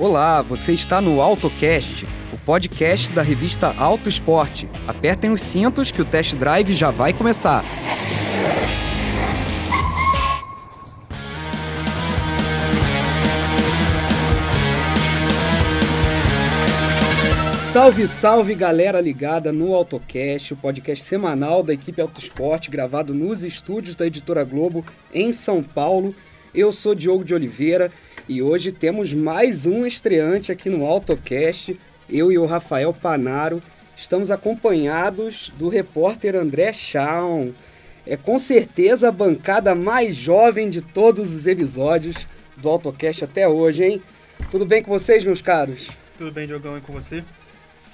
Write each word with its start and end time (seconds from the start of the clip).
Olá, 0.00 0.40
você 0.40 0.72
está 0.72 0.98
no 0.98 1.20
AutoCast, 1.20 2.06
o 2.32 2.38
podcast 2.38 3.12
da 3.12 3.20
revista 3.20 3.74
Auto 3.76 4.08
Esporte. 4.08 4.66
Apertem 4.88 5.30
os 5.30 5.42
cintos 5.42 5.92
que 5.92 6.00
o 6.00 6.06
test 6.06 6.34
drive 6.36 6.74
já 6.74 6.90
vai 6.90 7.12
começar. 7.12 7.62
Salve, 17.70 18.08
salve 18.08 18.54
galera 18.54 19.02
ligada 19.02 19.52
no 19.52 19.74
AutoCast, 19.74 20.54
o 20.54 20.56
podcast 20.56 21.04
semanal 21.04 21.62
da 21.62 21.74
equipe 21.74 22.00
Auto 22.00 22.18
Esporte, 22.18 22.70
gravado 22.70 23.12
nos 23.12 23.42
estúdios 23.42 23.94
da 23.94 24.06
Editora 24.06 24.44
Globo 24.44 24.82
em 25.12 25.30
São 25.30 25.62
Paulo. 25.62 26.14
Eu 26.54 26.72
sou 26.72 26.94
Diogo 26.94 27.22
de 27.22 27.34
Oliveira 27.34 27.92
e 28.30 28.40
hoje 28.40 28.70
temos 28.70 29.12
mais 29.12 29.66
um 29.66 29.84
estreante 29.84 30.52
aqui 30.52 30.70
no 30.70 30.86
AutoCast. 30.86 31.76
Eu 32.08 32.30
e 32.30 32.38
o 32.38 32.46
Rafael 32.46 32.94
Panaro 32.94 33.60
estamos 33.96 34.30
acompanhados 34.30 35.50
do 35.58 35.68
repórter 35.68 36.36
André 36.36 36.72
Chaun. 36.72 37.50
É 38.06 38.16
com 38.16 38.38
certeza 38.38 39.08
a 39.08 39.12
bancada 39.12 39.74
mais 39.74 40.14
jovem 40.14 40.70
de 40.70 40.80
todos 40.80 41.34
os 41.34 41.44
episódios 41.44 42.24
do 42.56 42.68
AutoCast 42.68 43.24
até 43.24 43.48
hoje, 43.48 43.82
hein? 43.82 44.02
Tudo 44.48 44.64
bem 44.64 44.80
com 44.80 44.92
vocês, 44.92 45.24
meus 45.24 45.42
caros? 45.42 45.90
Tudo 46.16 46.30
bem, 46.30 46.46
Diogão, 46.46 46.78
e 46.78 46.80
com 46.80 46.92
você? 46.92 47.24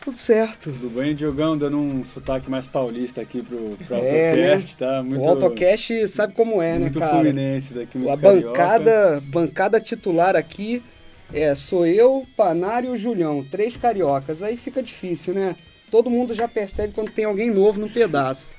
Tudo 0.07 0.19
certo. 0.19 0.71
Tudo 0.71 0.89
bem, 0.89 1.17
Diogão, 1.17 1.59
dando 1.59 1.79
um 1.79 2.05
sotaque 2.05 2.49
mais 2.49 2.65
paulista 2.65 3.21
aqui 3.21 3.43
pro, 3.43 3.77
pro 3.89 3.97
é, 3.97 4.31
AutoCast, 4.31 4.71
né? 4.71 4.77
tá? 4.79 5.03
Muito, 5.03 5.21
o 5.21 5.29
AutoCast 5.29 6.07
sabe 6.07 6.33
como 6.33 6.63
é, 6.63 6.79
né, 6.79 6.91
cara? 6.91 7.01
Muito 7.01 7.01
fluminense 7.01 7.75
daqui, 7.75 7.99
muito 7.99 8.13
A 8.13 8.17
bancada, 8.17 9.21
bancada 9.21 9.81
titular 9.81 10.37
aqui 10.37 10.81
é 11.35 11.53
sou 11.57 11.85
eu, 11.85 12.25
Panário 12.37 12.91
e 12.91 12.93
o 12.93 12.97
Julião, 12.97 13.45
três 13.51 13.77
cariocas. 13.77 14.45
Aí 14.45 14.57
fica 14.57 14.81
difícil, 14.81 15.35
né? 15.35 15.57
Todo 15.91 16.09
mundo 16.09 16.35
já 16.35 16.47
percebe 16.47 16.93
quando 16.95 17.11
tem 17.11 17.25
alguém 17.25 17.51
novo 17.51 17.81
no 17.81 17.89
pedaço. 17.89 18.55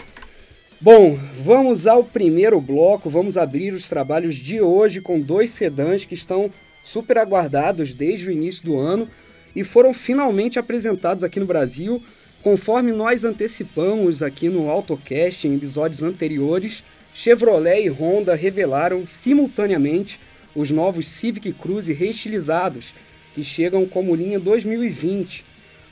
Bom, 0.82 1.18
vamos 1.42 1.88
ao 1.88 2.04
primeiro 2.04 2.60
bloco, 2.60 3.10
vamos 3.10 3.38
abrir 3.38 3.74
os 3.74 3.88
trabalhos 3.88 4.36
de 4.36 4.60
hoje 4.60 5.00
com 5.00 5.18
dois 5.18 5.52
sedãs 5.52 6.04
que 6.04 6.14
estão 6.14 6.52
super 6.84 7.18
aguardados 7.18 7.96
desde 7.96 8.28
o 8.28 8.32
início 8.34 8.66
do 8.66 8.78
ano 8.78 9.10
e 9.56 9.64
foram 9.64 9.94
finalmente 9.94 10.60
apresentados 10.60 11.24
aqui 11.24 11.40
no 11.40 11.46
Brasil, 11.46 12.04
conforme 12.42 12.92
nós 12.92 13.24
antecipamos 13.24 14.22
aqui 14.22 14.50
no 14.50 14.70
AutoCast 14.70 15.48
em 15.48 15.56
episódios 15.56 16.04
anteriores. 16.04 16.84
Chevrolet 17.14 17.86
e 17.86 17.90
Honda 17.90 18.36
revelaram 18.36 19.06
simultaneamente 19.06 20.20
os 20.56 20.72
novos 20.72 21.08
Civic 21.08 21.52
Cruze 21.54 21.94
reestilizados, 21.94 22.94
que 23.34 23.44
chegam 23.44 23.86
como 23.86 24.16
linha 24.16 24.40
2020. 24.40 25.44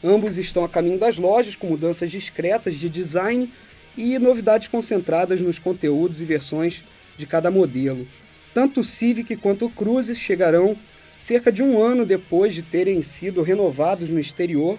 Ambos 0.03 0.37
estão 0.37 0.63
a 0.63 0.69
caminho 0.69 0.99
das 0.99 1.17
lojas 1.17 1.55
com 1.55 1.67
mudanças 1.67 2.11
discretas 2.11 2.75
de 2.75 2.89
design 2.89 3.51
e 3.97 4.19
novidades 4.19 4.67
concentradas 4.67 5.41
nos 5.41 5.57
conteúdos 5.57 6.21
e 6.21 6.25
versões 6.25 6.83
de 7.17 7.25
cada 7.25 7.49
modelo. 7.49 8.07
Tanto 8.53 8.79
o 8.79 8.83
Civic 8.83 9.35
quanto 9.37 9.65
o 9.65 9.69
Cruze 9.69 10.15
chegarão 10.15 10.77
cerca 11.17 11.51
de 11.51 11.63
um 11.63 11.81
ano 11.81 12.05
depois 12.05 12.53
de 12.53 12.61
terem 12.61 13.01
sido 13.01 13.41
renovados 13.41 14.09
no 14.09 14.19
exterior, 14.19 14.77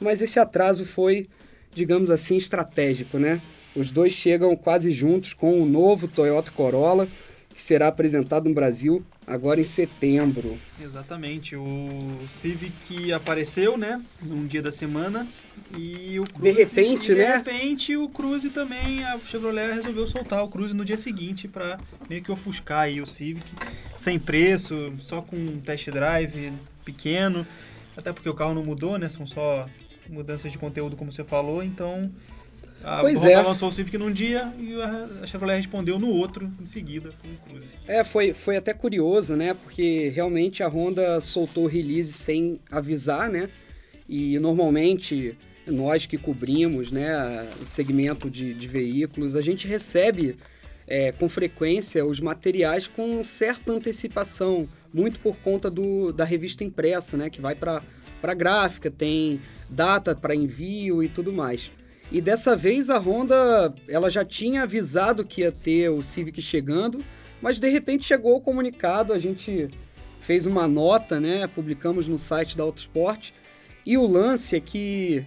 mas 0.00 0.20
esse 0.20 0.38
atraso 0.38 0.84
foi, 0.84 1.28
digamos 1.74 2.10
assim, 2.10 2.36
estratégico, 2.36 3.18
né? 3.18 3.40
Os 3.74 3.90
dois 3.90 4.12
chegam 4.12 4.56
quase 4.56 4.90
juntos 4.90 5.34
com 5.34 5.60
o 5.60 5.66
novo 5.66 6.08
Toyota 6.08 6.50
Corolla, 6.50 7.06
que 7.56 7.62
será 7.62 7.88
apresentado 7.88 8.50
no 8.50 8.54
Brasil 8.54 9.02
agora 9.26 9.58
em 9.58 9.64
setembro. 9.64 10.58
Exatamente. 10.78 11.56
O 11.56 11.88
Civic 12.30 13.10
apareceu, 13.14 13.78
né, 13.78 13.98
num 14.22 14.46
dia 14.46 14.60
da 14.60 14.70
semana 14.70 15.26
e 15.74 16.20
o 16.20 16.24
Cruze, 16.24 16.42
de 16.42 16.50
repente, 16.50 17.06
de 17.06 17.14
né? 17.14 17.24
De 17.24 17.36
repente 17.38 17.96
o 17.96 18.10
Cruze 18.10 18.50
também, 18.50 19.02
a 19.02 19.18
Chevrolet 19.20 19.72
resolveu 19.72 20.06
soltar 20.06 20.44
o 20.44 20.48
Cruze 20.48 20.74
no 20.74 20.84
dia 20.84 20.98
seguinte 20.98 21.48
para 21.48 21.78
meio 22.10 22.22
que 22.22 22.30
ofuscar 22.30 22.80
aí 22.80 23.00
o 23.00 23.06
Civic 23.06 23.50
sem 23.96 24.18
preço, 24.18 24.92
só 24.98 25.22
com 25.22 25.36
um 25.36 25.58
test 25.58 25.88
drive 25.88 26.52
pequeno, 26.84 27.46
até 27.96 28.12
porque 28.12 28.28
o 28.28 28.34
carro 28.34 28.52
não 28.52 28.62
mudou, 28.62 28.98
né? 28.98 29.08
São 29.08 29.26
só 29.26 29.66
mudanças 30.10 30.52
de 30.52 30.58
conteúdo 30.58 30.94
como 30.94 31.10
você 31.10 31.24
falou, 31.24 31.62
então 31.62 32.12
a 32.86 33.00
pois 33.00 33.20
Honda 33.20 33.30
é. 33.32 33.42
lançou 33.42 33.68
o 33.68 33.72
Civic 33.72 33.98
num 33.98 34.12
dia 34.12 34.52
e 34.60 34.80
a 34.80 35.26
Chevrolet 35.26 35.56
respondeu 35.56 35.98
no 35.98 36.08
outro, 36.08 36.48
em 36.60 36.66
seguida, 36.66 37.12
com 37.20 37.26
o 37.26 37.36
Cruze. 37.58 37.74
É, 37.84 38.04
foi, 38.04 38.32
foi 38.32 38.56
até 38.56 38.72
curioso, 38.72 39.34
né? 39.34 39.54
Porque 39.54 40.12
realmente 40.14 40.62
a 40.62 40.68
Honda 40.68 41.20
soltou 41.20 41.64
o 41.64 41.66
release 41.66 42.12
sem 42.12 42.60
avisar, 42.70 43.28
né? 43.28 43.48
E 44.08 44.38
normalmente 44.38 45.36
nós 45.66 46.06
que 46.06 46.16
cobrimos 46.16 46.92
né, 46.92 47.48
o 47.60 47.66
segmento 47.66 48.30
de, 48.30 48.54
de 48.54 48.68
veículos, 48.68 49.34
a 49.34 49.42
gente 49.42 49.66
recebe 49.66 50.36
é, 50.86 51.10
com 51.10 51.28
frequência 51.28 52.06
os 52.06 52.20
materiais 52.20 52.86
com 52.86 53.24
certa 53.24 53.72
antecipação, 53.72 54.68
muito 54.94 55.18
por 55.18 55.36
conta 55.38 55.68
do, 55.68 56.12
da 56.12 56.24
revista 56.24 56.62
impressa, 56.62 57.16
né? 57.16 57.30
Que 57.30 57.40
vai 57.40 57.56
para 57.56 57.82
a 58.22 58.34
gráfica, 58.34 58.92
tem 58.92 59.40
data 59.68 60.14
para 60.14 60.36
envio 60.36 61.02
e 61.02 61.08
tudo 61.08 61.32
mais. 61.32 61.72
E 62.10 62.20
dessa 62.20 62.56
vez 62.56 62.88
a 62.88 62.98
Honda, 62.98 63.74
ela 63.88 64.08
já 64.08 64.24
tinha 64.24 64.62
avisado 64.62 65.24
que 65.24 65.40
ia 65.40 65.50
ter 65.50 65.90
o 65.90 66.02
Civic 66.02 66.40
chegando, 66.40 67.04
mas 67.42 67.58
de 67.58 67.68
repente 67.68 68.06
chegou 68.06 68.36
o 68.36 68.40
comunicado, 68.40 69.12
a 69.12 69.18
gente 69.18 69.68
fez 70.20 70.46
uma 70.46 70.68
nota, 70.68 71.20
né, 71.20 71.46
publicamos 71.46 72.06
no 72.06 72.18
site 72.18 72.56
da 72.56 72.62
Autosport, 72.62 73.32
e 73.84 73.98
o 73.98 74.06
lance 74.06 74.56
é 74.56 74.60
que, 74.60 75.24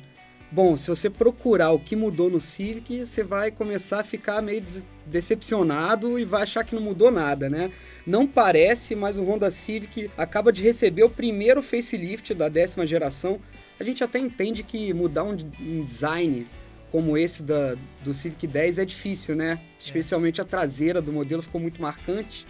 bom, 0.52 0.76
se 0.76 0.88
você 0.88 1.10
procurar 1.10 1.72
o 1.72 1.80
que 1.80 1.96
mudou 1.96 2.30
no 2.30 2.42
Civic, 2.42 3.06
você 3.06 3.24
vai 3.24 3.52
começar 3.52 4.00
a 4.00 4.04
ficar 4.04 4.42
meio 4.42 4.64
decepcionado 5.06 6.18
e 6.18 6.26
vai 6.26 6.44
achar 6.44 6.64
que 6.64 6.76
não 6.76 6.82
mudou 6.82 7.12
nada, 7.12 7.50
né? 7.50 7.72
Não 8.06 8.28
parece, 8.28 8.96
mas 8.96 9.18
o 9.18 9.24
Honda 9.24 9.52
Civic 9.52 10.10
acaba 10.18 10.52
de 10.52 10.64
receber 10.64 11.04
o 11.04 11.10
primeiro 11.10 11.62
facelift 11.62 12.34
da 12.34 12.50
décima 12.50 12.86
geração. 12.86 13.40
A 13.80 13.84
gente 13.84 14.04
até 14.04 14.20
entende 14.20 14.64
que 14.64 14.94
mudar 14.94 15.24
um, 15.24 15.38
um 15.62 15.86
design 15.86 16.48
como 16.92 17.18
esse 17.18 17.44
da, 17.44 17.76
do 18.04 18.14
Civic 18.14 18.48
10 18.48 18.80
é 18.80 18.86
difícil, 18.86 19.36
né? 19.36 19.60
Especialmente 19.80 20.42
a 20.42 20.46
traseira 20.46 21.02
do 21.02 21.12
modelo 21.12 21.42
ficou 21.42 21.62
muito 21.62 21.82
marcante. 21.82 22.46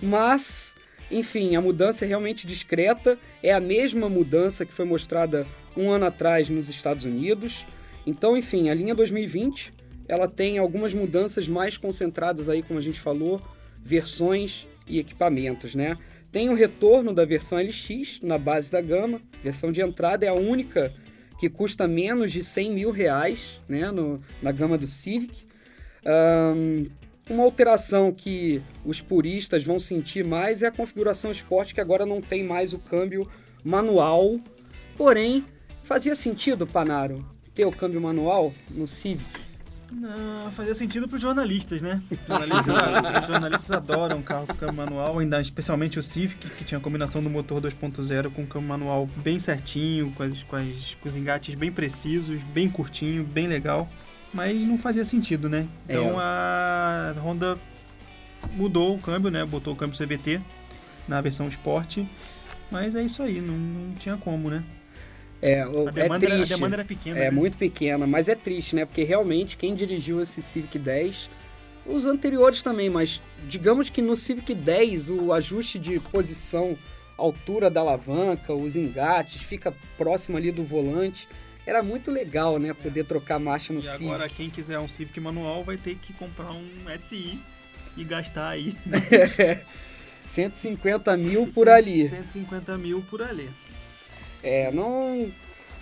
Mas, 0.00 0.74
enfim, 1.10 1.56
a 1.56 1.60
mudança 1.60 2.04
é 2.04 2.08
realmente 2.08 2.46
discreta. 2.46 3.18
É 3.42 3.52
a 3.52 3.60
mesma 3.60 4.08
mudança 4.08 4.64
que 4.64 4.72
foi 4.72 4.84
mostrada 4.84 5.46
um 5.76 5.90
ano 5.90 6.06
atrás 6.06 6.48
nos 6.48 6.68
Estados 6.68 7.04
Unidos. 7.04 7.66
Então, 8.06 8.36
enfim, 8.36 8.68
a 8.68 8.74
linha 8.74 8.94
2020 8.94 9.72
ela 10.08 10.28
tem 10.28 10.58
algumas 10.58 10.92
mudanças 10.92 11.48
mais 11.48 11.76
concentradas 11.76 12.48
aí, 12.48 12.62
como 12.62 12.78
a 12.78 12.82
gente 12.82 13.00
falou, 13.00 13.40
versões 13.82 14.66
e 14.86 14.98
equipamentos, 14.98 15.74
né? 15.74 15.96
Tem 16.30 16.48
o 16.48 16.54
retorno 16.54 17.12
da 17.12 17.24
versão 17.24 17.58
LX 17.58 18.20
na 18.22 18.38
base 18.38 18.70
da 18.72 18.80
gama. 18.80 19.20
Versão 19.42 19.70
de 19.70 19.80
entrada 19.80 20.24
é 20.24 20.28
a 20.28 20.34
única 20.34 20.92
que 21.42 21.50
custa 21.50 21.88
menos 21.88 22.30
de 22.30 22.44
100 22.44 22.70
mil 22.70 22.92
reais 22.92 23.60
né, 23.68 23.90
no, 23.90 24.22
na 24.40 24.52
gama 24.52 24.78
do 24.78 24.86
Civic. 24.86 25.44
Um, 26.06 26.86
uma 27.28 27.42
alteração 27.42 28.12
que 28.12 28.62
os 28.84 29.00
puristas 29.00 29.64
vão 29.64 29.76
sentir 29.80 30.24
mais 30.24 30.62
é 30.62 30.68
a 30.68 30.70
configuração 30.70 31.32
Sport, 31.32 31.74
que 31.74 31.80
agora 31.80 32.06
não 32.06 32.20
tem 32.20 32.44
mais 32.44 32.72
o 32.72 32.78
câmbio 32.78 33.28
manual. 33.64 34.38
Porém, 34.96 35.44
fazia 35.82 36.14
sentido, 36.14 36.64
Panaro, 36.64 37.26
ter 37.52 37.64
o 37.64 37.72
câmbio 37.72 38.00
manual 38.00 38.54
no 38.70 38.86
Civic? 38.86 39.26
Não, 39.92 40.50
fazia 40.52 40.74
sentido 40.74 41.06
para 41.06 41.16
os 41.16 41.22
jornalistas, 41.22 41.82
né? 41.82 42.02
Jornalistas, 42.26 43.26
jornalistas 43.26 43.70
adoram 43.70 44.22
carro 44.22 44.46
com 44.46 44.54
câmbio 44.54 44.76
manual, 44.76 45.18
ainda 45.18 45.40
especialmente 45.40 45.98
o 45.98 46.02
Civic, 46.02 46.48
que 46.50 46.64
tinha 46.64 46.78
a 46.78 46.80
combinação 46.80 47.22
do 47.22 47.28
motor 47.28 47.60
2.0 47.60 48.32
com 48.32 48.42
o 48.42 48.46
câmbio 48.46 48.68
manual 48.68 49.06
bem 49.16 49.38
certinho, 49.38 50.10
com, 50.12 50.22
as, 50.22 50.42
com, 50.42 50.56
as, 50.56 50.96
com 51.00 51.08
os 51.08 51.16
engates 51.16 51.54
bem 51.54 51.70
precisos, 51.70 52.42
bem 52.42 52.70
curtinho, 52.70 53.22
bem 53.22 53.46
legal. 53.46 53.88
Mas 54.32 54.60
não 54.62 54.78
fazia 54.78 55.04
sentido, 55.04 55.48
né? 55.48 55.68
Então 55.86 56.18
é. 56.18 56.24
a 56.24 57.14
Honda 57.22 57.58
mudou 58.54 58.96
o 58.96 58.98
câmbio, 58.98 59.30
né? 59.30 59.44
Botou 59.44 59.74
o 59.74 59.76
câmbio 59.76 59.98
CVT 59.98 60.40
na 61.06 61.20
versão 61.20 61.48
Sport. 61.48 61.98
Mas 62.70 62.94
é 62.94 63.02
isso 63.02 63.22
aí, 63.22 63.42
não, 63.42 63.54
não 63.54 63.94
tinha 63.96 64.16
como, 64.16 64.48
né? 64.48 64.64
É, 65.42 65.62
a, 65.62 65.66
demanda 65.66 66.00
é 66.00 66.08
triste. 66.18 66.32
Era, 66.32 66.42
a 66.42 66.46
demanda 66.46 66.76
era 66.76 66.84
pequena. 66.84 67.18
É 67.18 67.24
né? 67.24 67.30
muito 67.32 67.58
pequena, 67.58 68.06
mas 68.06 68.28
é 68.28 68.36
triste, 68.36 68.76
né? 68.76 68.84
Porque 68.84 69.02
realmente 69.02 69.56
quem 69.56 69.74
dirigiu 69.74 70.22
esse 70.22 70.40
Civic 70.40 70.78
10, 70.78 71.28
os 71.84 72.06
anteriores 72.06 72.62
também, 72.62 72.88
mas 72.88 73.20
digamos 73.48 73.90
que 73.90 74.00
no 74.00 74.16
Civic 74.16 74.54
10 74.54 75.10
o 75.10 75.32
ajuste 75.32 75.80
de 75.80 75.98
posição, 75.98 76.78
altura 77.18 77.68
da 77.68 77.80
alavanca, 77.80 78.54
os 78.54 78.76
engates, 78.76 79.42
fica 79.42 79.74
próximo 79.98 80.36
ali 80.36 80.52
do 80.52 80.62
volante. 80.62 81.26
Era 81.66 81.82
muito 81.82 82.10
legal, 82.10 82.58
né? 82.60 82.72
Poder 82.72 83.04
trocar 83.04 83.40
marcha 83.40 83.72
no 83.72 83.80
e 83.80 83.82
Civic. 83.82 84.06
agora 84.06 84.28
quem 84.28 84.48
quiser 84.48 84.78
um 84.78 84.88
Civic 84.88 85.18
manual 85.18 85.64
vai 85.64 85.76
ter 85.76 85.96
que 85.96 86.12
comprar 86.12 86.52
um 86.52 86.68
SI 87.00 87.40
e 87.96 88.04
gastar 88.04 88.50
aí. 88.50 88.76
150 90.22 91.16
mil 91.16 91.48
por 91.48 91.68
ali. 91.68 92.08
150 92.08 92.78
mil 92.78 93.02
por 93.10 93.22
ali. 93.22 93.50
É, 94.42 94.70
não, 94.72 95.30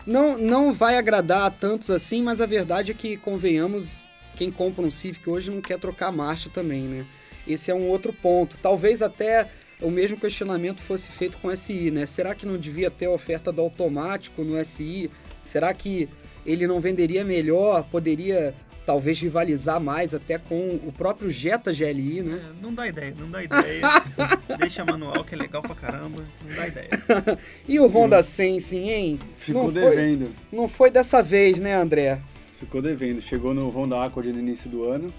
não, 0.07 0.39
não 0.39 0.73
vai 0.73 0.97
agradar 0.97 1.47
a 1.47 1.51
tantos 1.51 1.91
assim, 1.91 2.23
mas 2.23 2.41
a 2.41 2.47
verdade 2.47 2.93
é 2.93 2.95
que, 2.95 3.17
convenhamos, 3.17 4.03
quem 4.37 4.51
compra 4.51 4.85
um 4.85 4.91
Civic 4.91 5.29
hoje 5.29 5.51
não 5.51 5.61
quer 5.61 5.79
trocar 5.79 6.13
marcha 6.13 6.49
também, 6.49 6.83
né? 6.83 7.07
Esse 7.47 7.71
é 7.71 7.75
um 7.75 7.89
outro 7.89 8.13
ponto. 8.13 8.57
Talvez 8.63 9.03
até 9.03 9.51
o 9.81 9.91
mesmo 9.91 10.17
questionamento 10.17 10.83
fosse 10.83 11.11
feito 11.11 11.39
com 11.39 11.49
o 11.49 11.57
SI, 11.57 11.91
né? 11.91 12.07
Será 12.07 12.35
que 12.35 12.47
não 12.47 12.59
devia 12.59 12.91
ter 12.91 13.07
a 13.07 13.11
oferta 13.11 13.51
do 13.51 13.61
automático 13.61 14.43
no 14.45 14.63
SI? 14.65 15.11
Será 15.43 15.73
que 15.73 16.09
ele 16.45 16.67
não 16.67 16.81
venderia 16.81 17.25
melhor? 17.25 17.85
Poderia 17.91 18.55
talvez 18.91 19.21
rivalizar 19.21 19.81
mais 19.81 20.13
até 20.13 20.37
com 20.37 20.81
o 20.85 20.91
próprio 20.91 21.31
Jetta 21.31 21.73
GLI, 21.73 22.23
né? 22.23 22.43
É, 22.43 22.61
não 22.61 22.75
dá 22.75 22.89
ideia, 22.89 23.15
não 23.17 23.31
dá 23.31 23.41
ideia. 23.41 23.83
Deixa 24.59 24.85
manual 24.85 25.23
que 25.23 25.33
é 25.37 25.39
legal 25.39 25.63
pra 25.63 25.77
caramba, 25.77 26.25
não 26.45 26.57
dá 26.57 26.67
ideia. 26.67 26.91
e 27.69 27.79
o 27.79 27.87
Honda 27.87 28.21
Sensing, 28.21 28.89
hein? 28.89 29.21
Ficou 29.37 29.67
não 29.67 29.73
devendo. 29.73 30.25
Foi, 30.25 30.59
não 30.59 30.67
foi 30.67 30.91
dessa 30.91 31.23
vez, 31.23 31.61
né, 31.61 31.73
André? 31.73 32.21
Ficou 32.59 32.83
devendo. 32.83 33.21
Chegou 33.21 33.55
no 33.55 33.69
Honda 33.71 34.05
Accord 34.05 34.33
no 34.33 34.41
início 34.41 34.69
do 34.69 34.83
ano. 34.83 35.15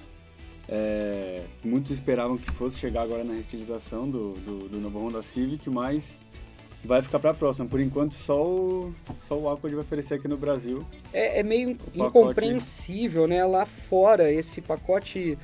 É, 0.68 1.42
muitos 1.64 1.92
esperavam 1.92 2.38
que 2.38 2.52
fosse 2.52 2.78
chegar 2.78 3.04
agora 3.04 3.24
na 3.24 3.36
restilização 3.36 4.10
do, 4.10 4.34
do, 4.34 4.68
do 4.68 4.82
novo 4.82 5.00
Honda 5.00 5.24
Civic, 5.24 5.70
mas 5.70 6.20
vai 6.84 7.02
ficar 7.02 7.20
para 7.20 7.32
a 7.32 7.34
próxima. 7.34 7.68
Por 7.68 7.80
enquanto, 7.80 8.14
só 8.14 8.46
o, 8.46 8.94
só 9.22 9.38
o 9.38 9.50
Accord 9.50 9.76
vai 9.76 9.84
oferecer 9.84 10.16
aqui 10.16 10.28
no 10.28 10.38
Brasil. 10.38 10.86
É, 11.14 11.40
é 11.40 11.44
meio 11.44 11.78
incompreensível, 11.94 13.28
né? 13.28 13.44
Lá 13.46 13.66
fora, 13.66 14.32
esse 14.32 14.62
pacote, 14.62 15.38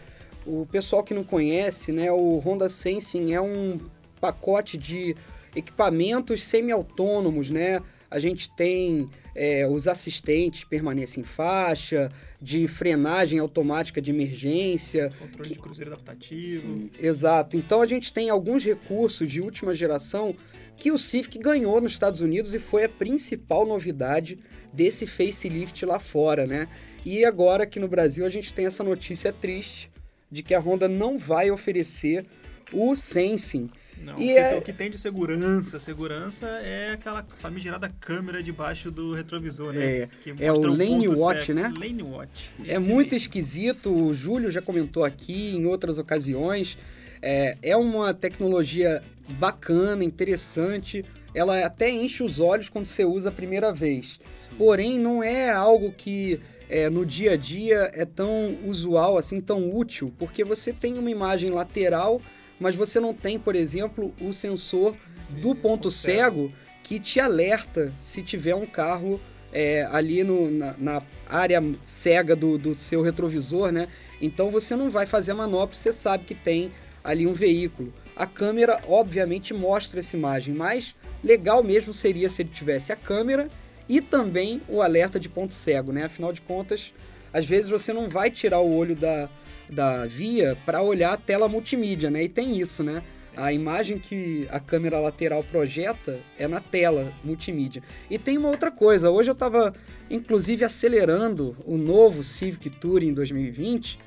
o 0.45 0.65
pessoal 0.71 1.03
que 1.03 1.13
não 1.13 1.23
conhece, 1.23 1.91
né? 1.91 2.11
O 2.11 2.39
Honda 2.39 2.67
Sensing 2.69 3.33
é 3.33 3.41
um 3.41 3.79
pacote 4.19 4.77
de 4.77 5.15
equipamentos 5.55 6.43
semi-autônomos, 6.43 7.49
né? 7.49 7.81
A 8.09 8.19
gente 8.19 8.49
tem 8.55 9.09
é, 9.35 9.67
os 9.67 9.87
assistentes 9.87 10.63
permanecem 10.63 11.21
em 11.21 11.25
faixa, 11.25 12.11
de 12.41 12.67
frenagem 12.67 13.37
automática 13.37 14.01
de 14.01 14.09
emergência. 14.09 15.11
Controle 15.19 15.49
que... 15.49 15.55
de 15.55 15.61
cruzeiro 15.61 15.91
adaptativo. 15.91 16.61
Sim, 16.61 16.89
exato. 16.99 17.55
Então 17.55 17.81
a 17.81 17.87
gente 17.87 18.11
tem 18.11 18.29
alguns 18.29 18.63
recursos 18.63 19.29
de 19.29 19.39
última 19.41 19.75
geração 19.75 20.35
que 20.77 20.91
o 20.91 20.97
Civic 20.97 21.39
ganhou 21.39 21.81
nos 21.81 21.93
Estados 21.93 22.21
Unidos 22.21 22.53
e 22.53 22.59
foi 22.59 22.85
a 22.85 22.89
principal 22.89 23.65
novidade 23.65 24.39
desse 24.71 25.07
facelift 25.07 25.85
lá 25.85 25.99
fora, 25.99 26.45
né? 26.45 26.67
E 27.05 27.25
agora 27.25 27.63
aqui 27.63 27.79
no 27.79 27.87
Brasil 27.87 28.25
a 28.25 28.29
gente 28.29 28.53
tem 28.53 28.65
essa 28.65 28.83
notícia 28.83 29.33
triste 29.33 29.89
de 30.31 30.43
que 30.43 30.53
a 30.53 30.59
Honda 30.59 30.87
não 30.87 31.17
vai 31.17 31.49
oferecer 31.49 32.25
o 32.71 32.95
Sensing. 32.95 33.69
Não, 33.99 34.19
e 34.19 34.31
o, 34.31 34.33
que, 34.33 34.37
é... 34.37 34.57
o 34.57 34.61
que 34.61 34.73
tem 34.73 34.91
de 34.91 34.97
segurança, 34.97 35.79
segurança 35.79 36.45
é 36.45 36.91
aquela 36.91 37.23
famigerada 37.23 37.89
câmera 37.99 38.43
debaixo 38.43 38.91
do 38.91 39.13
retrovisor, 39.13 39.73
né? 39.73 39.85
É, 39.85 40.09
é 40.39 40.51
o 40.51 40.61
Lane 40.61 41.07
Watch, 41.07 41.51
né? 41.53 41.73
Lane 41.75 42.03
Watch. 42.03 42.51
É 42.65 42.77
muito 42.77 43.15
esquisito, 43.15 43.91
o 43.91 44.13
Júlio 44.13 44.51
já 44.51 44.61
comentou 44.61 45.03
aqui 45.03 45.55
em 45.55 45.65
outras 45.65 45.97
ocasiões. 45.97 46.77
É, 47.21 47.57
é 47.61 47.77
uma 47.77 48.13
tecnologia 48.13 49.03
bacana, 49.29 50.03
interessante. 50.03 51.03
Ela 51.33 51.65
até 51.65 51.89
enche 51.89 52.23
os 52.23 52.39
olhos 52.39 52.69
quando 52.69 52.85
você 52.85 53.05
usa 53.05 53.29
a 53.29 53.31
primeira 53.31 53.73
vez. 53.73 54.19
Porém, 54.57 54.97
não 54.99 55.21
é 55.21 55.49
algo 55.49 55.91
que 55.91 56.39
é, 56.69 56.89
no 56.89 57.05
dia 57.05 57.33
a 57.33 57.37
dia 57.37 57.91
é 57.93 58.05
tão 58.05 58.57
usual, 58.65 59.17
assim, 59.17 59.39
tão 59.39 59.73
útil, 59.73 60.13
porque 60.17 60.43
você 60.43 60.73
tem 60.73 60.97
uma 60.97 61.09
imagem 61.09 61.49
lateral, 61.49 62.21
mas 62.59 62.75
você 62.75 62.99
não 62.99 63.13
tem, 63.13 63.39
por 63.39 63.55
exemplo, 63.55 64.13
o 64.19 64.33
sensor 64.33 64.95
do 65.29 65.53
ponto 65.55 65.91
cego 65.91 66.51
que 66.83 66.99
te 66.99 67.19
alerta 67.19 67.93
se 67.99 68.23
tiver 68.23 68.55
um 68.55 68.65
carro 68.65 69.19
é, 69.51 69.87
ali 69.91 70.23
no, 70.23 70.49
na, 70.49 70.75
na, 70.77 71.01
área 71.25 71.61
cega 71.85 72.35
do, 72.35 72.57
do 72.57 72.75
seu 72.77 73.01
retrovisor, 73.01 73.71
né? 73.71 73.87
Então 74.21 74.49
você 74.49 74.75
não 74.75 74.89
vai 74.89 75.05
fazer 75.05 75.31
a 75.31 75.35
manobra, 75.35 75.75
você 75.75 75.91
sabe 75.91 76.25
que 76.25 76.35
tem 76.35 76.71
ali 77.07 77.25
um 77.25 77.31
veículo. 77.31 77.93
A 78.13 78.27
câmera, 78.27 78.81
obviamente, 78.85 79.53
mostra 79.53 79.99
essa 79.99 80.17
imagem, 80.17 80.53
mas 80.53 80.93
legal 81.23 81.63
mesmo 81.63 81.93
seria 81.93 82.29
se 82.29 82.41
ele 82.41 82.49
tivesse 82.49 82.91
a 82.91 82.97
câmera 82.97 83.49
e 83.87 84.01
também 84.01 84.61
o 84.67 84.81
alerta 84.81 85.17
de 85.17 85.29
ponto 85.29 85.53
cego, 85.53 85.93
né? 85.93 86.03
Afinal 86.03 86.33
de 86.33 86.41
contas, 86.41 86.93
às 87.31 87.45
vezes 87.45 87.69
você 87.69 87.93
não 87.93 88.09
vai 88.09 88.29
tirar 88.29 88.59
o 88.59 88.75
olho 88.75 88.93
da, 88.93 89.29
da 89.69 90.05
via 90.05 90.57
para 90.65 90.81
olhar 90.81 91.13
a 91.13 91.17
tela 91.17 91.47
multimídia, 91.47 92.09
né? 92.09 92.23
E 92.23 92.27
tem 92.27 92.59
isso, 92.59 92.83
né? 92.83 93.01
A 93.37 93.53
imagem 93.53 93.99
que 93.99 94.45
a 94.51 94.59
câmera 94.59 94.99
lateral 94.99 95.43
projeta 95.43 96.19
é 96.37 96.45
na 96.45 96.59
tela 96.59 97.13
multimídia. 97.23 97.81
E 98.09 98.19
tem 98.19 98.37
uma 98.37 98.49
outra 98.49 98.69
coisa, 98.69 99.11
hoje 99.11 99.29
eu 99.29 99.33
estava 99.33 99.73
inclusive 100.09 100.65
acelerando 100.65 101.55
o 101.65 101.77
novo 101.77 102.21
Civic 102.23 102.69
Touring 102.69 103.13
2020 103.13 103.97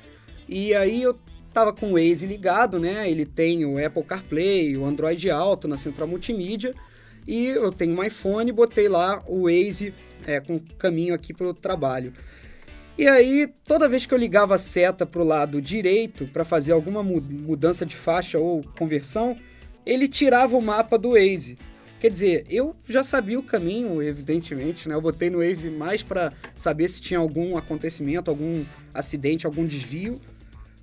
e 0.47 0.75
aí 0.75 1.01
eu 1.01 1.15
Tava 1.53 1.73
com 1.73 1.93
o 1.93 1.93
Waze 1.93 2.25
ligado, 2.25 2.79
né? 2.79 3.09
Ele 3.09 3.25
tem 3.25 3.65
o 3.65 3.83
Apple 3.83 4.03
CarPlay, 4.03 4.77
o 4.77 4.85
Android 4.85 5.29
Auto 5.29 5.67
na 5.67 5.77
central 5.77 6.07
multimídia. 6.07 6.73
E 7.27 7.47
eu 7.47 7.71
tenho 7.71 7.97
um 7.97 8.03
iPhone, 8.03 8.51
botei 8.51 8.87
lá 8.87 9.21
o 9.27 9.43
Waze 9.43 9.93
é, 10.25 10.39
com 10.39 10.59
caminho 10.77 11.13
aqui 11.13 11.33
para 11.33 11.47
o 11.47 11.53
trabalho. 11.53 12.13
E 12.97 13.07
aí, 13.07 13.47
toda 13.65 13.89
vez 13.89 14.05
que 14.05 14.13
eu 14.13 14.17
ligava 14.17 14.55
a 14.55 14.59
seta 14.59 15.05
para 15.05 15.21
o 15.21 15.25
lado 15.25 15.61
direito 15.61 16.27
para 16.27 16.45
fazer 16.45 16.71
alguma 16.71 17.01
mudança 17.01 17.85
de 17.85 17.95
faixa 17.95 18.37
ou 18.37 18.63
conversão, 18.77 19.35
ele 19.85 20.07
tirava 20.07 20.55
o 20.55 20.61
mapa 20.61 20.97
do 20.97 21.11
Waze. 21.11 21.57
Quer 21.99 22.09
dizer, 22.09 22.45
eu 22.49 22.75
já 22.87 23.03
sabia 23.03 23.37
o 23.37 23.43
caminho, 23.43 24.01
evidentemente, 24.01 24.89
né? 24.89 24.95
Eu 24.95 25.01
botei 25.01 25.29
no 25.29 25.37
Waze 25.37 25.69
mais 25.69 26.01
para 26.01 26.33
saber 26.55 26.89
se 26.89 26.99
tinha 26.99 27.19
algum 27.19 27.57
acontecimento, 27.57 28.29
algum 28.29 28.65
acidente, 28.93 29.45
algum 29.45 29.65
desvio. 29.65 30.19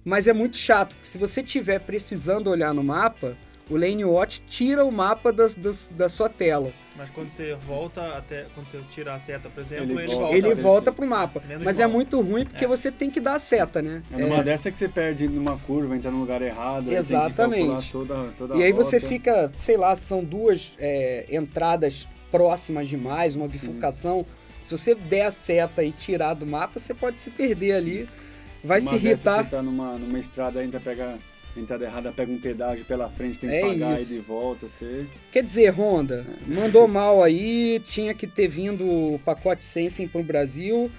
Mas 0.09 0.27
é 0.27 0.33
muito 0.33 0.57
chato, 0.57 0.95
porque 0.95 1.07
se 1.07 1.19
você 1.19 1.43
tiver 1.43 1.81
precisando 1.81 2.49
olhar 2.49 2.73
no 2.73 2.83
mapa, 2.83 3.37
o 3.69 3.77
Lane 3.77 4.07
Watch 4.07 4.41
tira 4.49 4.83
o 4.83 4.91
mapa 4.91 5.31
das, 5.31 5.55
das, 5.55 5.87
da 5.93 6.09
sua 6.09 6.31
tela. 6.31 6.73
Mas 6.97 7.11
quando 7.11 7.29
você 7.29 7.55
volta 7.55 8.17
até. 8.17 8.47
Quando 8.55 8.69
você 8.69 8.81
tira 8.91 9.13
a 9.13 9.21
seta, 9.21 9.51
por 9.51 9.61
exemplo, 9.61 10.01
ele, 10.01 10.05
ele 10.05 10.15
volta. 10.15 10.35
Ele 10.35 10.55
volta 10.55 10.93
pro 10.93 11.07
mapa. 11.07 11.43
Menos 11.47 11.63
mas 11.63 11.79
é 11.79 11.87
muito 11.87 12.23
ruim 12.23 12.47
porque 12.47 12.65
é. 12.65 12.69
você 12.69 12.91
tem 12.91 13.11
que 13.11 13.21
dar 13.21 13.35
a 13.35 13.39
seta, 13.39 13.83
né? 13.83 14.03
É 14.11 14.17
numa 14.17 14.39
é. 14.39 14.45
dessa 14.45 14.71
que 14.71 14.79
você 14.79 14.89
perde 14.89 15.29
numa 15.29 15.59
curva, 15.59 15.95
entra 15.95 16.11
no 16.11 16.21
lugar 16.21 16.41
errado. 16.41 16.91
Exatamente. 16.91 17.93
Toda, 17.93 18.31
toda 18.39 18.57
e 18.57 18.63
aí 18.63 18.73
você 18.73 18.99
fica, 18.99 19.53
sei 19.55 19.77
lá, 19.77 19.95
são 19.95 20.25
duas 20.25 20.75
é, 20.79 21.27
entradas 21.31 22.09
próximas 22.31 22.89
demais, 22.89 23.37
uma 23.37 23.47
bifurcação. 23.47 24.25
Se 24.63 24.75
você 24.75 24.95
der 24.95 25.27
a 25.27 25.31
seta 25.31 25.85
e 25.85 25.93
tirar 25.93 26.33
do 26.33 26.47
mapa, 26.47 26.79
você 26.79 26.95
pode 26.95 27.19
se 27.19 27.31
perder 27.31 27.75
Sim. 27.75 27.79
ali 27.79 28.09
vai 28.63 28.81
Uma 28.81 28.91
se 28.91 28.97
irritar. 28.97 29.45
Você 29.45 29.51
tá 29.51 29.63
numa, 29.63 29.99
numa 29.99 30.19
estrada 30.19 30.61
ainda 30.61 30.81
pega 30.81 31.19
entrada 31.57 31.85
errada, 31.85 32.13
pega 32.13 32.31
um 32.31 32.39
pedágio 32.39 32.85
pela 32.85 33.09
frente, 33.09 33.39
tem 33.39 33.51
que 33.51 33.57
é 33.57 33.61
pagar 33.61 33.99
isso. 33.99 34.13
e 34.13 34.17
de 34.17 34.21
volta. 34.21 34.69
Você... 34.69 35.07
Quer 35.33 35.43
dizer, 35.43 35.71
Honda, 35.71 36.27
mandou 36.47 36.87
mal 36.87 37.23
aí, 37.23 37.81
tinha 37.87 38.15
que 38.15 38.27
ter 38.27 38.49
vindo 38.49 38.85
o 38.85 39.21
pacote 39.25 39.65
Sensing 39.65 40.07
para 40.07 40.21
o 40.21 40.25
Brasil. 40.25 40.91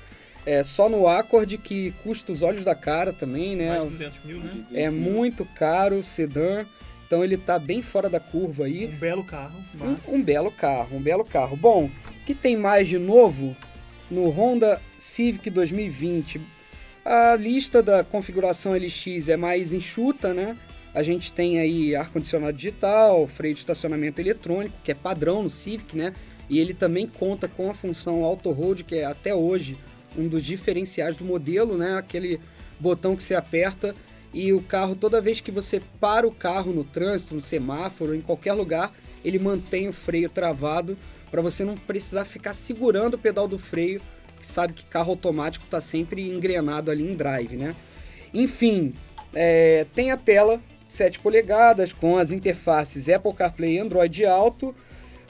É, 0.46 0.64
só 0.64 0.90
no 0.90 1.08
Accord, 1.08 1.58
que 1.58 1.92
custa 2.04 2.32
os 2.32 2.42
olhos 2.42 2.64
da 2.64 2.74
cara 2.74 3.14
também, 3.14 3.56
né? 3.56 3.70
Mais 3.70 3.84
de 3.84 3.90
200 3.90 4.26
mil, 4.26 4.40
né? 4.40 4.52
200 4.52 4.74
é 4.74 4.90
mil. 4.90 5.12
muito 5.12 5.46
caro 5.46 5.98
o 5.98 6.04
sedã. 6.04 6.66
Então 7.06 7.24
ele 7.24 7.38
tá 7.38 7.58
bem 7.58 7.82
fora 7.82 8.08
da 8.10 8.20
curva 8.20 8.66
aí. 8.66 8.86
Um 8.86 8.98
belo 8.98 9.24
carro, 9.24 9.64
mas... 9.74 10.08
um, 10.08 10.16
um 10.16 10.24
belo 10.24 10.52
carro, 10.52 10.98
um 10.98 11.02
belo 11.02 11.26
carro. 11.26 11.58
Bom, 11.58 11.86
o 11.86 12.26
que 12.26 12.36
tem 12.36 12.56
mais 12.56 12.88
de 12.88 13.00
novo 13.00 13.56
no 14.10 14.30
Honda 14.30 14.82
Civic 14.98 15.50
2020? 15.50 16.40
A 17.12 17.36
lista 17.36 17.82
da 17.82 18.04
configuração 18.04 18.72
LX 18.72 19.30
é 19.30 19.36
mais 19.36 19.74
enxuta, 19.74 20.32
né? 20.32 20.56
A 20.94 21.02
gente 21.02 21.34
tem 21.34 21.60
aí 21.60 21.96
ar-condicionado 21.96 22.56
digital, 22.56 23.26
freio 23.26 23.56
de 23.56 23.62
estacionamento 23.62 24.22
eletrônico, 24.22 24.78
que 24.84 24.92
é 24.92 24.94
padrão 24.94 25.42
no 25.42 25.50
Civic, 25.50 25.98
né? 25.98 26.14
E 26.48 26.60
ele 26.60 26.72
também 26.72 27.08
conta 27.08 27.48
com 27.48 27.68
a 27.68 27.74
função 27.74 28.24
Auto 28.24 28.52
Hold, 28.52 28.84
que 28.84 28.94
é 28.94 29.06
até 29.06 29.34
hoje 29.34 29.76
um 30.16 30.28
dos 30.28 30.44
diferenciais 30.46 31.18
do 31.18 31.26
modelo, 31.26 31.76
né? 31.80 31.98
Aquele 31.98 32.40
botão 32.80 33.16
que 33.16 33.24
você 33.24 33.34
aperta 33.34 33.96
e 34.32 34.54
o 34.54 34.62
carro, 34.62 34.94
toda 34.94 35.20
vez 35.20 35.42
que 35.42 35.50
você 35.50 35.82
para 36.00 36.28
o 36.28 36.32
carro 36.32 36.72
no 36.72 36.84
trânsito, 36.84 37.34
no 37.34 37.42
semáforo, 37.42 38.14
em 38.14 38.22
qualquer 38.22 38.54
lugar, 38.54 38.94
ele 39.26 39.40
mantém 39.40 39.90
o 39.90 39.94
freio 39.94 40.30
travado 40.30 40.96
para 41.32 41.42
você 41.42 41.66
não 41.66 41.76
precisar 41.76 42.24
ficar 42.26 42.54
segurando 42.54 43.16
o 43.16 43.18
pedal 43.18 43.48
do 43.48 43.58
freio 43.58 44.00
que 44.40 44.48
sabe 44.48 44.74
que 44.74 44.86
carro 44.86 45.12
automático 45.12 45.66
está 45.66 45.82
sempre 45.82 46.30
engrenado 46.30 46.90
ali 46.90 47.04
em 47.04 47.16
drive, 47.16 47.56
né? 47.56 47.76
Enfim, 48.34 48.94
é, 49.34 49.86
tem 49.94 50.12
a 50.12 50.18
tela 50.18 50.62
7 50.88 51.20
polegadas 51.20 51.94
com 51.94 52.18
as 52.18 52.32
interfaces 52.32 53.08
Apple 53.08 53.34
CarPlay 53.34 53.76
e 53.76 53.80
Android 53.80 54.26
Auto. 54.26 54.76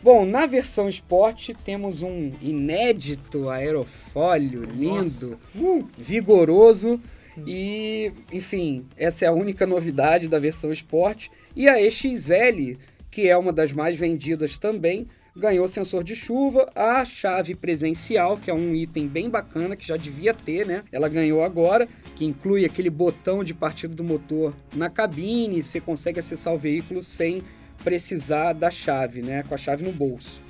Bom, 0.02 0.26
na 0.26 0.46
versão 0.46 0.88
Sport 0.88 1.50
temos 1.64 2.02
um 2.02 2.32
inédito 2.42 3.50
aerofólio 3.50 4.64
lindo, 4.64 5.38
uh, 5.56 5.86
vigoroso 5.98 7.02
e, 7.46 8.14
enfim, 8.32 8.86
essa 8.98 9.26
é 9.26 9.28
a 9.28 9.34
única 9.34 9.66
novidade 9.66 10.30
da 10.30 10.40
versão 10.40 10.72
Sport. 10.72 11.28
E 11.54 11.68
a 11.68 11.82
EXL, 11.82 12.78
que 13.12 13.28
é 13.28 13.38
uma 13.38 13.52
das 13.52 13.74
mais 13.74 13.98
vendidas 13.98 14.58
também, 14.58 15.08
ganhou 15.40 15.68
sensor 15.68 16.04
de 16.04 16.16
chuva, 16.16 16.70
a 16.76 17.04
chave 17.06 17.56
presencial, 17.56 18.38
que 18.38 18.52
é 18.52 18.54
um 18.54 18.76
item 18.76 19.08
bem 19.08 19.30
bacana 19.30 19.76
que 19.76 19.88
já 19.88 19.98
devia 19.98 20.34
ter, 20.34 20.66
né? 20.66 20.84
Ela 20.92 21.10
ganhou 21.10 21.44
agora, 21.44 21.88
que 22.16 22.26
inclui 22.26 22.66
aquele 22.66 22.90
botão 22.90 23.44
de 23.44 23.54
partida 23.54 23.96
do 23.96 24.04
motor 24.04 24.54
na 24.76 24.90
cabine, 24.90 25.64
você 25.64 25.80
consegue 25.80 26.20
acessar 26.20 26.54
o 26.54 26.58
veículo 26.58 27.02
sem 27.02 27.42
precisar 27.84 28.54
da 28.54 28.70
chave, 28.70 29.22
né? 29.22 29.44
Com 29.44 29.56
a 29.56 29.58
chave 29.58 29.84
no 29.84 29.92
bolso. 29.92 30.42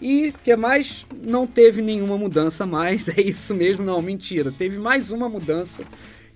E 0.00 0.32
que 0.44 0.54
mais? 0.54 1.04
Não 1.20 1.46
teve 1.46 1.82
nenhuma 1.82 2.16
mudança 2.16 2.64
mais, 2.64 3.08
é 3.18 3.20
isso 3.20 3.54
mesmo, 3.54 3.84
não, 3.84 4.00
mentira. 4.00 4.52
Teve 4.52 4.78
mais 4.78 5.10
uma 5.10 5.28
mudança 5.28 5.84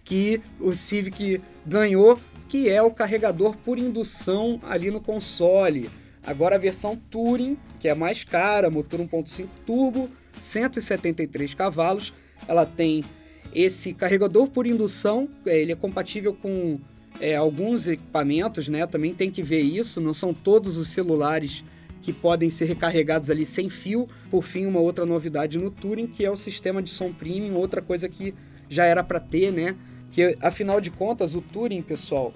que 0.04 0.40
o 0.58 0.74
Civic 0.74 1.40
ganhou, 1.64 2.18
que 2.48 2.68
é 2.68 2.82
o 2.82 2.90
carregador 2.90 3.56
por 3.56 3.78
indução 3.78 4.60
ali 4.64 4.90
no 4.90 5.00
console. 5.00 5.88
Agora 6.24 6.56
a 6.56 6.58
versão 6.58 6.96
Touring, 7.10 7.56
que 7.82 7.88
é 7.88 7.96
mais 7.96 8.22
cara, 8.22 8.70
motor 8.70 9.00
1.5 9.00 9.48
turbo, 9.66 10.08
173 10.38 11.52
cavalos, 11.52 12.14
ela 12.46 12.64
tem 12.64 13.04
esse 13.52 13.92
carregador 13.92 14.48
por 14.48 14.68
indução, 14.68 15.28
é, 15.44 15.60
ele 15.60 15.72
é 15.72 15.74
compatível 15.74 16.32
com 16.32 16.78
é, 17.20 17.34
alguns 17.34 17.88
equipamentos, 17.88 18.68
né? 18.68 18.86
Também 18.86 19.12
tem 19.12 19.32
que 19.32 19.42
ver 19.42 19.62
isso, 19.62 20.00
não 20.00 20.14
são 20.14 20.32
todos 20.32 20.78
os 20.78 20.90
celulares 20.90 21.64
que 22.00 22.12
podem 22.12 22.50
ser 22.50 22.66
recarregados 22.66 23.30
ali 23.30 23.44
sem 23.44 23.68
fio. 23.68 24.08
Por 24.30 24.44
fim, 24.44 24.64
uma 24.64 24.78
outra 24.78 25.04
novidade 25.04 25.58
no 25.58 25.68
Touring, 25.68 26.06
que 26.06 26.24
é 26.24 26.30
o 26.30 26.36
sistema 26.36 26.80
de 26.80 26.88
som 26.88 27.12
premium, 27.12 27.56
outra 27.56 27.82
coisa 27.82 28.08
que 28.08 28.32
já 28.68 28.84
era 28.84 29.02
para 29.02 29.18
ter, 29.18 29.50
né? 29.52 29.74
Que 30.12 30.38
afinal 30.40 30.80
de 30.80 30.92
contas, 30.92 31.34
o 31.34 31.40
Touring, 31.40 31.82
pessoal, 31.82 32.32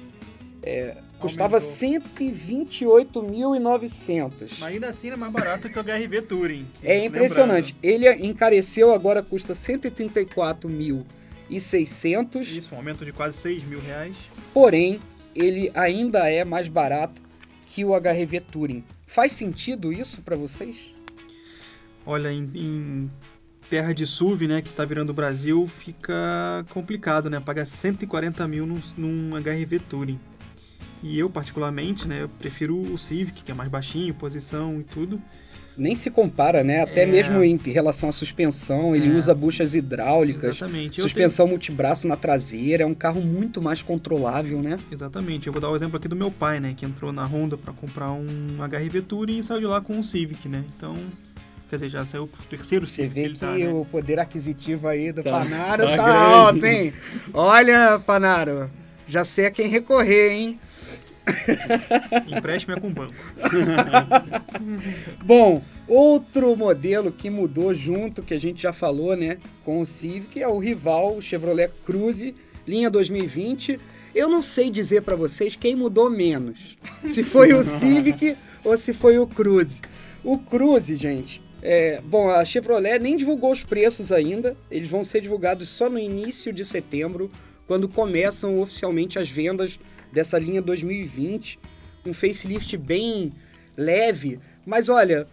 é, 0.61 0.97
custava 1.18 1.58
128.900. 1.58 4.58
Mas 4.58 4.62
ainda 4.62 4.88
assim 4.88 5.11
é 5.11 5.16
mais 5.16 5.32
barato 5.32 5.68
que 5.68 5.78
o 5.78 5.82
HRV 5.82 6.23
Touring. 6.23 6.66
É 6.82 7.04
impressionante. 7.04 7.76
Lembrando. 7.82 8.04
Ele 8.04 8.08
encareceu, 8.26 8.92
agora 8.92 9.23
custa 9.23 9.52
134.600. 9.54 12.42
Isso, 12.42 12.75
um 12.75 12.78
aumento 12.78 13.04
de 13.04 13.12
quase 13.12 13.37
6 13.38 13.64
mil 13.64 13.80
reais. 13.80 14.16
Porém, 14.52 15.00
ele 15.35 15.70
ainda 15.75 16.30
é 16.30 16.44
mais 16.44 16.68
barato 16.68 17.23
que 17.66 17.85
o 17.85 17.94
HRV 17.94 18.40
Touring. 18.40 18.85
Faz 19.06 19.32
sentido 19.32 19.92
isso 19.92 20.23
para 20.23 20.37
vocês? 20.37 20.94
Olha, 22.04 22.32
em, 22.32 22.50
em, 22.54 23.11
terra 23.68 23.92
de 23.92 24.06
SUV, 24.06 24.46
né, 24.46 24.62
que 24.62 24.70
tá 24.70 24.85
virando 24.85 25.11
o 25.11 25.14
Brasil, 25.14 25.66
fica 25.66 26.64
complicado, 26.70 27.28
né? 27.28 27.40
Pagar 27.40 27.66
140 27.66 28.46
mil 28.46 28.64
num, 28.64 28.80
num 28.96 29.37
HRV 29.37 29.80
Touring. 29.80 30.20
E 31.03 31.19
eu, 31.19 31.29
particularmente, 31.29 32.07
né, 32.07 32.23
eu 32.23 32.29
prefiro 32.29 32.76
o 32.76 32.99
Civic, 32.99 33.43
que 33.43 33.50
é 33.50 33.55
mais 33.55 33.69
baixinho, 33.69 34.15
posição 34.15 34.81
e 34.81 34.85
tudo. 34.85 35.21
Nem 35.76 35.95
se 35.95 36.11
compara, 36.11 36.65
né? 36.65 36.81
Até 36.81 37.03
é... 37.03 37.07
mesmo 37.07 37.45
em 37.45 37.59
relação 37.67 38.09
à 38.09 38.12
suspensão, 38.12 38.97
ele 38.97 39.09
é, 39.09 39.12
usa 39.12 39.35
buchas 39.35 39.75
hidráulicas, 39.75 40.57
exatamente. 40.57 41.00
suspensão 41.00 41.45
tenho... 41.45 41.55
multibraço 41.55 42.09
na 42.09 42.17
traseira, 42.17 42.83
é 42.83 42.87
um 42.87 42.95
carro 42.95 43.21
muito 43.21 43.61
mais 43.61 43.83
controlável, 43.83 44.62
né? 44.62 44.79
Exatamente. 44.91 45.47
Eu 45.47 45.53
vou 45.53 45.61
dar 45.61 45.69
o 45.69 45.76
exemplo 45.76 45.99
aqui 45.99 46.09
do 46.09 46.17
meu 46.17 46.31
pai, 46.31 46.61
né, 46.61 46.73
que 46.75 46.87
entrou 46.87 47.12
na 47.12 47.25
Honda 47.25 47.59
para 47.59 47.75
comprar 47.75 48.11
um 48.11 48.57
HRV 48.59 49.03
Touring 49.03 49.38
e 49.38 49.43
saiu 49.43 49.61
de 49.61 49.67
lá 49.67 49.81
com 49.83 49.95
um 49.95 50.03
Civic, 50.03 50.49
né? 50.49 50.65
Então, 50.76 50.95
Quer 51.69 51.76
dizer, 51.76 51.88
já 51.88 52.05
saiu 52.05 52.25
o 52.25 52.29
terceiro 52.49 52.87
Você 52.87 53.09
vê 53.09 53.25
que, 53.25 53.35
que 53.35 53.41
tá, 53.41 53.50
né? 53.50 53.69
o 53.69 53.85
poder 53.85 54.21
aquisitivo 54.21 54.87
aí 54.87 55.11
do 55.11 55.23
tá, 55.23 55.33
Panaro 55.33 55.85
tá, 55.85 55.97
tá 55.97 56.12
alto, 56.12 56.65
hein? 56.65 56.93
Olha, 57.35 57.99
Panaro, 57.99 58.71
já 59.07 59.25
sei 59.25 59.47
a 59.47 59.50
quem 59.50 59.67
recorrer, 59.67 60.31
hein? 60.31 60.61
Empréstimo 62.28 62.75
é 62.75 62.80
com 62.80 62.92
banco. 62.92 63.14
Bom, 65.25 65.62
outro 65.88 66.56
modelo 66.56 67.11
que 67.11 67.28
mudou 67.28 67.75
junto, 67.75 68.23
que 68.23 68.35
a 68.35 68.40
gente 68.40 68.62
já 68.62 68.73
falou, 68.73 69.16
né, 69.16 69.38
com 69.64 69.80
o 69.80 69.87
Civic, 69.87 70.40
é 70.40 70.49
o 70.49 70.59
rival, 70.59 71.16
o 71.16 71.23
Chevrolet 71.23 71.71
Cruze, 71.85 72.35
linha 72.66 72.90
2020. 72.90 73.80
Eu 74.14 74.28
não 74.28 74.40
sei 74.40 74.71
dizer 74.71 75.02
para 75.02 75.16
vocês 75.16 75.56
quem 75.56 75.75
mudou 75.75 76.09
menos, 76.09 76.76
se 77.04 77.23
foi 77.23 77.52
o 77.52 77.62
Civic 77.64 78.37
ou 78.64 78.76
se 78.76 78.95
foi 78.95 79.18
o 79.18 79.26
Cruze. 79.26 79.83
O 80.25 80.38
Cruze, 80.38 80.97
gente, 80.97 81.42
é, 81.62 82.00
bom, 82.00 82.30
a 82.30 82.45
Chevrolet 82.45 82.99
nem 82.99 83.16
divulgou 83.16 83.50
os 83.50 83.64
preços 83.64 84.12
ainda, 84.12 84.56
eles 84.71 84.88
vão 84.88 85.02
ser 85.02 85.21
divulgados 85.21 85.68
só 85.68 85.90
no 85.90 85.99
início 85.99 86.52
de 86.52 86.64
setembro, 86.64 87.30
quando 87.66 87.88
começam 87.88 88.61
oficialmente 88.61 89.18
as 89.18 89.28
vendas 89.28 89.78
dessa 90.13 90.39
linha 90.39 90.63
2020, 90.63 91.59
um 92.07 92.15
facelift 92.15 92.77
bem 92.77 93.33
leve, 93.77 94.41
mas 94.65 94.89
olha, 94.89 95.27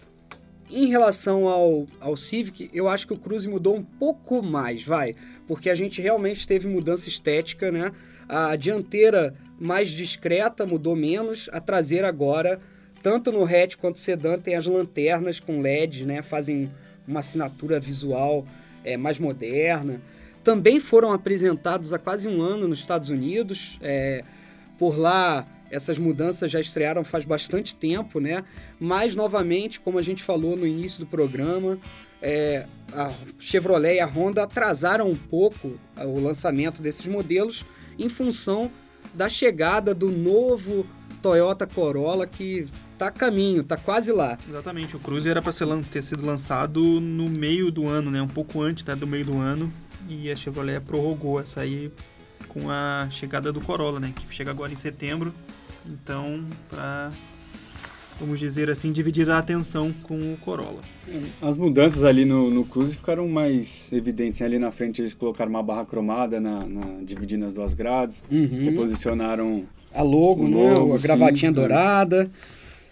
em 0.70 0.88
relação 0.88 1.48
ao, 1.48 1.86
ao 2.00 2.18
Civic, 2.18 2.70
eu 2.74 2.88
acho 2.88 3.06
que 3.06 3.14
o 3.14 3.18
Cruze 3.18 3.48
mudou 3.48 3.76
um 3.76 3.84
pouco 3.84 4.42
mais, 4.42 4.84
vai, 4.84 5.16
porque 5.48 5.70
a 5.70 5.76
gente 5.76 6.02
realmente 6.02 6.48
teve 6.48 6.68
mudança 6.68 7.08
estética, 7.08 7.72
né? 7.72 7.92
A 8.28 8.56
dianteira 8.56 9.36
mais 9.60 9.90
discreta 9.90 10.66
mudou 10.66 10.96
menos, 10.96 11.50
a 11.52 11.60
traseira 11.60 12.08
agora, 12.08 12.60
tanto 13.02 13.32
no 13.32 13.44
hatch 13.44 13.76
quanto 13.76 13.96
no 13.96 14.02
sedã, 14.02 14.40
tem 14.40 14.56
as 14.56 14.66
lanternas 14.66 15.40
com 15.40 15.62
LED, 15.62 16.06
né? 16.06 16.22
Fazem 16.22 16.72
uma 17.08 17.20
assinatura 17.20 17.80
visual 17.80 18.46
é, 18.84 18.98
mais 18.98 19.20
moderna. 19.20 20.02
Também 20.44 20.80
foram 20.80 21.12
apresentados 21.12 21.94
há 21.94 22.00
quase 22.00 22.28
um 22.28 22.42
ano 22.42 22.68
nos 22.68 22.80
Estados 22.80 23.10
Unidos. 23.10 23.78
É, 23.82 24.24
por 24.84 25.00
lá, 25.00 25.48
essas 25.72 25.98
mudanças 25.98 26.52
já 26.52 26.60
estrearam 26.60 27.06
faz 27.06 27.24
bastante 27.24 27.74
tempo, 27.74 28.20
né? 28.20 28.44
Mas, 28.78 29.16
novamente, 29.16 29.80
como 29.80 29.98
a 29.98 30.02
gente 30.02 30.22
falou 30.22 30.58
no 30.58 30.68
início 30.68 31.00
do 31.00 31.06
programa, 31.06 31.80
é, 32.22 32.68
a 32.92 33.14
Chevrolet 33.40 33.96
e 33.96 34.00
a 34.02 34.06
Honda 34.06 34.44
atrasaram 34.44 35.10
um 35.10 35.16
pouco 35.16 35.80
o 35.96 36.20
lançamento 36.20 36.82
desses 36.82 37.08
modelos 37.08 37.66
em 37.98 38.10
função 38.10 38.70
da 39.14 39.30
chegada 39.30 39.96
do 39.96 40.12
novo 40.12 40.86
Toyota 41.22 41.66
Corolla 41.66 42.28
que 42.28 42.66
está 42.92 43.08
a 43.08 43.12
caminho, 43.12 43.62
está 43.62 43.78
quase 43.78 44.12
lá. 44.12 44.38
Exatamente, 44.50 44.98
o 44.98 45.00
Cruze 45.00 45.30
era 45.30 45.42
para 45.42 45.54
ter 45.90 46.02
sido 46.02 46.26
lançado 46.26 47.00
no 47.00 47.30
meio 47.30 47.72
do 47.72 47.88
ano, 47.88 48.12
né? 48.12 48.22
Um 48.22 48.28
pouco 48.28 48.62
antes 48.62 48.84
né, 48.84 48.98
do 48.98 49.08
meio 49.08 49.24
do 49.24 49.38
ano, 49.38 49.72
e 50.10 50.30
a 50.30 50.36
Chevrolet 50.36 50.82
prorrogou 50.82 51.40
essa 51.40 51.62
aí 51.62 51.90
com 52.54 52.70
a 52.70 53.08
chegada 53.10 53.52
do 53.52 53.60
Corolla, 53.60 54.00
né? 54.00 54.14
Que 54.16 54.34
chega 54.34 54.52
agora 54.52 54.72
em 54.72 54.76
setembro. 54.76 55.34
Então, 55.86 56.46
para 56.70 57.12
vamos 58.20 58.40
dizer 58.40 58.70
assim, 58.70 58.92
dividir 58.92 59.30
a 59.30 59.38
atenção 59.38 59.92
com 60.04 60.34
o 60.34 60.38
Corolla. 60.38 60.82
As 61.42 61.58
mudanças 61.58 62.04
ali 62.04 62.26
no, 62.26 62.50
no 62.50 62.66
Cruze 62.66 62.96
ficaram 62.96 63.28
mais 63.28 63.92
evidentes. 63.92 64.42
Ali 64.42 64.58
na 64.58 64.72
frente 64.72 65.02
eles 65.02 65.14
colocaram 65.14 65.50
uma 65.50 65.64
barra 65.64 65.86
cromada, 65.86 66.40
na, 66.40 66.66
na 66.66 67.04
dividindo 67.04 67.46
as 67.46 67.54
duas 67.54 67.74
grades, 67.74 68.24
uhum. 68.32 68.64
reposicionaram 68.64 69.64
a 69.94 70.02
logo, 70.02 70.48
né? 70.48 70.74
a 70.96 70.98
gravatinha 70.98 71.52
sim, 71.52 71.56
dourada. 71.56 72.32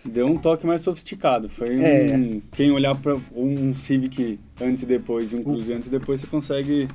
Deu 0.03 0.25
um 0.25 0.37
toque 0.37 0.65
mais 0.65 0.81
sofisticado. 0.81 1.47
Foi 1.47 1.81
é. 1.81 2.15
um, 2.15 2.41
quem 2.53 2.71
olhar 2.71 2.95
para 2.95 3.15
um 3.35 3.73
Civic 3.75 4.39
antes 4.59 4.83
e 4.83 4.85
depois 4.85 5.31
e 5.31 5.35
um 5.35 5.43
Cruze 5.43 5.71
antes 5.71 5.87
e 5.87 5.91
depois, 5.91 6.19
você 6.19 6.27
consegue 6.27 6.87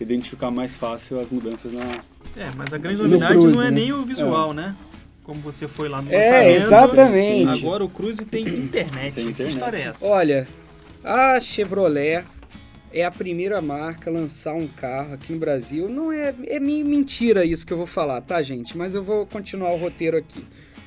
identificar 0.00 0.50
mais 0.50 0.76
fácil 0.76 1.20
as 1.20 1.30
mudanças 1.30 1.72
na. 1.72 2.00
É, 2.36 2.50
mas 2.56 2.72
a 2.72 2.78
grande 2.78 3.02
novidade 3.02 3.34
Cruze, 3.34 3.54
não 3.54 3.62
é 3.62 3.70
né? 3.70 3.70
nem 3.70 3.92
o 3.92 4.04
visual, 4.04 4.52
é. 4.52 4.54
né? 4.54 4.76
Como 5.22 5.40
você 5.40 5.66
foi 5.66 5.88
lá 5.88 6.00
no 6.00 6.12
É, 6.12 6.52
exatamente. 6.52 7.64
Agora 7.64 7.84
o 7.84 7.88
Cruze 7.88 8.24
tem 8.24 8.46
internet. 8.46 9.14
tem 9.14 9.26
internet. 9.26 9.74
É 9.74 9.80
essa? 9.80 10.06
Olha, 10.06 10.46
a 11.02 11.40
Chevrolet 11.40 12.24
é 12.92 13.04
a 13.04 13.10
primeira 13.10 13.60
marca 13.60 14.08
a 14.08 14.12
lançar 14.12 14.54
um 14.54 14.68
carro 14.68 15.14
aqui 15.14 15.32
no 15.32 15.38
Brasil. 15.38 15.88
Não 15.88 16.12
é, 16.12 16.34
é 16.46 16.60
mentira 16.60 17.44
isso 17.44 17.66
que 17.66 17.72
eu 17.72 17.76
vou 17.76 17.86
falar, 17.86 18.20
tá, 18.20 18.40
gente? 18.42 18.76
Mas 18.76 18.94
eu 18.94 19.02
vou 19.02 19.26
continuar 19.26 19.72
o 19.72 19.76
roteiro 19.76 20.16
aqui. 20.16 20.44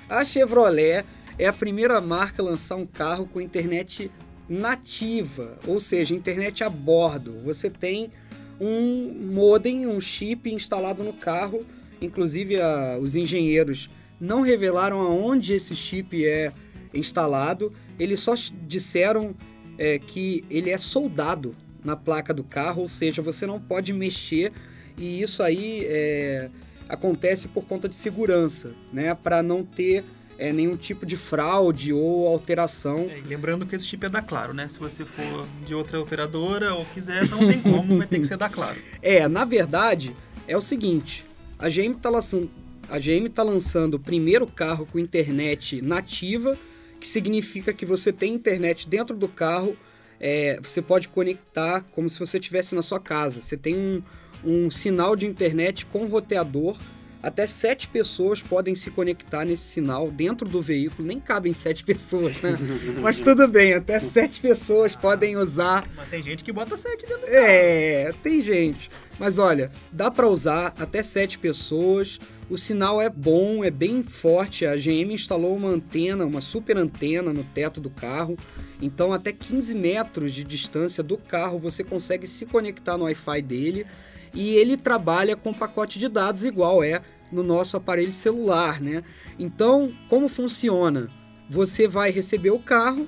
A 0.09 0.23
Chevrolet 0.23 1.05
é 1.37 1.47
a 1.47 1.53
primeira 1.53 1.99
marca 2.01 2.41
a 2.41 2.45
lançar 2.45 2.75
um 2.75 2.85
carro 2.85 3.27
com 3.27 3.39
internet 3.39 4.09
nativa, 4.47 5.57
ou 5.67 5.79
seja, 5.79 6.15
internet 6.15 6.63
a 6.63 6.69
bordo. 6.69 7.41
Você 7.43 7.69
tem 7.69 8.11
um 8.59 9.13
modem, 9.31 9.87
um 9.87 9.99
chip 9.99 10.51
instalado 10.51 11.03
no 11.03 11.13
carro. 11.13 11.65
Inclusive, 12.01 12.59
a, 12.61 12.97
os 12.99 13.15
engenheiros 13.15 13.89
não 14.19 14.41
revelaram 14.41 14.99
aonde 14.99 15.53
esse 15.53 15.75
chip 15.75 16.25
é 16.25 16.51
instalado. 16.93 17.73
Eles 17.97 18.19
só 18.19 18.33
disseram 18.67 19.35
é, 19.77 19.97
que 19.99 20.43
ele 20.49 20.69
é 20.69 20.77
soldado 20.77 21.55
na 21.83 21.95
placa 21.95 22.33
do 22.33 22.43
carro, 22.43 22.81
ou 22.81 22.87
seja, 22.87 23.21
você 23.21 23.45
não 23.45 23.59
pode 23.59 23.93
mexer. 23.93 24.51
E 24.97 25.21
isso 25.21 25.41
aí 25.41 25.85
é, 25.85 26.49
acontece 26.89 27.47
por 27.47 27.65
conta 27.65 27.87
de 27.87 27.95
segurança, 27.95 28.73
né? 28.91 29.15
Para 29.15 29.41
não 29.41 29.63
ter 29.63 30.03
é, 30.39 30.51
nenhum 30.51 30.75
tipo 30.75 31.05
de 31.05 31.15
fraude 31.15 31.93
ou 31.93 32.27
alteração. 32.27 33.08
É, 33.10 33.22
lembrando 33.27 33.65
que 33.65 33.75
esse 33.75 33.86
chip 33.86 34.05
é 34.05 34.10
da 34.10 34.22
Claro, 34.22 34.53
né? 34.53 34.67
Se 34.67 34.79
você 34.79 35.05
for 35.05 35.46
de 35.67 35.75
outra 35.75 36.00
operadora 36.00 36.74
ou 36.74 36.86
quiser, 36.86 37.27
não 37.29 37.39
tem 37.39 37.62
como, 37.62 37.98
vai 37.98 38.08
ter 38.08 38.19
que 38.19 38.25
ser 38.25 38.38
da 38.38 38.50
Claro. 38.50 38.77
É, 39.01 39.27
na 39.27 39.46
verdade, 39.46 40.15
é 40.48 40.58
o 40.58 40.62
seguinte: 40.62 41.25
a 41.60 41.69
GM 41.69 41.91
está 41.98 42.10
lançando, 42.10 42.50
a 42.89 42.98
GM 42.98 43.27
tá 43.29 43.43
lançando 43.43 43.96
o 43.96 44.00
primeiro 44.00 44.48
carro 44.48 44.88
com 44.88 44.98
internet 44.98 45.81
nativa 45.81 46.58
que 47.00 47.08
significa 47.08 47.74
que 47.74 47.86
você 47.86 48.12
tem 48.12 48.34
internet 48.34 48.88
dentro 48.88 49.15
do 49.15 49.27
carro, 49.27 49.75
é, 50.19 50.60
você 50.62 50.81
pode 50.81 51.08
conectar 51.08 51.81
como 51.91 52.10
se 52.10 52.19
você 52.19 52.38
estivesse 52.38 52.75
na 52.75 52.81
sua 52.81 53.00
casa. 53.00 53.39
Você 53.39 53.55
tem 53.55 53.75
um, 53.75 54.03
um 54.43 54.69
sinal 54.69 55.15
de 55.15 55.25
internet 55.25 55.86
com 55.86 56.05
roteador. 56.08 56.77
Até 57.21 57.45
sete 57.45 57.88
pessoas 57.88 58.41
podem 58.41 58.75
se 58.75 58.89
conectar 58.89 59.43
nesse 59.43 59.63
sinal 59.63 60.09
dentro 60.09 60.47
do 60.47 60.61
veículo. 60.61 61.07
Nem 61.07 61.19
cabem 61.19 61.51
sete 61.53 61.83
pessoas, 61.85 62.41
né? 62.41 62.57
Mas 63.01 63.19
tudo 63.19 63.47
bem, 63.47 63.73
até 63.73 63.99
sete 63.99 64.39
pessoas 64.39 64.95
podem 64.95 65.35
usar. 65.35 65.88
Mas 65.95 66.09
tem 66.09 66.23
gente 66.23 66.43
que 66.43 66.51
bota 66.51 66.77
sete 66.77 67.05
dentro 67.05 67.21
do 67.21 67.25
carro. 67.25 67.38
É, 67.38 68.13
tem 68.23 68.39
gente. 68.39 68.89
Mas 69.19 69.38
olha, 69.38 69.69
dá 69.91 70.09
para 70.09 70.27
usar 70.27 70.73
até 70.79 71.03
sete 71.03 71.38
pessoas. 71.38 72.19
O 72.49 72.57
sinal 72.57 73.01
é 73.01 73.09
bom, 73.09 73.63
é 73.63 73.69
bem 73.69 74.01
forte. 74.01 74.65
A 74.65 74.75
GM 74.75 75.13
instalou 75.13 75.55
uma 75.55 75.69
antena, 75.69 76.25
uma 76.25 76.41
super 76.41 76.77
antena 76.77 77.33
no 77.33 77.43
teto 77.43 77.81
do 77.81 77.89
carro. 77.89 78.38
Então, 78.81 79.11
até 79.11 79.33
15 79.33 79.75
metros 79.75 80.33
de 80.33 80.43
distância 80.43 81.03
do 81.03 81.17
carro, 81.17 81.59
você 81.59 81.83
consegue 81.83 82.25
se 82.25 82.45
conectar 82.45 82.97
no 82.97 83.03
Wi-Fi 83.03 83.41
dele. 83.41 83.85
E 84.33 84.55
ele 84.55 84.77
trabalha 84.77 85.36
com 85.36 85.53
pacote 85.53 86.00
de 86.00 86.07
dados 86.07 86.43
igual 86.43 86.83
é 86.83 87.01
no 87.31 87.43
nosso 87.43 87.77
aparelho 87.77 88.13
celular, 88.13 88.81
né? 88.81 89.03
Então, 89.38 89.93
como 90.07 90.27
funciona? 90.27 91.09
Você 91.50 91.88
vai 91.88 92.12
receber 92.12 92.51
o 92.51 92.59
carro, 92.59 93.07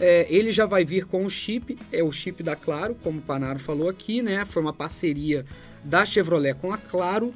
é, 0.00 0.26
ele 0.28 0.52
já 0.52 0.66
vai 0.66 0.84
vir 0.84 1.04
com 1.06 1.24
o 1.24 1.30
chip, 1.30 1.78
é 1.92 2.02
o 2.02 2.12
chip 2.12 2.42
da 2.42 2.56
Claro, 2.56 2.96
como 3.02 3.18
o 3.18 3.22
Panaro 3.22 3.58
falou 3.58 3.88
aqui, 3.88 4.22
né? 4.22 4.44
Foi 4.44 4.62
uma 4.62 4.72
parceria 4.72 5.44
da 5.84 6.04
Chevrolet 6.04 6.54
com 6.54 6.72
a 6.72 6.78
Claro. 6.78 7.34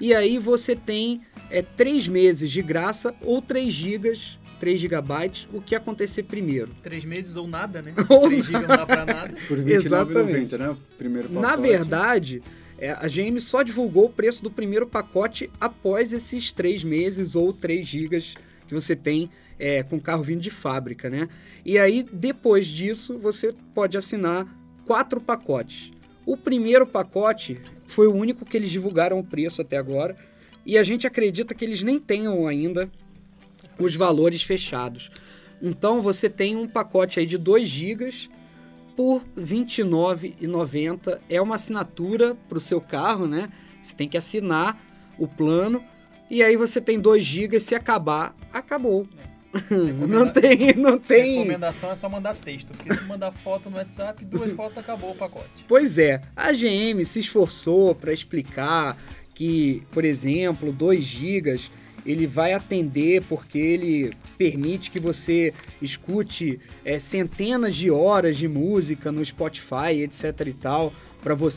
E 0.00 0.12
aí 0.14 0.38
você 0.38 0.74
tem 0.74 1.22
é, 1.50 1.62
três 1.62 2.08
meses 2.08 2.50
de 2.50 2.60
graça 2.62 3.14
ou 3.22 3.40
3 3.40 3.72
gigas 3.72 4.38
3 4.62 4.80
gigabytes, 4.80 5.48
o 5.52 5.60
que 5.60 5.74
acontecer 5.74 6.22
primeiro? 6.22 6.70
Três 6.84 7.04
meses 7.04 7.34
ou 7.34 7.48
nada, 7.48 7.82
né? 7.82 7.92
Ou 8.08 8.28
3 8.28 8.44
GB 8.44 8.60
não 8.60 8.68
dá 8.68 8.86
pra 8.86 9.04
nada. 9.04 9.34
Por 9.48 9.58
Exatamente. 9.58 10.54
R$29,90, 10.54 10.58
né? 10.58 10.68
O 10.68 10.76
primeiro 10.96 11.28
pacote. 11.28 11.48
Na 11.48 11.56
verdade, 11.56 12.42
é, 12.82 12.90
a 12.90 13.06
GM 13.06 13.38
só 13.38 13.62
divulgou 13.62 14.06
o 14.06 14.10
preço 14.10 14.42
do 14.42 14.50
primeiro 14.50 14.88
pacote 14.88 15.48
após 15.60 16.12
esses 16.12 16.50
três 16.50 16.82
meses 16.82 17.36
ou 17.36 17.52
3 17.52 17.86
gigas 17.86 18.34
que 18.66 18.74
você 18.74 18.96
tem 18.96 19.30
é, 19.56 19.84
com 19.84 19.98
o 19.98 20.00
carro 20.00 20.24
vindo 20.24 20.40
de 20.40 20.50
fábrica, 20.50 21.08
né? 21.08 21.28
E 21.64 21.78
aí, 21.78 22.04
depois 22.12 22.66
disso, 22.66 23.16
você 23.20 23.54
pode 23.72 23.96
assinar 23.96 24.52
quatro 24.84 25.20
pacotes. 25.20 25.92
O 26.26 26.36
primeiro 26.36 26.84
pacote 26.84 27.60
foi 27.86 28.08
o 28.08 28.14
único 28.14 28.44
que 28.44 28.56
eles 28.56 28.72
divulgaram 28.72 29.16
o 29.20 29.24
preço 29.24 29.62
até 29.62 29.76
agora. 29.76 30.16
E 30.66 30.76
a 30.76 30.82
gente 30.82 31.06
acredita 31.06 31.54
que 31.54 31.64
eles 31.64 31.84
nem 31.84 32.00
tenham 32.00 32.48
ainda 32.48 32.90
os 33.78 33.94
valores 33.94 34.42
fechados. 34.42 35.08
Então 35.62 36.02
você 36.02 36.28
tem 36.28 36.56
um 36.56 36.66
pacote 36.66 37.20
aí 37.20 37.26
de 37.26 37.38
2 37.38 37.68
GB 37.68 38.10
por 38.96 39.22
R$ 39.36 39.42
29,90. 39.42 41.20
É 41.28 41.40
uma 41.40 41.56
assinatura 41.56 42.36
para 42.48 42.58
o 42.58 42.60
seu 42.60 42.80
carro, 42.80 43.26
né? 43.26 43.48
Você 43.82 43.94
tem 43.96 44.08
que 44.08 44.16
assinar 44.16 44.80
o 45.18 45.26
plano. 45.26 45.82
E 46.30 46.42
aí 46.42 46.56
você 46.56 46.80
tem 46.80 46.98
2 46.98 47.24
GB, 47.24 47.60
se 47.60 47.74
acabar, 47.74 48.34
acabou. 48.52 49.06
não 50.08 50.30
tem, 50.30 50.74
não 50.74 50.98
tem. 50.98 51.38
Recomendação 51.38 51.90
é 51.90 51.96
só 51.96 52.08
mandar 52.08 52.34
texto, 52.34 52.72
porque 52.72 52.94
se 52.94 53.04
mandar 53.04 53.32
foto 53.32 53.68
no 53.68 53.76
WhatsApp, 53.76 54.24
duas 54.24 54.50
fotos 54.56 54.78
acabou 54.78 55.10
o 55.10 55.14
pacote. 55.14 55.64
Pois 55.68 55.98
é, 55.98 56.22
a 56.34 56.52
GM 56.52 57.04
se 57.04 57.20
esforçou 57.20 57.94
para 57.94 58.12
explicar 58.12 58.96
que, 59.34 59.82
por 59.90 60.04
exemplo, 60.04 60.72
2 60.72 61.04
GB 61.04 61.60
ele 62.04 62.26
vai 62.26 62.52
atender 62.52 63.22
porque 63.28 63.58
ele 63.58 64.12
permite 64.42 64.90
que 64.90 64.98
você 64.98 65.54
escute 65.80 66.58
é, 66.84 66.98
centenas 66.98 67.76
de 67.76 67.92
horas 67.92 68.36
de 68.36 68.48
música 68.48 69.12
no 69.12 69.24
Spotify, 69.24 70.02
etc 70.02 70.48
e 70.48 70.52
tal, 70.52 70.92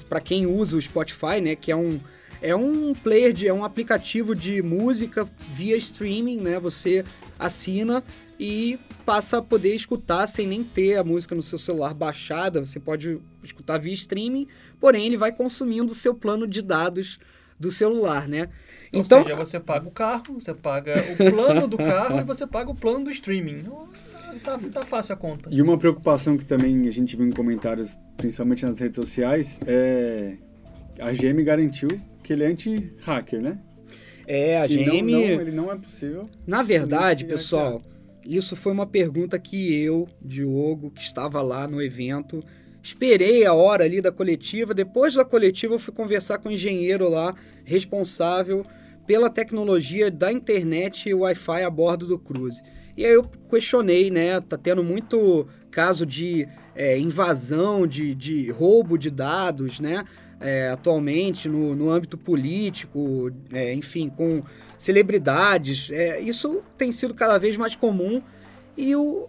para 0.08 0.22
quem 0.22 0.46
usa 0.46 0.78
o 0.78 0.82
Spotify, 0.82 1.42
né, 1.42 1.56
que 1.56 1.72
é 1.72 1.76
um 1.76 2.00
é 2.42 2.56
um 2.56 2.94
player 2.94 3.34
de 3.34 3.48
é 3.48 3.54
um 3.54 3.64
aplicativo 3.64 4.36
de 4.36 4.62
música 4.62 5.28
via 5.48 5.76
streaming, 5.78 6.42
né? 6.42 6.60
Você 6.60 7.04
assina 7.40 8.04
e 8.40 8.78
passa 9.04 9.40
a 9.40 9.42
poder 9.42 9.74
escutar 9.74 10.28
sem 10.28 10.46
nem 10.46 10.64
ter 10.64 10.98
a 10.98 11.04
música 11.04 11.34
no 11.34 11.42
seu 11.42 11.58
celular 11.58 11.94
baixada, 11.96 12.64
você 12.64 12.80
pode 12.80 13.20
escutar 13.42 13.80
via 13.80 13.94
streaming, 13.94 14.48
porém 14.80 15.08
ele 15.08 15.18
vai 15.18 15.32
consumindo 15.32 15.92
o 15.92 15.96
seu 15.96 16.14
plano 16.14 16.46
de 16.46 16.62
dados 16.62 17.18
do 17.60 17.72
celular, 17.72 18.28
né? 18.28 18.50
Ou 18.96 19.02
Então, 19.02 19.24
seja, 19.24 19.36
você 19.36 19.60
paga 19.60 19.88
o 19.88 19.92
carro, 19.92 20.40
você 20.40 20.54
paga 20.54 20.94
o 21.14 21.32
plano 21.32 21.68
do 21.68 21.78
carro 21.78 22.20
e 22.22 22.24
você 22.24 22.48
paga 22.48 22.72
o 22.72 22.76
plano 22.76 23.06
do 23.06 23.12
streaming. 23.12 23.60
Então, 23.60 23.90
Tá, 24.44 24.60
tá 24.72 24.86
fácil 24.86 25.14
a 25.14 25.16
conta. 25.18 25.50
E 25.50 25.62
uma 25.62 25.78
preocupação 25.78 26.36
que 26.38 26.44
também 26.46 26.88
a 26.88 26.92
gente 26.92 27.16
viu 27.16 27.26
em 27.26 27.32
comentários, 27.32 27.96
principalmente 28.18 28.66
nas 28.66 28.78
redes 28.80 28.98
sociais, 28.98 29.58
é 29.66 30.34
a 31.00 31.12
GM 31.14 31.42
garantiu 31.44 31.88
que 32.22 32.34
ele 32.34 32.44
é 32.44 32.48
anti-hacker, 32.48 33.42
né? 33.42 33.58
é 34.28 34.60
a 34.62 34.68
Que 34.68 34.86
não- 34.86 34.94
GM 34.98 35.12
não, 35.12 35.20
ele 35.42 35.52
não 35.52 35.72
é 35.72 35.76
possível. 35.78 36.30
Na 36.46 36.62
verdade, 36.64 37.24
pessoal, 37.26 37.82
isso 38.26 38.56
foi 38.58 38.74
uma 38.74 38.86
pergunta 38.86 39.40
que 39.40 39.74
eu, 39.82 40.08
Diogo, 40.22 40.92
que 40.92 41.02
estava 41.02 41.42
lá 41.42 41.66
no 41.68 41.82
evento, 41.82 42.44
esperei 42.84 43.46
a 43.46 43.54
hora 43.54 43.86
ali 43.86 44.02
da 44.02 44.12
coletiva. 44.12 44.74
Depois 44.74 45.14
da 45.14 45.24
coletiva, 45.24 45.76
eu 45.76 45.80
fui 45.80 45.94
conversar 45.94 46.40
com 46.40 46.50
o 46.50 46.52
engenheiro 46.52 47.08
lá, 47.10 47.34
responsável 47.64 48.66
pela 49.06 49.30
tecnologia 49.30 50.10
da 50.10 50.32
internet 50.32 51.10
e 51.10 51.14
Wi-Fi 51.14 51.64
a 51.64 51.70
bordo 51.70 52.06
do 52.08 52.18
Cruze. 52.18 52.62
E 52.98 53.06
aí 53.06 53.12
eu 53.12 53.24
questionei, 53.50 54.10
né? 54.10 54.40
Tá 54.40 54.58
tendo 54.58 54.84
muito 54.84 55.48
caso 55.70 56.06
de 56.06 56.48
é, 56.74 56.98
invasão, 56.98 57.86
de, 57.86 58.16
de 58.16 58.50
roubo 58.52 58.98
de 58.98 59.10
dados, 59.10 59.80
né? 59.80 60.06
é, 60.40 60.70
atualmente 60.70 61.48
no, 61.48 61.76
no 61.76 61.90
âmbito 61.90 62.18
político, 62.18 63.32
é, 63.52 63.74
enfim, 63.74 64.10
com 64.10 64.44
celebridades. 64.78 65.90
É, 65.92 66.20
isso 66.20 66.62
tem 66.78 66.92
sido 66.92 67.14
cada 67.14 67.38
vez 67.38 67.58
mais 67.58 67.76
comum 67.76 68.22
e 68.78 68.96
o 68.96 69.28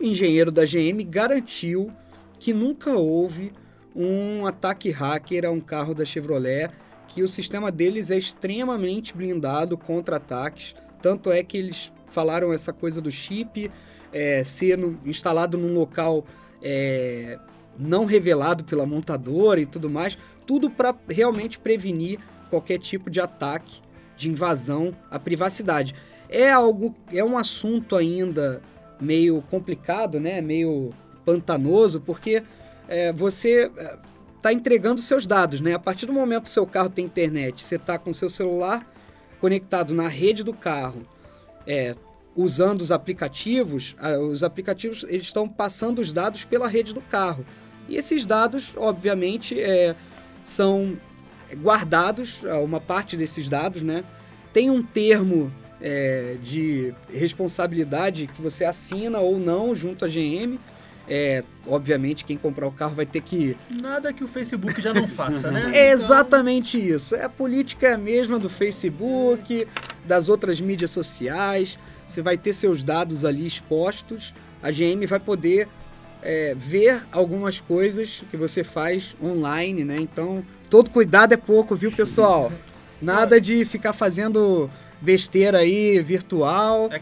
engenheiro 0.00 0.50
da 0.50 0.64
GM 0.64 1.02
garantiu 1.08 1.90
que 2.38 2.52
nunca 2.52 2.92
houve 2.92 3.52
um 3.94 4.46
ataque 4.46 4.90
hacker 4.90 5.44
a 5.44 5.50
um 5.50 5.60
carro 5.60 5.94
da 5.94 6.04
Chevrolet, 6.04 6.70
que 7.14 7.22
o 7.22 7.28
sistema 7.28 7.70
deles 7.70 8.10
é 8.10 8.18
extremamente 8.18 9.16
blindado 9.16 9.78
contra 9.78 10.16
ataques. 10.16 10.74
Tanto 11.00 11.30
é 11.30 11.44
que 11.44 11.56
eles 11.56 11.92
falaram 12.06 12.52
essa 12.52 12.72
coisa 12.72 13.00
do 13.00 13.10
chip 13.10 13.70
é, 14.12 14.42
ser 14.44 14.76
no- 14.76 14.98
instalado 15.06 15.56
num 15.56 15.74
local 15.74 16.24
é, 16.60 17.38
não 17.78 18.04
revelado 18.04 18.64
pela 18.64 18.84
montadora 18.84 19.60
e 19.60 19.66
tudo 19.66 19.88
mais, 19.88 20.18
tudo 20.44 20.68
para 20.68 20.92
realmente 21.08 21.56
prevenir 21.56 22.18
qualquer 22.50 22.78
tipo 22.80 23.08
de 23.08 23.20
ataque, 23.20 23.80
de 24.16 24.28
invasão 24.28 24.92
à 25.08 25.16
privacidade. 25.16 25.94
É 26.28 26.50
algo, 26.50 26.96
é 27.12 27.22
um 27.22 27.38
assunto 27.38 27.94
ainda 27.94 28.60
meio 29.00 29.40
complicado, 29.42 30.18
né? 30.18 30.40
Meio 30.40 30.92
pantanoso, 31.24 32.00
porque 32.00 32.42
é, 32.88 33.12
você 33.12 33.70
está 34.44 34.52
entregando 34.52 35.00
seus 35.00 35.26
dados, 35.26 35.62
né? 35.62 35.72
A 35.72 35.78
partir 35.78 36.04
do 36.04 36.12
momento 36.12 36.42
que 36.42 36.50
seu 36.50 36.66
carro 36.66 36.90
tem 36.90 37.06
internet, 37.06 37.64
você 37.64 37.76
está 37.76 37.98
com 37.98 38.12
seu 38.12 38.28
celular 38.28 38.86
conectado 39.40 39.94
na 39.94 40.06
rede 40.06 40.44
do 40.44 40.52
carro, 40.52 41.06
é, 41.66 41.96
usando 42.36 42.82
os 42.82 42.92
aplicativos, 42.92 43.96
os 44.30 44.44
aplicativos 44.44 45.04
eles 45.08 45.28
estão 45.28 45.48
passando 45.48 46.00
os 46.00 46.12
dados 46.12 46.44
pela 46.44 46.68
rede 46.68 46.92
do 46.92 47.00
carro. 47.00 47.46
E 47.88 47.96
esses 47.96 48.26
dados, 48.26 48.74
obviamente, 48.76 49.58
é, 49.58 49.96
são 50.42 50.98
guardados, 51.56 52.40
ah, 52.44 52.58
uma 52.58 52.80
parte 52.80 53.16
desses 53.16 53.48
dados, 53.48 53.82
né? 53.82 54.04
Tem 54.52 54.68
um 54.68 54.82
termo 54.82 55.50
é, 55.80 56.36
de 56.42 56.92
responsabilidade 57.10 58.26
que 58.26 58.42
você 58.42 58.64
assina 58.64 59.20
ou 59.20 59.38
não 59.38 59.74
junto 59.74 60.04
à 60.04 60.08
GM. 60.08 60.58
É, 61.08 61.44
obviamente, 61.66 62.24
quem 62.24 62.36
comprar 62.36 62.66
o 62.66 62.72
carro 62.72 62.94
vai 62.94 63.04
ter 63.04 63.20
que 63.20 63.56
Nada 63.68 64.12
que 64.12 64.24
o 64.24 64.28
Facebook 64.28 64.80
já 64.80 64.94
não 64.94 65.06
faça, 65.06 65.50
né? 65.50 65.70
é 65.74 65.90
exatamente 65.92 66.78
isso. 66.78 67.14
É 67.14 67.24
a 67.24 67.28
política 67.28 67.88
é 67.88 67.92
a 67.94 67.98
mesma 67.98 68.38
do 68.38 68.48
Facebook, 68.48 69.66
das 70.04 70.28
outras 70.28 70.60
mídias 70.60 70.90
sociais. 70.90 71.78
Você 72.06 72.22
vai 72.22 72.38
ter 72.38 72.52
seus 72.52 72.82
dados 72.82 73.24
ali 73.24 73.46
expostos. 73.46 74.34
A 74.62 74.70
GM 74.70 75.06
vai 75.06 75.20
poder 75.20 75.68
é, 76.22 76.54
ver 76.56 77.02
algumas 77.12 77.60
coisas 77.60 78.24
que 78.30 78.36
você 78.36 78.64
faz 78.64 79.14
online, 79.22 79.84
né? 79.84 79.96
Então, 80.00 80.42
todo 80.70 80.90
cuidado 80.90 81.34
é 81.34 81.36
pouco, 81.36 81.76
viu, 81.76 81.92
pessoal? 81.92 82.50
Nada 83.00 83.38
de 83.38 83.64
ficar 83.66 83.92
fazendo 83.92 84.70
besteira 85.00 85.58
aí 85.58 86.00
virtual. 86.00 86.86
Então, 86.86 86.96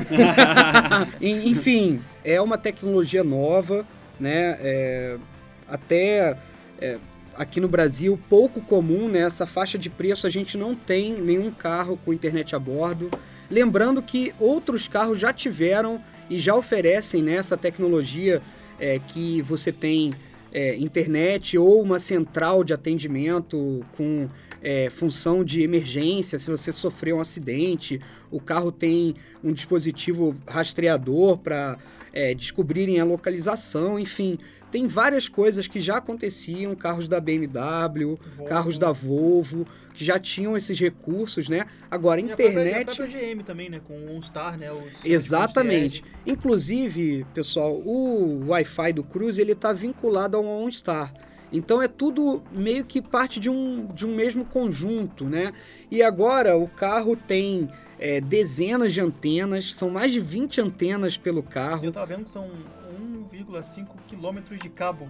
Enfim, 1.20 2.00
é 2.24 2.40
uma 2.40 2.58
tecnologia 2.58 3.24
nova, 3.24 3.86
né? 4.18 4.56
É, 4.60 5.18
até 5.66 6.36
é, 6.80 6.98
aqui 7.34 7.60
no 7.60 7.68
Brasil, 7.68 8.18
pouco 8.28 8.60
comum, 8.60 9.08
né? 9.08 9.28
Faixa 9.30 9.78
de 9.78 9.88
preço 9.88 10.26
a 10.26 10.30
gente 10.30 10.56
não 10.56 10.74
tem 10.74 11.20
nenhum 11.20 11.50
carro 11.50 11.98
com 12.04 12.12
internet 12.12 12.54
a 12.54 12.58
bordo. 12.58 13.10
Lembrando 13.50 14.02
que 14.02 14.32
outros 14.38 14.86
carros 14.86 15.18
já 15.18 15.32
tiveram 15.32 16.02
e 16.28 16.38
já 16.38 16.54
oferecem 16.54 17.22
né, 17.22 17.40
tecnologia 17.60 18.40
é, 18.78 18.98
que 19.00 19.42
você 19.42 19.72
tem 19.72 20.14
é, 20.52 20.76
internet 20.76 21.58
ou 21.58 21.82
uma 21.82 21.98
central 21.98 22.62
de 22.62 22.72
atendimento 22.72 23.82
com 23.96 24.28
é, 24.62 24.90
função 24.90 25.42
de 25.42 25.62
emergência, 25.62 26.38
se 26.38 26.50
você 26.50 26.72
sofreu 26.72 27.16
um 27.16 27.20
acidente, 27.20 28.00
o 28.30 28.40
carro 28.40 28.70
tem 28.70 29.14
um 29.42 29.52
dispositivo 29.52 30.36
rastreador 30.46 31.38
para 31.38 31.78
é, 32.12 32.34
descobrirem 32.34 33.00
a 33.00 33.04
localização, 33.04 33.98
enfim. 33.98 34.38
Tem 34.70 34.86
várias 34.86 35.28
coisas 35.28 35.66
que 35.66 35.80
já 35.80 35.96
aconteciam, 35.96 36.74
carros 36.76 37.08
da 37.08 37.20
BMW, 37.20 38.16
Volvo. 38.36 38.44
carros 38.44 38.78
da 38.78 38.92
Volvo, 38.92 39.66
que 39.92 40.04
já 40.04 40.18
tinham 40.18 40.56
esses 40.56 40.78
recursos, 40.78 41.48
né? 41.48 41.66
Agora, 41.90 42.20
a 42.20 42.24
internet... 42.24 42.82
A 42.82 42.94
própria, 42.94 43.34
GM 43.34 43.42
também, 43.42 43.68
né? 43.68 43.80
Com 43.84 43.94
o 43.94 44.16
OnStar, 44.16 44.56
né? 44.56 44.70
Os, 44.70 45.04
Exatamente. 45.04 46.04
Inclusive, 46.24 47.26
pessoal, 47.34 47.72
o 47.74 48.46
Wi-Fi 48.48 48.92
do 48.92 49.02
Cruze, 49.02 49.40
ele 49.40 49.52
está 49.52 49.72
vinculado 49.72 50.36
ao 50.36 50.44
OnStar. 50.44 51.12
Então 51.52 51.82
é 51.82 51.88
tudo 51.88 52.42
meio 52.52 52.84
que 52.84 53.02
parte 53.02 53.40
de 53.40 53.50
um, 53.50 53.86
de 53.86 54.06
um 54.06 54.14
mesmo 54.14 54.44
conjunto, 54.44 55.24
né? 55.24 55.52
E 55.90 56.02
agora 56.02 56.56
o 56.56 56.68
carro 56.68 57.16
tem 57.16 57.68
é, 57.98 58.20
dezenas 58.20 58.92
de 58.92 59.00
antenas, 59.00 59.74
são 59.74 59.90
mais 59.90 60.12
de 60.12 60.20
20 60.20 60.60
antenas 60.60 61.16
pelo 61.16 61.42
carro. 61.42 61.84
Eu 61.84 61.92
tava 61.92 62.06
vendo 62.06 62.24
que 62.24 62.30
são 62.30 62.48
1,5 63.32 63.86
quilômetros 64.06 64.58
de 64.60 64.68
cabo. 64.68 65.08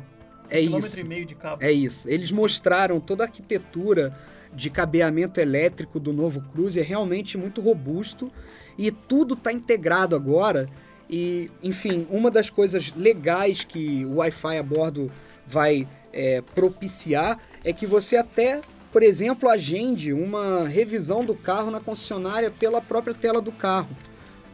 É 0.48 0.60
um 0.60 0.78
isso. 0.78 1.00
e 1.00 1.04
meio 1.04 1.24
de 1.24 1.34
cabo. 1.34 1.62
É 1.62 1.70
isso. 1.70 2.08
Eles 2.08 2.32
mostraram 2.32 2.98
toda 2.98 3.22
a 3.22 3.26
arquitetura 3.26 4.12
de 4.52 4.68
cabeamento 4.68 5.40
elétrico 5.40 6.00
do 6.00 6.12
novo 6.12 6.40
Cruze, 6.40 6.80
é 6.80 6.82
realmente 6.82 7.38
muito 7.38 7.60
robusto 7.60 8.32
e 8.76 8.90
tudo 8.90 9.34
está 9.34 9.52
integrado 9.52 10.16
agora. 10.16 10.68
E, 11.08 11.50
enfim, 11.62 12.06
uma 12.10 12.30
das 12.30 12.50
coisas 12.50 12.92
legais 12.94 13.64
que 13.64 14.04
o 14.04 14.16
Wi-Fi 14.16 14.58
a 14.58 14.62
bordo 14.62 15.10
vai 15.46 15.86
é, 16.12 16.42
propiciar 16.54 17.38
é 17.64 17.72
que 17.72 17.86
você 17.86 18.16
até, 18.16 18.60
por 18.92 19.02
exemplo, 19.02 19.48
agende 19.48 20.12
uma 20.12 20.66
revisão 20.68 21.24
do 21.24 21.34
carro 21.34 21.70
na 21.70 21.80
concessionária 21.80 22.50
pela 22.50 22.80
própria 22.80 23.14
tela 23.14 23.40
do 23.40 23.52
carro, 23.52 23.96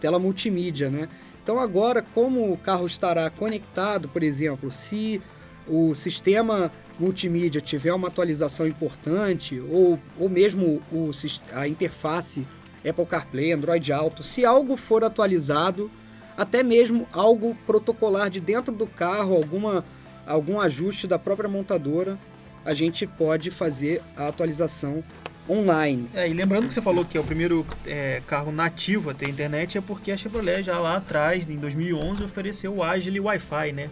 tela 0.00 0.18
multimídia, 0.18 0.90
né? 0.90 1.08
Então 1.42 1.60
agora, 1.60 2.02
como 2.02 2.52
o 2.52 2.58
carro 2.58 2.86
estará 2.86 3.30
conectado, 3.30 4.08
por 4.08 4.22
exemplo, 4.22 4.72
se 4.72 5.22
o 5.68 5.94
sistema 5.94 6.72
multimídia 6.98 7.60
tiver 7.60 7.92
uma 7.92 8.08
atualização 8.08 8.66
importante, 8.66 9.60
ou, 9.70 9.98
ou 10.18 10.28
mesmo 10.28 10.82
o, 10.90 11.10
a 11.52 11.68
interface 11.68 12.46
Apple 12.88 13.06
CarPlay, 13.06 13.52
Android 13.52 13.92
Auto, 13.92 14.22
se 14.22 14.44
algo 14.44 14.76
for 14.76 15.04
atualizado, 15.04 15.90
até 16.36 16.62
mesmo 16.62 17.06
algo 17.12 17.56
protocolar 17.66 18.30
de 18.30 18.40
dentro 18.40 18.74
do 18.74 18.86
carro, 18.86 19.34
alguma 19.34 19.84
algum 20.26 20.60
ajuste 20.60 21.06
da 21.06 21.18
própria 21.18 21.48
montadora, 21.48 22.18
a 22.64 22.74
gente 22.74 23.06
pode 23.06 23.50
fazer 23.50 24.02
a 24.16 24.26
atualização 24.26 25.02
online. 25.48 26.08
É, 26.12 26.28
e 26.28 26.32
lembrando 26.32 26.66
que 26.66 26.74
você 26.74 26.82
falou 26.82 27.04
que 27.04 27.16
é 27.16 27.20
o 27.20 27.24
primeiro 27.24 27.64
é, 27.86 28.20
carro 28.26 28.50
nativo 28.50 29.10
a 29.10 29.14
ter 29.14 29.28
internet, 29.28 29.78
é 29.78 29.80
porque 29.80 30.10
a 30.10 30.16
Chevrolet 30.16 30.64
já 30.64 30.78
lá 30.78 30.96
atrás, 30.96 31.48
em 31.48 31.56
2011, 31.56 32.24
ofereceu 32.24 32.74
o 32.74 32.82
Agile 32.82 33.20
Wi-Fi, 33.20 33.72
né? 33.72 33.90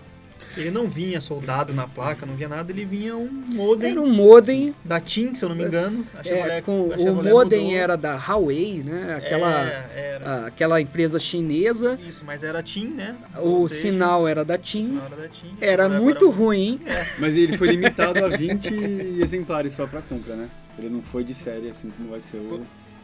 Ele 0.56 0.70
não 0.70 0.88
vinha 0.88 1.20
soldado 1.20 1.72
na 1.72 1.86
placa, 1.86 2.24
não 2.24 2.34
vinha 2.34 2.48
nada, 2.48 2.70
ele 2.70 2.84
vinha 2.84 3.16
um 3.16 3.28
modem. 3.52 3.90
Era 3.90 4.00
um 4.00 4.12
modem. 4.12 4.74
Da 4.84 5.00
TIM, 5.00 5.34
se 5.34 5.44
eu 5.44 5.48
não 5.48 5.56
me 5.56 5.64
engano. 5.64 6.06
É, 6.24 6.60
com, 6.60 6.88
o 6.88 7.22
modem 7.22 7.64
mudou. 7.64 7.76
era 7.76 7.96
da 7.96 8.16
Huawei, 8.16 8.82
né? 8.84 9.16
Aquela, 9.16 9.64
é, 9.64 10.20
a, 10.24 10.46
aquela 10.46 10.80
empresa 10.80 11.18
chinesa. 11.18 11.98
Isso, 12.06 12.24
mas 12.24 12.42
era 12.42 12.62
TIM, 12.62 12.88
né? 12.88 13.16
O 13.38 13.68
seja, 13.68 13.82
sinal 13.82 14.28
era 14.28 14.44
da 14.44 14.56
TIM. 14.56 15.00
Era, 15.04 15.16
da 15.22 15.28
TIM, 15.28 15.56
era 15.60 15.88
muito 15.88 16.26
agora... 16.26 16.38
ruim. 16.38 16.80
É. 16.86 17.06
Mas 17.18 17.36
ele 17.36 17.56
foi 17.56 17.68
limitado 17.68 18.24
a 18.24 18.28
20 18.36 18.74
exemplares 19.20 19.72
só 19.72 19.86
para 19.86 20.00
compra, 20.02 20.36
né? 20.36 20.48
Ele 20.78 20.88
não 20.88 21.02
foi 21.02 21.24
de 21.24 21.34
série 21.34 21.68
assim 21.68 21.90
como 21.90 22.10
vai 22.10 22.20
ser 22.20 22.38
o. 22.38 22.62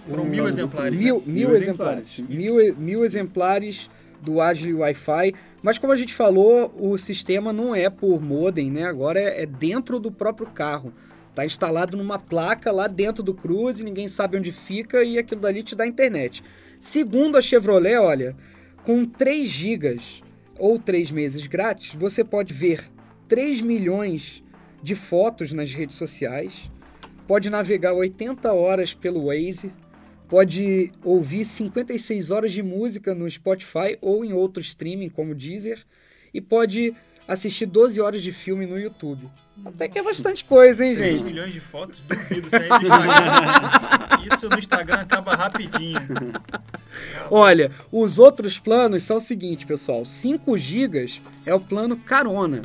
Foram 0.09 0.25
mil 0.25 0.49
exemplares. 0.49 0.99
Mil, 0.99 1.17
né? 1.17 1.23
mil, 1.27 1.49
mil 1.49 1.57
exemplares. 1.57 2.19
exemplares. 2.19 2.45
Mil, 2.45 2.77
mil 2.77 3.05
exemplares 3.05 3.91
do 4.21 4.41
Agile 4.41 4.75
Wi-Fi. 4.75 5.35
Mas 5.63 5.79
como 5.79 5.93
a 5.93 5.97
gente 5.97 6.15
falou, 6.15 6.73
o 6.79 6.97
sistema 6.97 7.53
não 7.53 7.75
é 7.75 7.89
por 7.91 8.21
modem, 8.21 8.71
né? 8.71 8.85
Agora 8.85 9.21
é, 9.21 9.47
dentro 9.47 9.99
do 9.99 10.11
próprio 10.11 10.49
carro. 10.49 10.93
Está 11.31 11.45
instalado 11.45 11.97
numa 11.97 12.19
placa 12.19 12.73
lá 12.73 12.87
dentro 12.87 13.23
do 13.23 13.33
Cruze, 13.33 13.85
ninguém 13.85 14.09
sabe 14.09 14.37
onde 14.37 14.51
fica 14.51 15.03
e 15.05 15.17
aquilo 15.17 15.41
dali 15.41 15.63
te 15.63 15.77
dá 15.77 15.87
internet. 15.87 16.43
Segundo 16.81 17.37
a 17.37 17.43
Chevrolet, 17.43 17.97
olha, 17.97 18.37
com 18.85 19.05
3 19.05 19.49
gigas 19.49 20.23
ou 20.59 20.79
3 20.79 21.13
meses 21.13 21.47
grátis, 21.47 21.95
você 21.95 22.25
pode 22.25 22.53
ver 22.53 22.91
3 23.29 23.61
milhões 23.61 24.43
de 24.83 24.95
fotos 24.95 25.53
nas 25.53 25.73
redes 25.73 25.97
sociais, 25.97 26.71
pode 27.27 27.49
navegar 27.49 27.93
80 27.93 28.53
horas 28.53 28.93
pelo 28.93 29.27
Waze, 29.27 29.73
pode 30.31 30.93
ouvir 31.05 31.45
56 31.45 32.31
horas 32.31 32.53
de 32.53 32.63
música 32.63 33.15
no 33.17 33.29
Spotify 33.29 33.99
ou 34.01 34.25
em 34.25 34.33
outro 34.33 34.63
streaming 34.63 35.09
como 35.09 35.35
Deezer 35.35 35.85
e 36.33 36.41
pode 36.41 36.95
assistir 37.27 37.67
12 37.67 38.01
horas 38.01 38.23
de 38.23 38.31
filme 38.31 38.65
no 38.65 38.79
YouTube. 38.79 39.29
Até 39.65 39.89
que 39.89 39.99
é 39.99 40.03
bastante 40.03 40.45
coisa, 40.45 40.87
hein, 40.87 40.95
gente? 40.95 41.19
3 41.19 41.23
milhões 41.23 41.53
de 41.53 41.61
fotos? 41.61 42.01
Duvido. 42.09 42.47
Isso, 42.47 42.57
aí 42.57 42.69
no 42.69 42.77
Instagram, 42.77 44.33
isso 44.33 44.49
no 44.49 44.59
Instagram 44.59 45.01
acaba 45.01 45.35
rapidinho. 45.35 46.01
Olha, 47.29 47.73
os 47.91 48.19
outros 48.19 48.59
planos 48.59 49.03
são 49.03 49.17
o 49.17 49.21
seguinte, 49.21 49.67
pessoal. 49.67 50.05
5 50.05 50.57
GB 50.57 51.21
é 51.45 51.53
o 51.53 51.61
plano 51.61 51.97
carona. 51.97 52.63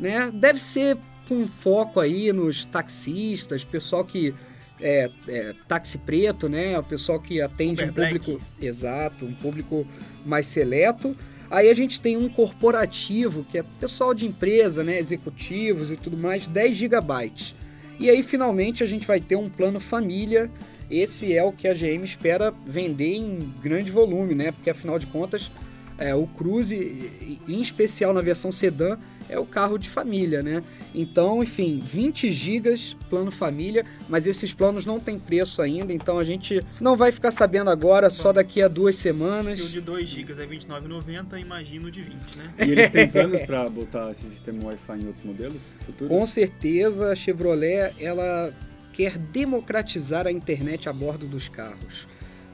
Né? 0.00 0.30
Deve 0.32 0.60
ser 0.62 0.96
com 1.28 1.46
foco 1.46 2.00
aí 2.00 2.32
nos 2.32 2.64
taxistas, 2.64 3.64
pessoal 3.64 4.04
que 4.04 4.34
é, 4.80 5.10
é, 5.28 5.54
táxi 5.66 5.98
preto, 5.98 6.48
né? 6.48 6.78
O 6.78 6.82
pessoal 6.82 7.20
que 7.20 7.40
atende 7.40 7.82
Uber 7.82 7.90
um 7.90 7.94
público 7.94 8.30
Black. 8.32 8.66
exato, 8.66 9.24
um 9.24 9.34
público 9.34 9.86
mais 10.24 10.46
seleto. 10.46 11.16
Aí 11.50 11.70
a 11.70 11.74
gente 11.74 12.00
tem 12.00 12.16
um 12.16 12.28
corporativo, 12.28 13.44
que 13.44 13.58
é 13.58 13.64
pessoal 13.80 14.12
de 14.12 14.26
empresa, 14.26 14.82
né, 14.82 14.98
executivos 14.98 15.92
e 15.92 15.96
tudo 15.96 16.16
mais, 16.16 16.48
10 16.48 16.76
gigabytes. 16.76 17.54
E 18.00 18.10
aí 18.10 18.22
finalmente 18.22 18.82
a 18.82 18.86
gente 18.86 19.06
vai 19.06 19.20
ter 19.20 19.36
um 19.36 19.48
plano 19.48 19.78
família. 19.78 20.50
Esse 20.90 21.34
é 21.36 21.42
o 21.42 21.52
que 21.52 21.66
a 21.68 21.74
GM 21.74 22.04
espera 22.04 22.52
vender 22.64 23.14
em 23.14 23.52
grande 23.62 23.90
volume, 23.90 24.34
né? 24.34 24.52
Porque 24.52 24.70
afinal 24.70 24.98
de 24.98 25.06
contas, 25.06 25.50
é, 25.98 26.14
o 26.14 26.26
Cruze, 26.26 27.38
em 27.48 27.60
especial 27.60 28.12
na 28.12 28.20
versão 28.20 28.52
sedã, 28.52 28.98
é 29.28 29.38
o 29.38 29.46
carro 29.46 29.78
de 29.78 29.88
família, 29.88 30.42
né? 30.42 30.62
Então, 30.94 31.42
enfim, 31.42 31.80
20 31.82 32.30
gigas, 32.30 32.96
plano 33.10 33.30
família, 33.30 33.84
mas 34.08 34.26
esses 34.26 34.54
planos 34.54 34.86
não 34.86 34.98
têm 34.98 35.18
preço 35.18 35.60
ainda, 35.60 35.92
então 35.92 36.18
a 36.18 36.24
gente 36.24 36.64
não 36.80 36.96
vai 36.96 37.12
ficar 37.12 37.30
sabendo 37.30 37.70
agora, 37.70 38.08
só 38.10 38.32
daqui 38.32 38.62
a 38.62 38.68
duas 38.68 38.96
semanas. 38.96 39.58
Se 39.58 39.66
o 39.66 39.68
de 39.68 39.80
2 39.80 40.08
gigas 40.08 40.38
é 40.38 40.46
R$29,90, 40.46 41.40
imagino 41.40 41.88
o 41.88 41.90
de 41.90 42.02
20, 42.02 42.12
né? 42.36 42.54
E 42.66 42.70
eles 42.70 42.90
têm 42.90 43.08
planos 43.08 43.42
para 43.42 43.68
botar 43.68 44.10
esse 44.10 44.28
sistema 44.30 44.64
Wi-Fi 44.66 44.98
em 45.02 45.06
outros 45.06 45.24
modelos 45.24 45.62
futuros? 45.84 46.08
Com 46.08 46.26
certeza, 46.26 47.12
a 47.12 47.14
Chevrolet, 47.14 47.92
ela 47.98 48.54
quer 48.92 49.18
democratizar 49.18 50.26
a 50.26 50.32
internet 50.32 50.88
a 50.88 50.92
bordo 50.92 51.26
dos 51.26 51.48
carros 51.48 52.08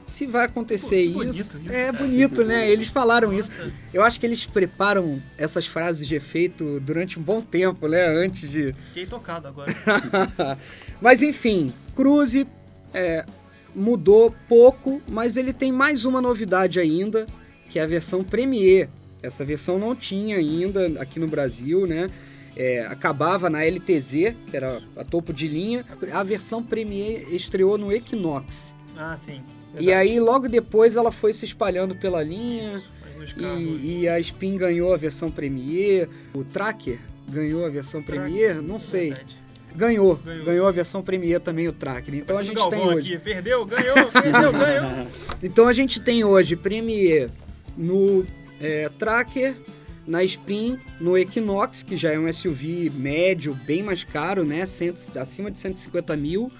se 0.05 0.25
vai 0.25 0.45
acontecer 0.45 1.11
Pô, 1.13 1.23
isso, 1.23 1.57
isso, 1.57 1.71
É 1.71 1.91
bonito, 1.91 2.43
né? 2.43 2.69
Eles 2.69 2.87
falaram 2.87 3.31
Nossa. 3.31 3.63
isso. 3.65 3.73
Eu 3.93 4.03
acho 4.03 4.19
que 4.19 4.25
eles 4.25 4.45
preparam 4.45 5.21
essas 5.37 5.65
frases 5.65 6.07
de 6.07 6.15
efeito 6.15 6.79
durante 6.79 7.19
um 7.19 7.21
bom 7.21 7.41
tempo, 7.41 7.87
né? 7.87 8.05
Antes 8.05 8.49
de. 8.49 8.75
Fiquei 8.87 9.05
tocado 9.05 9.47
agora. 9.47 9.73
mas 11.01 11.21
enfim, 11.21 11.73
Cruze 11.95 12.47
é, 12.93 13.25
mudou 13.75 14.33
pouco, 14.47 15.01
mas 15.07 15.37
ele 15.37 15.53
tem 15.53 15.71
mais 15.71 16.05
uma 16.05 16.21
novidade 16.21 16.79
ainda, 16.79 17.27
que 17.69 17.79
é 17.79 17.83
a 17.83 17.87
versão 17.87 18.23
Premier. 18.23 18.89
Essa 19.21 19.45
versão 19.45 19.79
não 19.79 19.95
tinha 19.95 20.37
ainda 20.37 21.01
aqui 21.01 21.19
no 21.19 21.27
Brasil, 21.27 21.87
né? 21.87 22.09
É, 22.55 22.85
acabava 22.85 23.49
na 23.49 23.63
LTZ, 23.63 24.35
que 24.49 24.55
era 24.55 24.81
a 24.95 25.03
topo 25.03 25.33
de 25.33 25.47
linha. 25.47 25.85
A 26.11 26.23
versão 26.23 26.61
Premier 26.61 27.33
estreou 27.33 27.77
no 27.77 27.91
Equinox. 27.91 28.75
Ah, 28.95 29.17
sim. 29.17 29.41
E 29.79 29.91
aí, 29.91 30.19
logo 30.19 30.47
depois, 30.47 30.95
ela 30.95 31.11
foi 31.11 31.33
se 31.33 31.45
espalhando 31.45 31.95
pela 31.95 32.21
linha. 32.21 32.81
E, 33.37 34.01
e, 34.01 34.09
a 34.09 34.19
Spin 34.19 34.57
ganhou 34.57 34.93
a 34.93 34.97
versão 34.97 35.31
Premier. 35.31 36.09
O 36.33 36.43
Tracker 36.43 36.99
ganhou 37.27 37.65
a 37.65 37.69
versão 37.69 38.01
Tracker, 38.01 38.23
Premier. 38.23 38.61
Não 38.61 38.77
sei. 38.77 39.13
Ganhou, 39.75 40.17
ganhou, 40.17 40.45
ganhou. 40.45 40.67
a 40.67 40.71
versão 40.71 41.01
Premier 41.01 41.39
também 41.39 41.67
o 41.67 41.73
Tracker. 41.73 42.13
Então 42.15 42.37
a 42.37 42.43
gente 42.43 42.69
tem 42.69 42.79
hoje. 42.79 43.15
Aqui. 43.15 43.23
Perdeu, 43.23 43.65
ganhou, 43.65 44.11
perdeu, 44.11 44.51
ganhou. 44.53 45.07
Então 45.41 45.67
a 45.67 45.73
gente 45.73 45.99
tem 45.99 46.23
hoje 46.23 46.55
Premier 46.55 47.29
no 47.75 48.25
é, 48.61 48.89
Tracker, 48.89 49.55
na 50.05 50.23
Spin, 50.23 50.79
no 50.99 51.17
Equinox, 51.17 51.81
que 51.81 51.97
já 51.97 52.11
é 52.11 52.19
um 52.19 52.31
SUV 52.31 52.91
médio, 52.93 53.57
bem 53.65 53.81
mais 53.81 54.03
caro, 54.03 54.43
né? 54.43 54.65
Cento, 54.65 55.17
acima 55.17 55.49
de 55.49 55.59
150 55.59 56.15
mil. 56.15 56.51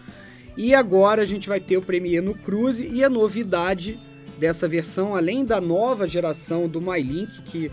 E 0.55 0.75
agora 0.75 1.21
a 1.21 1.25
gente 1.25 1.47
vai 1.47 1.59
ter 1.59 1.77
o 1.77 1.81
Premiere 1.81 2.25
no 2.25 2.35
Cruze 2.35 2.87
e 2.87 3.03
a 3.03 3.09
novidade 3.09 3.99
dessa 4.37 4.67
versão, 4.67 5.15
além 5.15 5.43
da 5.43 5.59
nova 5.59 6.07
geração 6.07 6.67
do 6.67 6.81
MyLink, 6.81 7.41
que 7.43 7.71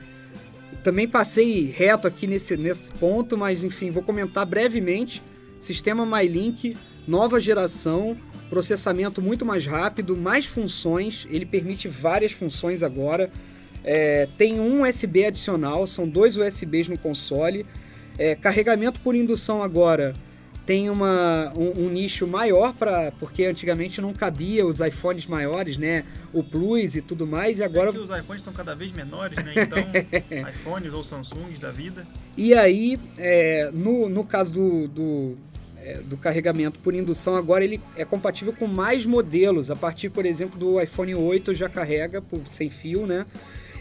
também 0.82 1.06
passei 1.06 1.70
reto 1.70 2.06
aqui 2.06 2.26
nesse, 2.26 2.56
nesse 2.56 2.90
ponto, 2.92 3.36
mas 3.36 3.64
enfim, 3.64 3.90
vou 3.90 4.02
comentar 4.02 4.46
brevemente. 4.46 5.22
Sistema 5.58 6.06
MyLink, 6.06 6.74
nova 7.06 7.38
geração, 7.38 8.16
processamento 8.48 9.20
muito 9.20 9.44
mais 9.44 9.66
rápido, 9.66 10.16
mais 10.16 10.46
funções, 10.46 11.26
ele 11.30 11.44
permite 11.44 11.86
várias 11.86 12.32
funções 12.32 12.82
agora. 12.82 13.30
É, 13.84 14.26
tem 14.38 14.58
um 14.58 14.82
USB 14.82 15.26
adicional, 15.26 15.86
são 15.86 16.08
dois 16.08 16.36
USBs 16.38 16.88
no 16.88 16.98
console. 16.98 17.66
É, 18.16 18.34
carregamento 18.34 19.00
por 19.00 19.14
indução 19.14 19.62
agora 19.62 20.14
tem 20.70 20.88
uma, 20.88 21.52
um, 21.56 21.86
um 21.86 21.88
nicho 21.88 22.28
maior 22.28 22.72
para 22.72 23.10
porque 23.18 23.44
antigamente 23.44 24.00
não 24.00 24.14
cabia 24.14 24.64
os 24.64 24.78
iPhones 24.78 25.26
maiores, 25.26 25.76
né? 25.76 26.04
O 26.32 26.44
Plus 26.44 26.94
e 26.94 27.02
tudo 27.02 27.26
mais 27.26 27.58
e 27.58 27.64
agora 27.64 27.90
é 27.90 27.98
os 27.98 28.04
iPhones 28.04 28.40
estão 28.40 28.52
cada 28.52 28.72
vez 28.72 28.92
menores, 28.92 29.36
né? 29.42 29.52
Então 29.66 30.48
iPhones 30.48 30.92
ou 30.92 31.02
Samsungs 31.02 31.58
da 31.58 31.72
vida. 31.72 32.06
E 32.36 32.54
aí 32.54 33.00
é, 33.18 33.68
no, 33.74 34.08
no 34.08 34.22
caso 34.22 34.52
do, 34.52 34.86
do, 34.86 35.38
é, 35.78 36.02
do 36.02 36.16
carregamento 36.16 36.78
por 36.78 36.94
indução 36.94 37.34
agora 37.34 37.64
ele 37.64 37.80
é 37.96 38.04
compatível 38.04 38.52
com 38.52 38.68
mais 38.68 39.04
modelos 39.04 39.72
a 39.72 39.76
partir, 39.76 40.08
por 40.10 40.24
exemplo, 40.24 40.56
do 40.56 40.80
iPhone 40.80 41.16
8 41.16 41.52
já 41.52 41.68
carrega 41.68 42.22
por 42.22 42.42
sem 42.46 42.70
fio, 42.70 43.08
né? 43.08 43.26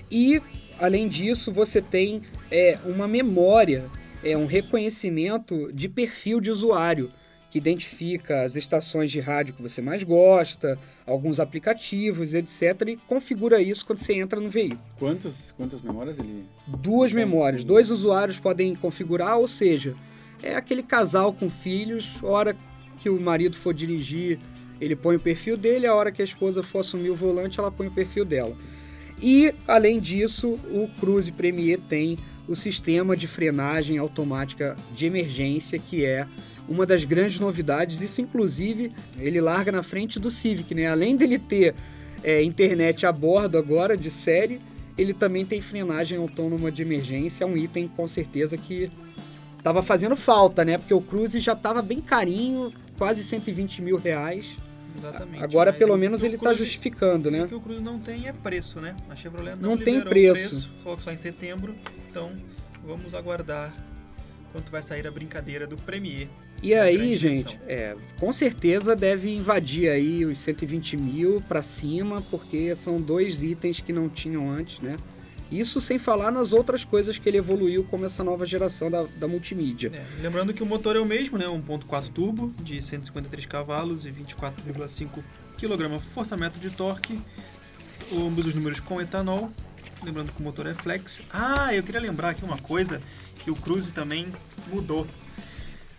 E 0.09 0.41
além 0.79 1.07
disso 1.07 1.51
você 1.51 1.83
tem 1.83 2.23
é, 2.49 2.79
uma 2.83 3.07
memória 3.07 3.85
é 4.23 4.37
um 4.37 4.45
reconhecimento 4.45 5.71
de 5.73 5.87
perfil 5.87 6.39
de 6.39 6.51
usuário, 6.51 7.11
que 7.49 7.57
identifica 7.57 8.43
as 8.43 8.55
estações 8.55 9.11
de 9.11 9.19
rádio 9.19 9.55
que 9.55 9.61
você 9.61 9.81
mais 9.81 10.03
gosta, 10.03 10.77
alguns 11.05 11.39
aplicativos, 11.39 12.33
etc. 12.33 12.89
E 12.89 12.97
configura 12.97 13.61
isso 13.61 13.85
quando 13.85 13.99
você 13.99 14.13
entra 14.13 14.39
no 14.39 14.49
veículo. 14.49 14.79
Quantas, 14.99 15.51
quantas 15.57 15.81
memórias 15.81 16.19
ele. 16.19 16.45
Duas 16.67 17.11
memórias. 17.11 17.63
Dois 17.63 17.89
usuários 17.89 18.39
podem 18.39 18.75
configurar, 18.75 19.37
ou 19.39 19.47
seja, 19.47 19.95
é 20.43 20.55
aquele 20.55 20.83
casal 20.83 21.33
com 21.33 21.49
filhos, 21.49 22.07
hora 22.21 22.55
que 22.99 23.09
o 23.09 23.19
marido 23.19 23.55
for 23.55 23.73
dirigir, 23.73 24.39
ele 24.79 24.95
põe 24.95 25.15
o 25.15 25.19
perfil 25.19 25.57
dele, 25.57 25.87
a 25.87 25.95
hora 25.95 26.11
que 26.11 26.21
a 26.21 26.25
esposa 26.25 26.61
for 26.61 26.79
assumir 26.79 27.09
o 27.09 27.15
volante, 27.15 27.59
ela 27.59 27.71
põe 27.71 27.87
o 27.87 27.91
perfil 27.91 28.25
dela. 28.25 28.55
E, 29.21 29.53
além 29.67 29.99
disso, 29.99 30.53
o 30.71 30.87
Cruze 30.99 31.31
Premier 31.31 31.79
tem 31.89 32.17
o 32.49 32.55
sistema 32.55 33.15
de 33.15 33.27
frenagem 33.27 33.99
automática 33.99 34.75
de 34.91 35.05
emergência, 35.05 35.77
que 35.77 36.03
é 36.03 36.27
uma 36.67 36.83
das 36.83 37.03
grandes 37.03 37.39
novidades. 37.39 38.01
Isso, 38.01 38.21
inclusive, 38.21 38.91
ele 39.19 39.39
larga 39.39 39.71
na 39.71 39.83
frente 39.83 40.19
do 40.19 40.31
Civic, 40.31 40.73
né? 40.73 40.87
Além 40.87 41.15
dele 41.15 41.37
ter 41.37 41.75
é, 42.23 42.41
internet 42.41 43.05
a 43.05 43.11
bordo 43.11 43.55
agora 43.55 43.95
de 43.95 44.09
série, 44.09 44.59
ele 44.97 45.13
também 45.13 45.45
tem 45.45 45.61
frenagem 45.61 46.17
autônoma 46.17 46.71
de 46.71 46.81
emergência, 46.81 47.45
um 47.45 47.55
item 47.55 47.87
com 47.87 48.07
certeza 48.07 48.57
que 48.57 48.91
estava 49.55 49.83
fazendo 49.83 50.15
falta, 50.15 50.65
né? 50.65 50.79
Porque 50.79 50.93
o 50.93 51.01
Cruze 51.01 51.39
já 51.39 51.53
estava 51.53 51.83
bem 51.83 52.01
carinho, 52.01 52.71
quase 52.97 53.23
120 53.23 53.83
mil 53.83 53.97
reais. 53.97 54.57
Exatamente. 54.97 55.43
Agora, 55.43 55.71
pelo 55.71 55.97
menos, 55.97 56.23
ele 56.23 56.35
está 56.35 56.53
justificando, 56.53 57.29
né? 57.29 57.43
O 57.43 57.47
que 57.47 57.55
o 57.55 57.61
Cruze 57.61 57.81
não 57.81 57.99
tem 57.99 58.27
é 58.27 58.33
preço, 58.33 58.81
né? 58.81 58.95
A 59.09 59.15
Chevrolet 59.15 59.55
não, 59.55 59.71
não 59.71 59.77
tem 59.77 60.01
preço. 60.01 60.55
preço. 60.55 60.71
Falou 60.83 60.97
que 60.97 61.03
só 61.03 61.11
em 61.11 61.17
setembro. 61.17 61.75
Então, 62.09 62.31
vamos 62.83 63.13
aguardar 63.13 63.73
quanto 64.51 64.71
vai 64.71 64.81
sair 64.81 65.05
a 65.07 65.11
brincadeira 65.11 65.67
do 65.67 65.77
Premier. 65.77 66.27
E 66.61 66.73
aí, 66.73 67.15
gente, 67.15 67.57
é, 67.67 67.95
com 68.19 68.31
certeza 68.33 68.95
deve 68.95 69.33
invadir 69.33 69.89
aí 69.89 70.25
os 70.25 70.39
120 70.39 70.97
mil 70.97 71.41
para 71.47 71.61
cima, 71.61 72.21
porque 72.29 72.75
são 72.75 72.99
dois 72.99 73.41
itens 73.43 73.79
que 73.79 73.93
não 73.93 74.09
tinham 74.09 74.49
antes, 74.49 74.79
né? 74.81 74.97
Isso 75.51 75.81
sem 75.81 75.97
falar 75.97 76.31
nas 76.31 76.53
outras 76.53 76.85
coisas 76.85 77.17
que 77.17 77.27
ele 77.27 77.37
evoluiu, 77.37 77.83
como 77.83 78.05
essa 78.05 78.23
nova 78.23 78.45
geração 78.45 78.89
da, 78.89 79.03
da 79.03 79.27
multimídia. 79.27 79.91
É, 79.93 80.21
lembrando 80.21 80.53
que 80.53 80.61
o 80.61 80.65
motor 80.65 80.95
é 80.95 80.99
o 80.99 81.05
mesmo, 81.05 81.37
né? 81.37 81.45
1.4 81.45 82.09
turbo 82.09 82.53
de 82.61 82.81
153 82.81 83.45
cavalos 83.47 84.05
e 84.05 84.11
24,5 84.11 85.23
kg 85.57 85.99
forçamento 86.13 86.59
de 86.59 86.69
torque. 86.69 87.19
Ambos 88.13 88.45
os 88.45 88.53
números 88.53 88.79
com 88.79 89.01
etanol. 89.01 89.51
Lembrando 90.03 90.31
que 90.31 90.39
o 90.39 90.43
motor 90.43 90.67
é 90.67 90.73
flex. 90.73 91.21
Ah, 91.31 91.73
eu 91.73 91.83
queria 91.83 91.99
lembrar 91.99 92.29
aqui 92.29 92.45
uma 92.45 92.57
coisa 92.57 93.01
que 93.39 93.49
o 93.49 93.55
Cruze 93.55 93.91
também 93.91 94.27
mudou. 94.71 95.05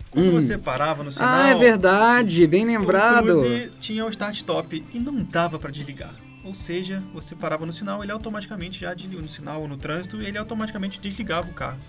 Quando 0.09 0.27
hum. 0.27 0.31
você 0.31 0.57
parava 0.57 1.03
no 1.03 1.11
sinal... 1.11 1.29
Ah, 1.29 1.49
é 1.49 1.55
verdade, 1.55 2.47
bem 2.47 2.65
lembrado. 2.65 3.23
O 3.23 3.41
Cruze 3.41 3.71
tinha 3.79 4.05
o 4.05 4.09
start-stop 4.09 4.83
e 4.93 4.99
não 4.99 5.23
dava 5.23 5.59
para 5.59 5.71
desligar. 5.71 6.13
Ou 6.43 6.53
seja, 6.53 7.03
você 7.13 7.35
parava 7.35 7.65
no 7.65 7.73
sinal, 7.73 8.03
ele 8.03 8.11
automaticamente 8.11 8.79
já 8.79 8.95
no 8.95 9.29
sinal 9.29 9.61
ou 9.61 9.67
no 9.67 9.77
trânsito, 9.77 10.21
ele 10.21 10.37
automaticamente 10.37 10.99
desligava 10.99 11.47
o 11.47 11.53
carro. 11.53 11.79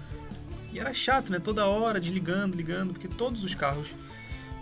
E 0.72 0.78
era 0.78 0.92
chato, 0.92 1.30
né? 1.30 1.38
Toda 1.38 1.66
hora 1.66 2.00
desligando, 2.00 2.56
ligando, 2.56 2.92
porque 2.92 3.08
todos 3.08 3.44
os 3.44 3.54
carros, 3.54 3.88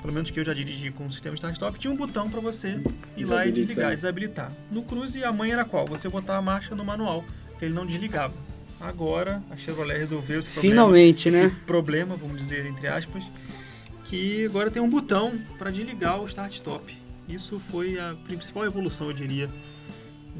pelo 0.00 0.12
menos 0.12 0.30
que 0.30 0.38
eu 0.38 0.44
já 0.44 0.54
dirigi 0.54 0.90
com 0.90 1.06
o 1.06 1.12
sistema 1.12 1.34
start-stop, 1.34 1.78
tinha 1.78 1.92
um 1.92 1.96
botão 1.96 2.30
para 2.30 2.40
você 2.40 2.80
ir 3.16 3.24
lá 3.24 3.46
e 3.46 3.52
desligar, 3.52 3.92
e 3.92 3.96
desabilitar. 3.96 4.52
No 4.70 4.82
Cruze, 4.82 5.24
a 5.24 5.32
mãe 5.32 5.52
era 5.52 5.64
qual? 5.64 5.86
Você 5.86 6.08
botar 6.08 6.36
a 6.36 6.42
marcha 6.42 6.74
no 6.74 6.84
manual, 6.84 7.24
que 7.58 7.64
ele 7.64 7.74
não 7.74 7.84
desligava. 7.86 8.34
Agora, 8.80 9.42
a 9.50 9.56
Chevrolet 9.56 9.98
resolveu 9.98 10.38
esse 10.38 10.50
problema. 10.50 10.74
Finalmente, 10.74 11.30
né? 11.30 11.44
Esse 11.46 11.54
problema, 11.66 12.16
vamos 12.16 12.38
dizer, 12.38 12.64
entre 12.64 12.88
aspas, 12.88 13.24
que 14.04 14.46
agora 14.46 14.70
tem 14.70 14.80
um 14.82 14.88
botão 14.88 15.38
para 15.58 15.70
desligar 15.70 16.20
o 16.20 16.26
start-stop. 16.26 16.96
Isso 17.28 17.60
foi 17.70 17.98
a 18.00 18.16
principal 18.24 18.64
evolução, 18.64 19.08
eu 19.08 19.12
diria, 19.12 19.50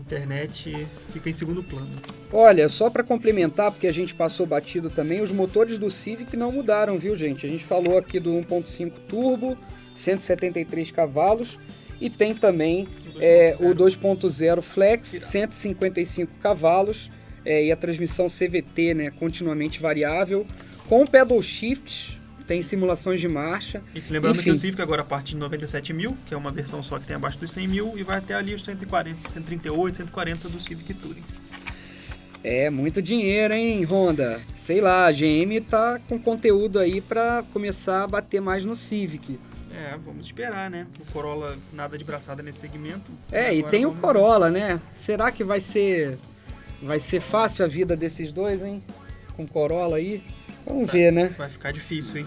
internet 0.00 0.86
fica 1.12 1.28
em 1.30 1.32
segundo 1.32 1.62
plano. 1.62 1.88
Olha, 2.32 2.68
só 2.68 2.88
para 2.90 3.02
complementar, 3.02 3.70
porque 3.70 3.86
a 3.86 3.92
gente 3.92 4.14
passou 4.14 4.46
batido 4.46 4.90
também, 4.90 5.20
os 5.20 5.32
motores 5.32 5.78
do 5.78 5.90
Civic 5.90 6.36
não 6.36 6.50
mudaram, 6.50 6.98
viu, 6.98 7.14
gente? 7.14 7.46
A 7.46 7.48
gente 7.48 7.64
falou 7.64 7.98
aqui 7.98 8.18
do 8.18 8.30
1.5 8.30 8.92
turbo, 9.08 9.56
173 9.94 10.90
cavalos, 10.90 11.58
e 12.00 12.08
tem 12.08 12.34
também 12.34 12.88
é, 13.20 13.56
o 13.60 13.74
2.0 13.74 14.62
Flex, 14.62 15.08
155 15.08 16.38
cavalos, 16.38 17.10
é, 17.44 17.64
e 17.64 17.72
a 17.72 17.76
transmissão 17.76 18.26
CVT, 18.26 18.94
né, 18.94 19.10
continuamente 19.10 19.80
variável, 19.80 20.46
com 20.88 21.06
pedal 21.06 21.40
shift, 21.42 22.19
tem 22.50 22.64
simulações 22.64 23.20
de 23.20 23.28
marcha. 23.28 23.80
Isso, 23.94 24.12
lembrando 24.12 24.34
Enfim. 24.34 24.42
que 24.46 24.50
o 24.50 24.56
Civic 24.56 24.82
agora 24.82 25.02
a 25.02 25.04
partir 25.04 25.34
de 25.34 25.36
97 25.36 25.92
mil, 25.92 26.16
que 26.26 26.34
é 26.34 26.36
uma 26.36 26.50
versão 26.50 26.82
só 26.82 26.98
que 26.98 27.06
tem 27.06 27.14
abaixo 27.14 27.38
dos 27.38 27.52
100 27.52 27.68
mil, 27.68 27.92
e 27.96 28.02
vai 28.02 28.18
até 28.18 28.34
ali 28.34 28.52
os 28.52 28.64
140, 28.64 29.30
138, 29.30 29.98
140 29.98 30.48
do 30.48 30.60
Civic 30.60 30.92
Touring. 30.94 31.22
É 32.42 32.68
muito 32.68 33.00
dinheiro, 33.00 33.54
hein, 33.54 33.84
Honda? 33.84 34.40
Sei 34.56 34.80
lá, 34.80 35.06
a 35.06 35.12
GM 35.12 35.60
tá 35.60 36.00
com 36.08 36.18
conteúdo 36.18 36.80
aí 36.80 37.00
para 37.00 37.44
começar 37.52 38.02
a 38.02 38.08
bater 38.08 38.40
mais 38.40 38.64
no 38.64 38.74
Civic. 38.74 39.38
É, 39.72 39.96
vamos 40.04 40.26
esperar, 40.26 40.68
né? 40.68 40.88
O 40.98 41.12
Corolla 41.12 41.56
nada 41.72 41.96
de 41.96 42.02
braçada 42.02 42.42
nesse 42.42 42.58
segmento. 42.58 43.12
É, 43.30 43.54
e 43.54 43.62
tem 43.62 43.84
vamos... 43.84 43.96
o 43.96 44.00
Corolla, 44.00 44.50
né? 44.50 44.80
Será 44.92 45.30
que 45.30 45.44
vai 45.44 45.60
ser 45.60 46.18
vai 46.82 46.98
ser 46.98 47.20
fácil 47.20 47.64
a 47.64 47.68
vida 47.68 47.96
desses 47.96 48.32
dois, 48.32 48.60
hein? 48.60 48.82
Com 49.36 49.46
Corolla 49.46 49.98
aí? 49.98 50.20
Vamos 50.70 50.86
tá, 50.86 50.92
ver, 50.92 51.12
né? 51.12 51.34
Vai 51.36 51.50
ficar 51.50 51.72
difícil, 51.72 52.20
hein? 52.20 52.26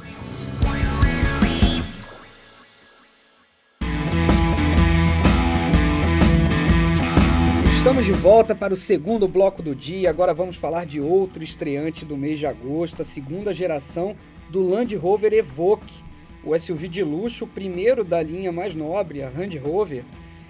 Estamos 7.74 8.06
de 8.06 8.12
volta 8.12 8.54
para 8.54 8.74
o 8.74 8.78
segundo 8.78 9.28
bloco 9.30 9.62
do 9.62 9.74
dia. 9.74 10.10
Agora 10.10 10.34
vamos 10.34 10.58
falar 10.58 10.86
de 10.86 11.00
outro 11.00 11.42
estreante 11.42 12.04
do 12.04 12.18
mês 12.18 12.38
de 12.38 12.46
agosto, 12.46 13.02
a 13.02 13.06
segunda 13.06 13.54
geração 13.54 14.16
do 14.50 14.62
Land 14.62 14.94
Rover 14.98 15.34
Evoque, 15.34 16.04
o 16.44 16.58
SUV 16.58 16.90
de 16.90 17.02
luxo, 17.02 17.46
o 17.46 17.48
primeiro 17.48 18.04
da 18.04 18.22
linha 18.22 18.52
mais 18.52 18.76
nobre, 18.76 19.24
a 19.24 19.30
Land 19.30 19.58
Rover. 19.58 20.04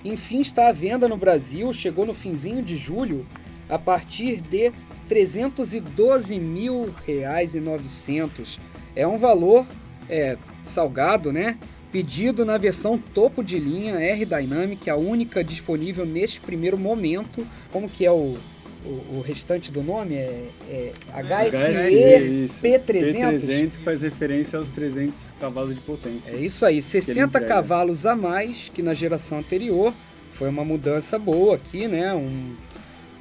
Enfim, 0.04 0.42
está 0.42 0.68
à 0.68 0.72
venda 0.72 1.08
no 1.08 1.16
Brasil, 1.16 1.72
chegou 1.74 2.06
no 2.06 2.14
finzinho 2.14 2.64
de 2.64 2.76
julho 2.76 3.26
a 3.70 3.80
partir 3.80 4.42
de 4.42 4.72
312 5.14 6.40
mil 6.40 6.92
reais 7.06 7.54
e 7.54 7.60
900. 7.60 8.60
É 8.96 9.06
um 9.06 9.16
valor 9.16 9.68
é, 10.10 10.38
salgado, 10.68 11.32
né? 11.32 11.60
Pedido 11.92 12.44
na 12.44 12.58
versão 12.58 12.98
topo 12.98 13.44
de 13.44 13.60
linha 13.60 14.00
R 14.00 14.26
Dynamic, 14.26 14.90
a 14.90 14.96
única 14.96 15.44
disponível 15.44 16.04
neste 16.04 16.42
primeiro 16.42 16.80
momento. 16.80 17.46
Como 17.72 17.88
que 17.88 18.04
é 18.04 18.12
o, 18.12 18.36
o, 18.84 18.90
o 19.18 19.24
restante 19.24 19.72
do 19.72 19.84
nome? 19.84 20.16
É, 20.16 20.48
é 20.68 20.94
HSE 21.14 22.50
P300. 22.60 23.40
P300 23.40 23.78
que 23.78 23.84
faz 23.84 24.02
referência 24.02 24.58
aos 24.58 24.68
300 24.70 25.32
cavalos 25.40 25.76
de 25.76 25.82
potência. 25.82 26.32
É 26.32 26.38
isso 26.38 26.66
aí, 26.66 26.82
60 26.82 27.40
cavalos 27.42 28.08
a 28.08 28.16
mais 28.16 28.72
que 28.74 28.82
na 28.82 28.96
geração 28.96 29.38
anterior. 29.38 29.94
Foi 30.32 30.50
uma 30.50 30.66
mudança 30.66 31.20
boa 31.20 31.58
aqui, 31.58 31.88
né? 31.88 32.12
Um, 32.16 32.56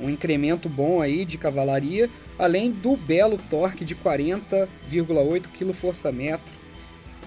um 0.01 0.11
incremento 0.11 0.69
bom 0.69 1.01
aí 1.01 1.25
de 1.25 1.39
cavalaria, 1.39 2.09
além 2.39 2.71
do 2.71 2.97
belo 2.97 3.39
torque 3.51 3.85
de 3.85 3.95
40,8 3.95 5.45
kgfm. 5.57 6.41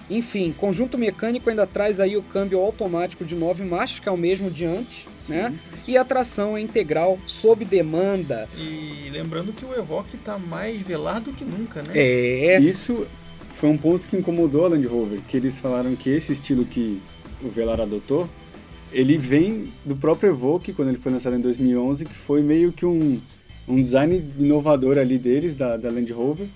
Enfim, 0.08 0.54
conjunto 0.56 0.96
mecânico 0.96 1.50
ainda 1.50 1.66
traz 1.66 1.98
aí 1.98 2.16
o 2.16 2.22
câmbio 2.22 2.60
automático 2.60 3.24
de 3.24 3.34
nove 3.34 3.64
marchas, 3.64 3.98
que 3.98 4.08
é 4.08 4.12
o 4.12 4.16
mesmo 4.16 4.50
de 4.50 4.64
antes, 4.64 5.04
né? 5.28 5.52
E 5.86 5.96
a 5.96 6.04
tração 6.04 6.56
é 6.56 6.60
integral 6.60 7.18
sob 7.26 7.64
demanda. 7.64 8.48
E 8.56 9.08
lembrando 9.10 9.52
que 9.52 9.64
o 9.64 9.74
Evoque 9.74 10.16
tá 10.16 10.38
mais 10.38 10.80
velar 10.80 11.20
do 11.20 11.32
que 11.32 11.44
nunca, 11.44 11.82
né? 11.82 11.92
É. 11.94 12.60
Isso 12.60 13.06
foi 13.54 13.68
um 13.68 13.76
ponto 13.76 14.06
que 14.06 14.16
incomodou 14.16 14.66
a 14.66 14.68
Land 14.68 14.86
Rover, 14.86 15.20
que 15.26 15.36
eles 15.36 15.58
falaram 15.58 15.96
que 15.96 16.10
esse 16.10 16.32
estilo 16.32 16.64
que 16.64 17.00
o 17.42 17.48
Velar 17.48 17.80
adotou, 17.80 18.28
ele 18.96 19.18
vem 19.18 19.68
do 19.84 19.94
próprio 19.94 20.30
Evoque, 20.30 20.72
quando 20.72 20.88
ele 20.88 20.96
foi 20.96 21.12
lançado 21.12 21.36
em 21.36 21.40
2011, 21.40 22.06
que 22.06 22.14
foi 22.14 22.40
meio 22.40 22.72
que 22.72 22.86
um, 22.86 23.20
um 23.68 23.76
design 23.76 24.24
inovador 24.38 24.96
ali 24.96 25.18
deles, 25.18 25.54
da, 25.54 25.76
da 25.76 25.90
Land 25.90 26.10
Rover, 26.14 26.46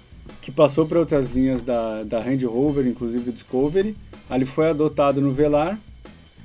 que 0.40 0.50
passou 0.50 0.87
para 0.87 0.98
outras 0.98 1.33
linhas 1.33 1.61
da, 1.61 2.03
da 2.03 2.18
Land 2.18 2.46
Rover, 2.46 2.87
inclusive 2.87 3.29
o 3.29 3.33
Discovery. 3.33 3.94
Ali 4.31 4.46
foi 4.46 4.70
adotado 4.70 5.20
no 5.20 5.33
Velar 5.33 5.79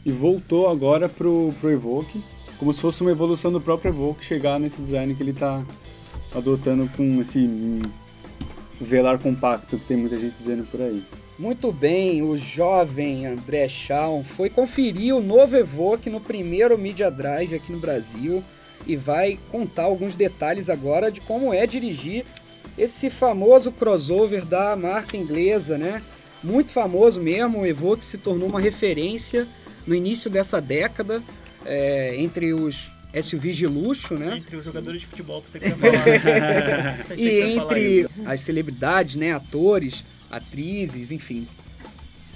e 0.06 0.12
voltou 0.12 0.68
agora 0.68 1.08
pro, 1.08 1.54
pro 1.62 1.72
Evoque, 1.72 2.22
como 2.60 2.74
se 2.74 2.82
fosse 2.82 3.00
uma 3.00 3.12
evolução 3.12 3.50
do 3.50 3.62
próprio 3.62 3.90
Evoque 3.90 4.26
chegar 4.26 4.60
nesse 4.60 4.82
design 4.82 5.16
que 5.16 5.24
ele 5.24 5.32
está 5.32 5.64
adotando 6.34 6.90
com 6.98 7.22
esse 7.22 7.82
velar 8.82 9.18
compacto 9.18 9.78
que 9.78 9.86
tem 9.86 9.96
muita 9.96 10.20
gente 10.20 10.36
dizendo 10.38 10.66
por 10.70 10.82
aí. 10.82 11.02
Muito 11.38 11.70
bem, 11.70 12.22
o 12.22 12.38
jovem 12.38 13.26
André 13.26 13.68
Shawn 13.68 14.24
foi 14.24 14.50
conferir 14.50 15.14
o 15.14 15.22
novo 15.22 15.58
Evoque 15.58 16.10
no 16.10 16.22
primeiro 16.22 16.78
Media 16.78 17.12
Drive 17.12 17.54
aqui 17.54 17.74
no 17.74 17.80
Brasil 17.80 18.42
e 18.88 18.96
vai 18.96 19.38
contar 19.52 19.84
alguns 19.84 20.16
detalhes 20.16 20.70
agora 20.70 21.12
de 21.12 21.20
como 21.20 21.54
é 21.54 21.68
dirigir 21.68 22.24
esse 22.78 23.10
famoso 23.10 23.72
crossover 23.74 24.46
da 24.46 24.78
marca 24.78 25.18
inglesa, 25.18 25.78
né? 25.78 26.02
Muito 26.42 26.72
famoso 26.72 27.20
mesmo, 27.20 27.60
o 27.60 27.66
Evoque 27.66 28.06
se 28.06 28.18
tornou 28.18 28.48
uma 28.48 28.60
referência 28.60 29.46
no 29.86 29.94
início 29.94 30.30
dessa 30.30 30.62
década 30.62 31.22
é, 31.66 32.16
entre 32.18 32.54
os 32.54 32.92
SUVs 33.22 33.58
de 33.58 33.68
luxo, 33.68 34.16
né? 34.16 34.38
Entre 34.38 34.56
os 34.56 34.64
jogadores 34.64 35.02
de 35.02 35.08
futebol, 35.08 35.42
pra 35.42 35.52
você 35.52 35.60
que 35.60 35.70
quer 35.70 35.76
falar. 35.76 37.16
Que 37.16 37.22
E 37.22 37.42
entre 37.42 38.08
as 38.26 38.42
celebridades, 38.42 39.16
né? 39.16 39.34
Atores, 39.34 40.04
atrizes, 40.36 41.12
enfim. 41.12 41.48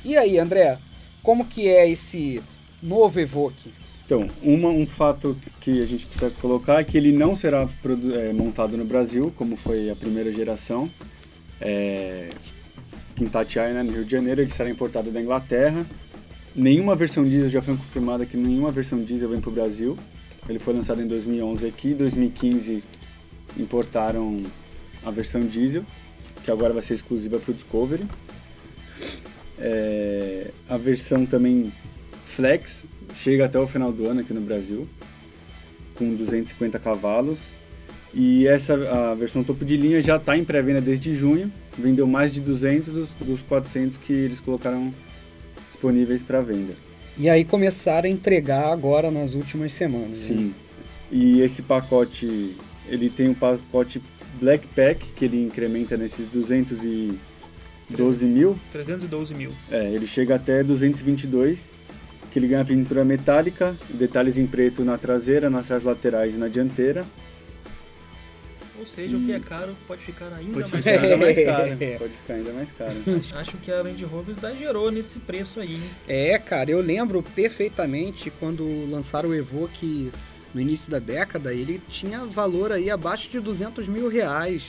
E 0.04 0.18
aí, 0.18 0.40
André, 0.40 0.78
como 1.22 1.46
que 1.46 1.68
é 1.68 1.90
esse 1.90 2.42
novo 2.82 3.20
Evoque? 3.20 3.72
Então, 4.06 4.28
uma, 4.42 4.70
um 4.70 4.88
fato 4.88 5.38
que 5.62 5.84
a 5.84 5.86
gente 5.86 6.06
precisa 6.08 6.32
colocar 6.42 6.80
é 6.80 6.84
que 6.84 6.98
ele 6.98 7.12
não 7.12 7.36
será 7.36 7.68
é, 8.16 8.34
montado 8.34 8.76
no 8.76 8.86
Brasil, 8.86 9.32
como 9.36 9.56
foi 9.56 9.90
a 9.90 9.96
primeira 9.96 10.32
geração. 10.32 10.90
É, 11.62 12.30
em 13.20 13.26
Tatiaia, 13.28 13.84
no 13.84 13.92
Rio 13.92 14.06
de 14.06 14.12
Janeiro, 14.12 14.42
ele 14.42 14.52
será 14.52 14.70
importado 14.70 15.12
da 15.12 15.22
Inglaterra. 15.22 15.86
Nenhuma 16.56 16.96
versão 16.96 17.24
diesel 17.24 17.50
já 17.50 17.62
foi 17.62 17.76
confirmada 17.76 18.26
que 18.26 18.36
nenhuma 18.36 18.72
versão 18.72 19.04
diesel 19.04 19.30
vem 19.30 19.40
para 19.40 19.50
o 19.50 19.54
Brasil. 19.54 19.98
Ele 20.48 20.58
foi 20.58 20.74
lançado 20.74 21.02
em 21.02 21.08
2011 21.08 21.68
aqui, 21.68 21.90
em 21.90 21.96
2015 21.96 22.84
importaram 23.58 24.40
a 25.06 25.12
versão 25.12 25.42
diesel, 25.46 25.84
que 26.44 26.52
agora 26.52 26.74
vai 26.74 26.82
ser 26.82 26.94
exclusiva 26.94 27.40
para 27.40 27.52
o 27.52 27.54
Discovery. 27.54 28.04
É, 29.58 30.52
a 30.70 30.78
versão 30.78 31.26
também 31.26 31.72
Flex 32.26 32.84
chega 33.16 33.46
até 33.46 33.60
o 33.60 33.68
final 33.68 33.92
do 33.92 34.08
ano 34.08 34.22
aqui 34.22 34.34
no 34.34 34.42
Brasil, 34.42 34.88
com 35.96 36.14
250 36.16 36.80
cavalos. 36.80 37.40
E 38.14 38.48
essa 38.48 38.74
a 38.74 39.14
versão 39.14 39.44
topo 39.44 39.64
de 39.64 39.78
linha 39.78 40.02
já 40.02 40.16
está 40.16 40.36
em 40.36 40.44
pré-venda 40.44 40.82
desde 40.82 41.14
junho, 41.14 41.52
vendeu 41.78 42.08
mais 42.08 42.34
de 42.34 42.40
200 42.40 42.94
dos, 42.94 43.14
dos 43.14 43.42
400 43.44 43.98
que 43.98 44.14
eles 44.14 44.40
colocaram 44.40 44.92
disponíveis 45.68 46.24
para 46.24 46.42
venda. 46.42 46.74
E 47.18 47.30
aí 47.30 47.44
começaram 47.46 48.08
a 48.08 48.12
entregar 48.12 48.72
agora 48.72 49.12
nas 49.12 49.36
últimas 49.36 49.74
semanas. 49.74 50.30
né? 50.30 50.38
Sim. 50.38 50.54
E 51.12 51.42
esse 51.42 51.62
pacote, 51.62 52.56
ele 52.88 53.10
tem 53.10 53.30
um 53.30 53.34
pacote 53.34 54.02
Black 54.40 54.66
Pack, 54.68 55.06
que 55.16 55.26
ele 55.26 55.44
incrementa 55.44 55.98
nesses 55.98 56.28
212 56.28 58.26
mil. 58.26 58.58
312 58.72 59.34
mil. 59.34 59.52
É, 59.72 59.92
ele 59.92 60.08
chega 60.08 60.36
até 60.36 60.64
222, 60.64 61.70
que 62.32 62.40
ele 62.40 62.48
ganha 62.48 62.64
pintura 62.66 63.04
metálica, 63.04 63.76
detalhes 63.90 64.38
em 64.38 64.46
preto 64.48 64.84
na 64.84 64.98
traseira, 64.98 65.50
nas 65.50 65.70
áreas 65.72 65.84
laterais 65.84 66.36
e 66.36 66.38
na 66.38 66.48
dianteira. 66.48 67.06
Ou 68.80 68.86
seja, 68.86 69.18
o 69.18 69.20
que 69.26 69.34
é 69.34 69.40
caro 69.42 69.76
pode 69.86 70.02
ficar 70.04 70.32
ainda 70.34 70.54
Pode 70.54 70.72
mais 70.72 70.86
ficar 70.86 70.94
caro. 70.94 71.04
ainda 71.04 71.18
mais 71.18 71.38
caro. 71.44 71.68
Pode 72.00 72.14
ficar 72.14 72.34
ainda 72.36 72.54
mais 72.54 72.72
caro. 72.72 72.94
Acho 73.38 73.58
que 73.58 73.72
a 73.72 73.82
Land 73.82 74.06
Rover 74.06 74.36
exagerou 74.38 74.90
nesse 74.90 75.20
preço 75.20 75.60
aí, 75.60 75.74
hein? 75.74 75.82
É, 76.08 76.40
cara, 76.40 76.72
eu 76.72 76.80
lembro 76.80 77.22
perfeitamente 77.22 78.32
quando 78.40 78.90
lançaram 78.90 79.32
o 79.32 79.36
Evoque 79.36 80.10
no 80.54 80.62
início 80.62 80.92
da 80.92 81.00
década, 81.00 81.54
ele 81.54 81.82
tinha 81.90 82.26
valor 82.26 82.72
aí 82.72 82.90
abaixo 82.90 83.30
de 83.30 83.40
200 83.40 83.88
mil 83.88 84.10
reais. 84.10 84.64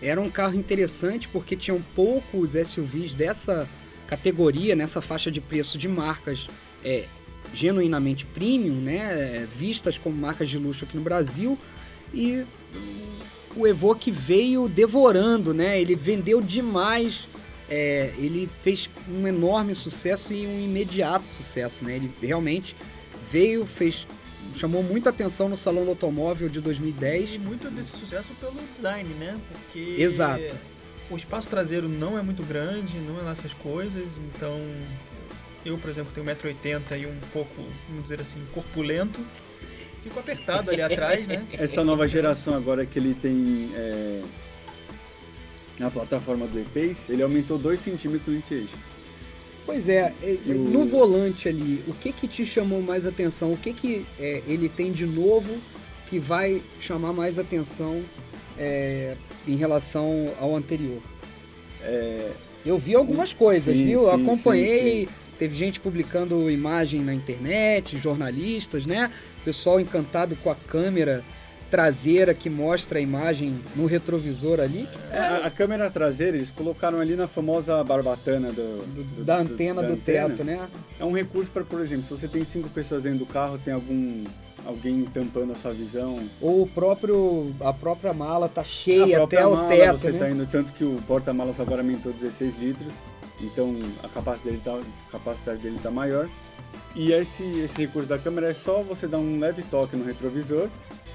Era 0.00 0.20
um 0.20 0.30
carro 0.30 0.54
interessante 0.54 1.28
porque 1.28 1.56
tinham 1.56 1.80
poucos 1.94 2.52
SUVs 2.52 3.14
dessa 3.14 3.68
categoria, 4.06 4.76
nessa 4.76 5.00
faixa 5.00 5.30
de 5.30 5.40
preço 5.40 5.78
de 5.78 5.88
marcas 5.88 6.48
é, 6.84 7.04
genuinamente 7.54 8.26
premium, 8.26 8.74
né? 8.74 8.96
é, 8.96 9.46
Vistas 9.56 9.96
como 9.96 10.16
marcas 10.16 10.48
de 10.48 10.58
luxo 10.58 10.84
aqui 10.84 10.96
no 10.96 11.02
Brasil. 11.02 11.58
E 12.12 12.44
o 13.56 13.66
Evoque 13.66 14.10
veio 14.10 14.68
devorando, 14.68 15.54
né? 15.54 15.80
Ele 15.80 15.94
vendeu 15.94 16.40
demais 16.42 17.26
é, 17.74 18.12
ele 18.18 18.50
fez 18.60 18.90
um 19.08 19.26
enorme 19.26 19.74
sucesso 19.74 20.34
e 20.34 20.46
um 20.46 20.62
imediato 20.62 21.26
sucesso, 21.26 21.86
né? 21.86 21.96
Ele 21.96 22.10
realmente 22.20 22.76
veio, 23.30 23.64
fez, 23.64 24.06
chamou 24.56 24.82
muita 24.82 25.10
atenção 25.10 25.48
no 25.48 25.56
Salão 25.56 25.84
do 25.84 25.90
Automóvel 25.90 26.48
de 26.48 26.60
2010. 26.60 27.34
E 27.34 27.38
muito 27.38 27.70
desse 27.70 27.96
sucesso 27.96 28.28
pelo 28.40 28.54
design, 28.74 29.08
né? 29.14 29.38
Porque 29.50 29.96
Exato. 29.98 30.54
o 31.10 31.16
espaço 31.16 31.48
traseiro 31.48 31.88
não 31.88 32.18
é 32.18 32.22
muito 32.22 32.42
grande, 32.42 32.98
não 32.98 33.18
é 33.20 33.22
lá 33.22 33.32
essas 33.32 33.52
coisas, 33.52 34.04
então 34.34 34.60
eu, 35.64 35.78
por 35.78 35.90
exemplo, 35.90 36.12
tenho 36.14 36.26
1,80m 36.26 37.00
e 37.00 37.06
um 37.06 37.18
pouco, 37.32 37.62
vamos 37.88 38.02
dizer 38.04 38.20
assim, 38.20 38.40
corpulento. 38.52 39.20
Fico 40.02 40.18
apertado 40.18 40.70
ali 40.70 40.82
atrás, 40.82 41.26
né? 41.26 41.46
Essa 41.52 41.84
nova 41.84 42.08
geração 42.08 42.54
agora 42.54 42.84
que 42.84 42.98
ele 42.98 43.14
tem 43.14 43.70
é, 43.74 44.22
na 45.78 45.90
plataforma 45.90 46.46
do 46.46 46.58
E-Pace, 46.58 47.12
ele 47.12 47.22
aumentou 47.22 47.56
2 47.56 47.78
centímetros 47.78 48.26
no 48.26 48.56
eixos. 48.56 48.91
Pois 49.64 49.88
é, 49.88 50.12
é, 50.22 50.36
no 50.46 50.84
volante 50.86 51.48
ali, 51.48 51.82
o 51.86 51.94
que 51.94 52.12
que 52.12 52.26
te 52.26 52.44
chamou 52.44 52.82
mais 52.82 53.06
atenção? 53.06 53.52
O 53.52 53.56
que 53.56 53.72
que 53.72 54.04
é, 54.18 54.42
ele 54.46 54.68
tem 54.68 54.90
de 54.90 55.06
novo 55.06 55.56
que 56.08 56.18
vai 56.18 56.60
chamar 56.80 57.12
mais 57.12 57.38
atenção 57.38 58.02
é, 58.58 59.16
em 59.46 59.56
relação 59.56 60.30
ao 60.40 60.54
anterior? 60.56 61.00
Eu 62.64 62.78
vi 62.78 62.94
algumas 62.94 63.32
coisas, 63.32 63.76
Sim, 63.76 63.86
viu? 63.86 64.02
Eu 64.02 64.16
sim, 64.16 64.22
acompanhei, 64.22 65.06
sim, 65.06 65.12
teve 65.38 65.56
gente 65.56 65.80
publicando 65.80 66.48
imagem 66.48 67.02
na 67.02 67.12
internet, 67.12 67.98
jornalistas, 67.98 68.86
né? 68.86 69.10
Pessoal 69.44 69.80
encantado 69.80 70.36
com 70.36 70.50
a 70.50 70.54
câmera 70.54 71.24
traseira 71.72 72.34
que 72.34 72.50
mostra 72.50 72.98
a 72.98 73.02
imagem 73.02 73.58
no 73.74 73.86
retrovisor 73.86 74.60
ali. 74.60 74.86
É, 75.10 75.16
a, 75.18 75.46
a 75.46 75.50
câmera 75.50 75.90
traseira 75.90 76.36
eles 76.36 76.50
colocaram 76.50 77.00
ali 77.00 77.16
na 77.16 77.26
famosa 77.26 77.82
barbatana 77.82 78.52
do, 78.52 78.84
do- 78.86 79.24
da 79.24 79.42
do- 79.42 79.50
antena 79.54 79.80
da 79.80 79.88
do 79.88 79.94
antena. 79.94 80.28
teto, 80.28 80.44
né? 80.44 80.68
É 81.00 81.04
um 81.06 81.12
recurso 81.12 81.50
para, 81.50 81.64
por 81.64 81.80
exemplo, 81.80 82.04
se 82.04 82.10
você 82.10 82.28
tem 82.28 82.44
cinco 82.44 82.68
pessoas 82.68 83.04
dentro 83.04 83.20
do 83.20 83.26
carro, 83.26 83.58
tem 83.64 83.72
algum 83.72 84.22
alguém 84.66 85.02
tampando 85.06 85.52
a 85.52 85.56
sua 85.56 85.70
visão. 85.72 86.20
Ou 86.42 86.62
o 86.62 86.66
próprio, 86.68 87.52
a 87.62 87.72
própria 87.72 88.12
mala 88.12 88.50
tá 88.50 88.60
A 88.60 88.64
cheia 88.64 89.24
até 89.24 89.44
o 89.46 89.54
mala, 89.54 89.68
teto, 89.70 89.98
você 89.98 90.12
né? 90.12 90.18
tá 90.18 90.28
indo 90.30 90.46
tanto 90.46 90.72
que 90.74 90.84
o 90.84 91.00
porta-malas 91.08 91.58
agora 91.58 91.80
aumentou 91.80 92.12
16 92.12 92.58
litros, 92.60 92.92
então 93.40 93.74
a 94.04 94.08
capacidade 94.08 94.58
dele 94.58 94.60
tá, 94.62 94.74
a 95.08 95.12
capacidade 95.12 95.58
dele 95.62 95.78
tá 95.82 95.90
maior. 95.90 96.28
E 96.94 97.10
esse, 97.12 97.42
esse 97.60 97.78
recurso 97.78 98.06
da 98.10 98.18
câmera 98.18 98.50
é 98.50 98.54
só 98.54 98.82
você 98.82 99.06
dar 99.06 99.16
um 99.18 99.40
leve 99.40 99.62
toque 99.62 99.96
no 99.96 100.04
retrovisor 100.04 100.68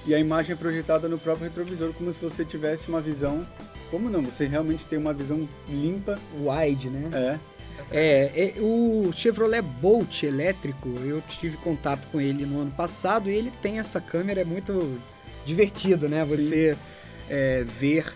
e 0.05 0.13
a 0.15 0.19
imagem 0.19 0.53
é 0.53 0.55
projetada 0.55 1.07
no 1.07 1.17
próprio 1.17 1.47
retrovisor 1.47 1.91
como 1.93 2.13
se 2.13 2.21
você 2.21 2.45
tivesse 2.45 2.87
uma 2.87 3.01
visão. 3.01 3.45
Como 3.91 4.09
não? 4.09 4.21
Você 4.23 4.45
realmente 4.45 4.85
tem 4.85 4.97
uma 4.99 5.13
visão 5.13 5.47
limpa. 5.69 6.19
Wide, 6.39 6.89
né? 6.89 7.09
É. 7.13 7.57
É, 7.91 8.31
é, 8.35 8.61
o 8.61 9.11
Chevrolet 9.13 9.61
Bolt 9.61 10.23
elétrico, 10.23 10.89
eu 11.05 11.21
tive 11.39 11.57
contato 11.57 12.07
com 12.07 12.19
ele 12.19 12.45
no 12.45 12.61
ano 12.61 12.71
passado 12.71 13.29
e 13.29 13.35
ele 13.35 13.51
tem 13.61 13.79
essa 13.79 14.01
câmera, 14.01 14.41
é 14.41 14.45
muito 14.45 14.99
divertido, 15.45 16.09
né? 16.09 16.25
Você 16.25 16.75
é, 17.29 17.63
ver 17.63 18.13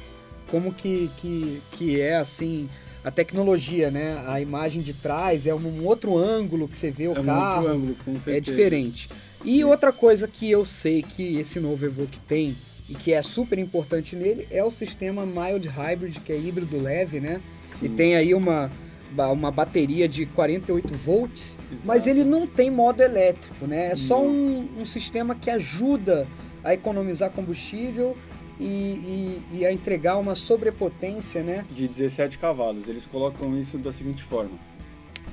como 0.47 0.73
que, 0.73 1.09
que, 1.17 1.61
que 1.71 2.01
é 2.01 2.17
assim 2.17 2.69
a 3.03 3.09
tecnologia, 3.09 3.89
né? 3.89 4.21
A 4.27 4.41
imagem 4.41 4.81
de 4.81 4.93
trás 4.93 5.47
é 5.47 5.55
um 5.55 5.85
outro 5.85 6.17
ângulo 6.17 6.67
que 6.67 6.77
você 6.77 6.91
vê 6.91 7.07
o 7.07 7.15
é 7.15 7.19
um 7.19 7.25
carro. 7.25 7.55
outro 7.61 7.71
ângulo, 7.73 7.95
com 8.05 8.13
certeza. 8.13 8.37
É 8.37 8.39
diferente. 8.39 9.09
E 9.43 9.63
outra 9.63 9.91
coisa 9.91 10.27
que 10.27 10.49
eu 10.49 10.65
sei 10.65 11.01
que 11.01 11.37
esse 11.37 11.59
novo 11.59 11.85
Evoque 11.85 12.19
tem 12.21 12.55
e 12.89 12.93
que 12.93 13.13
é 13.13 13.21
super 13.21 13.57
importante 13.57 14.15
nele 14.15 14.47
é 14.51 14.63
o 14.63 14.69
sistema 14.69 15.25
Mild 15.25 15.67
Hybrid, 15.67 16.19
que 16.19 16.31
é 16.31 16.37
híbrido 16.37 16.79
leve, 16.79 17.19
né? 17.19 17.41
E 17.81 17.87
Sim. 17.87 17.95
tem 17.95 18.15
aí 18.15 18.33
uma, 18.35 18.69
uma 19.17 19.49
bateria 19.49 20.07
de 20.07 20.25
48 20.25 20.93
volts, 20.97 21.57
Exato. 21.71 21.87
mas 21.87 22.05
ele 22.05 22.23
não 22.23 22.45
tem 22.45 22.69
modo 22.69 23.01
elétrico, 23.01 23.65
né? 23.65 23.87
É 23.91 23.95
só 23.95 24.21
um, 24.21 24.67
um 24.79 24.85
sistema 24.85 25.33
que 25.33 25.49
ajuda 25.49 26.27
a 26.63 26.73
economizar 26.73 27.31
combustível 27.31 28.15
e, 28.59 28.63
e- 28.65 29.41
e 29.59 29.65
a 29.65 29.71
entregar 29.73 30.17
uma 30.17 30.35
sobrepotência, 30.35 31.41
né? 31.41 31.65
de 31.71 31.87
17 31.87 32.37
cavalos. 32.37 32.87
Eles 32.87 33.05
colocam 33.07 33.57
isso 33.57 33.77
da 33.79 33.91
seguinte 33.91 34.21
forma: 34.21 34.51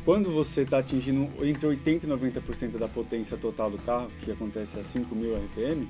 quando 0.05 0.31
você 0.33 0.63
está 0.63 0.79
atingindo 0.79 1.29
entre 1.45 1.69
80% 1.69 2.05
e 2.05 2.07
90% 2.07 2.79
da 2.79 2.89
potência 2.89 3.37
total 3.37 3.71
do 3.71 3.79
carro, 3.79 4.11
que 4.23 4.31
acontece 4.31 4.79
a 4.79 4.83
5.000 4.83 5.37
RPM, 5.45 5.89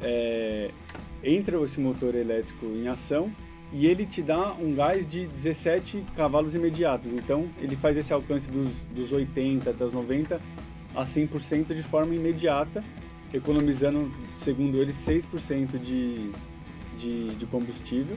é, 0.00 0.70
entra 1.22 1.62
esse 1.62 1.80
motor 1.80 2.14
elétrico 2.14 2.66
em 2.66 2.88
ação 2.88 3.30
e 3.72 3.86
ele 3.86 4.06
te 4.06 4.22
dá 4.22 4.52
um 4.52 4.74
gás 4.74 5.06
de 5.06 5.26
17 5.26 6.04
cavalos 6.16 6.54
imediatos. 6.54 7.12
Então 7.12 7.48
ele 7.58 7.76
faz 7.76 7.96
esse 7.96 8.12
alcance 8.12 8.48
dos, 8.50 8.84
dos 8.86 9.12
80 9.12 9.70
até 9.70 9.84
os 9.84 9.92
90 9.92 10.40
a 10.94 11.02
100% 11.02 11.74
de 11.74 11.82
forma 11.82 12.14
imediata, 12.14 12.84
economizando, 13.32 14.12
segundo 14.30 14.80
eles, 14.80 14.96
6% 14.96 15.78
de, 15.78 16.30
de, 16.96 17.34
de 17.34 17.46
combustível. 17.46 18.16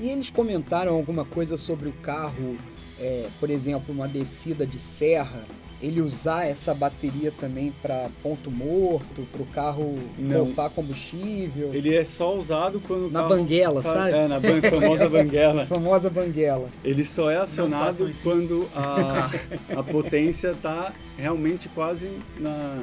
E 0.00 0.08
eles 0.08 0.30
comentaram 0.30 0.94
alguma 0.94 1.24
coisa 1.24 1.56
sobre 1.56 1.88
o 1.88 1.92
carro, 1.92 2.56
é, 3.00 3.26
por 3.40 3.50
exemplo, 3.50 3.92
uma 3.94 4.06
descida 4.06 4.64
de 4.66 4.78
serra, 4.78 5.42
ele 5.80 6.00
usar 6.00 6.44
essa 6.44 6.74
bateria 6.74 7.32
também 7.40 7.72
para 7.80 8.08
ponto 8.20 8.50
morto, 8.50 9.26
para 9.30 9.42
o 9.42 9.46
carro 9.46 9.96
Não. 10.18 10.44
poupar 10.46 10.70
combustível. 10.70 11.72
Ele 11.72 11.94
é 11.94 12.04
só 12.04 12.34
usado 12.36 12.80
quando 12.86 13.06
o 13.06 13.10
Na 13.10 13.20
carro 13.22 13.36
banguela, 13.36 13.80
fa- 13.82 13.92
sabe? 13.94 14.10
É, 14.12 14.26
na 14.28 14.40
ban- 14.40 14.60
famosa 14.60 15.06
banguela. 15.10 15.66
famosa 15.66 16.10
banguela. 16.10 16.68
Ele 16.84 17.04
só 17.04 17.30
é 17.30 17.36
acionado 17.36 18.10
quando 18.24 18.68
a, 18.74 19.30
a 19.78 19.82
potência 19.84 20.48
está 20.50 20.92
realmente 21.16 21.68
quase 21.68 22.08
na, 22.38 22.82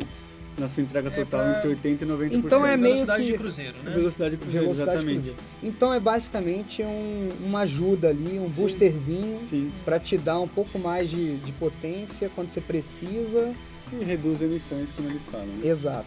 na 0.58 0.68
sua 0.68 0.84
entrega 0.84 1.10
É 1.10 1.12
total 1.12 1.41
pra- 1.41 1.58
entre 1.58 1.70
80% 1.70 2.01
e 2.01 2.06
90%. 2.06 2.45
Então 2.45 2.66
é 2.66 2.78
meio 2.78 2.93
Velocidade 2.95 3.24
que- 3.26 3.32
de 3.32 3.38
cruzeiro, 3.38 3.76
né? 3.84 3.91
Velocidade 3.91 4.38
cruzeiro, 4.38 4.64
Velocidade 4.66 4.91
exatamente. 4.91 5.16
cruzeiro. 5.18 5.39
Então 5.64 5.93
é 5.93 5.99
basicamente 5.99 6.82
um- 6.84 7.32
uma 7.45 7.60
ajuda 7.62 8.10
ali, 8.10 8.39
um 8.39 8.49
Sim. 8.51 8.62
boosterzinho 8.62 9.38
para 9.84 9.99
te 9.99 10.18
dar 10.18 10.39
um 10.39 10.47
pouco 10.47 10.80
mais 10.80 11.10
de, 11.10 11.38
de 11.38 11.51
potência 11.53 12.30
quando 12.34 12.51
você 12.51 12.62
precisa. 12.62 13.53
e 13.93 14.03
reduz 14.03 14.41
emissões, 14.41 14.89
como 14.95 15.08
eles 15.10 15.22
falam. 15.32 15.45
né? 15.45 15.68
Exato. 15.68 16.06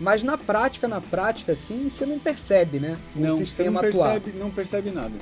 Mas 0.00 0.22
na 0.22 0.38
prática, 0.38 0.86
na 0.86 1.00
prática, 1.00 1.50
assim, 1.52 1.88
você 1.88 2.06
não 2.06 2.18
percebe, 2.18 2.78
né? 2.78 2.96
O 3.16 3.20
Não, 3.20 3.36
você 3.36 3.44
sistema 3.44 3.82
não 3.82 3.88
atuar. 3.88 4.12
percebe, 4.20 4.38
não 4.38 4.50
percebe 4.50 4.90
nada. 4.90 5.12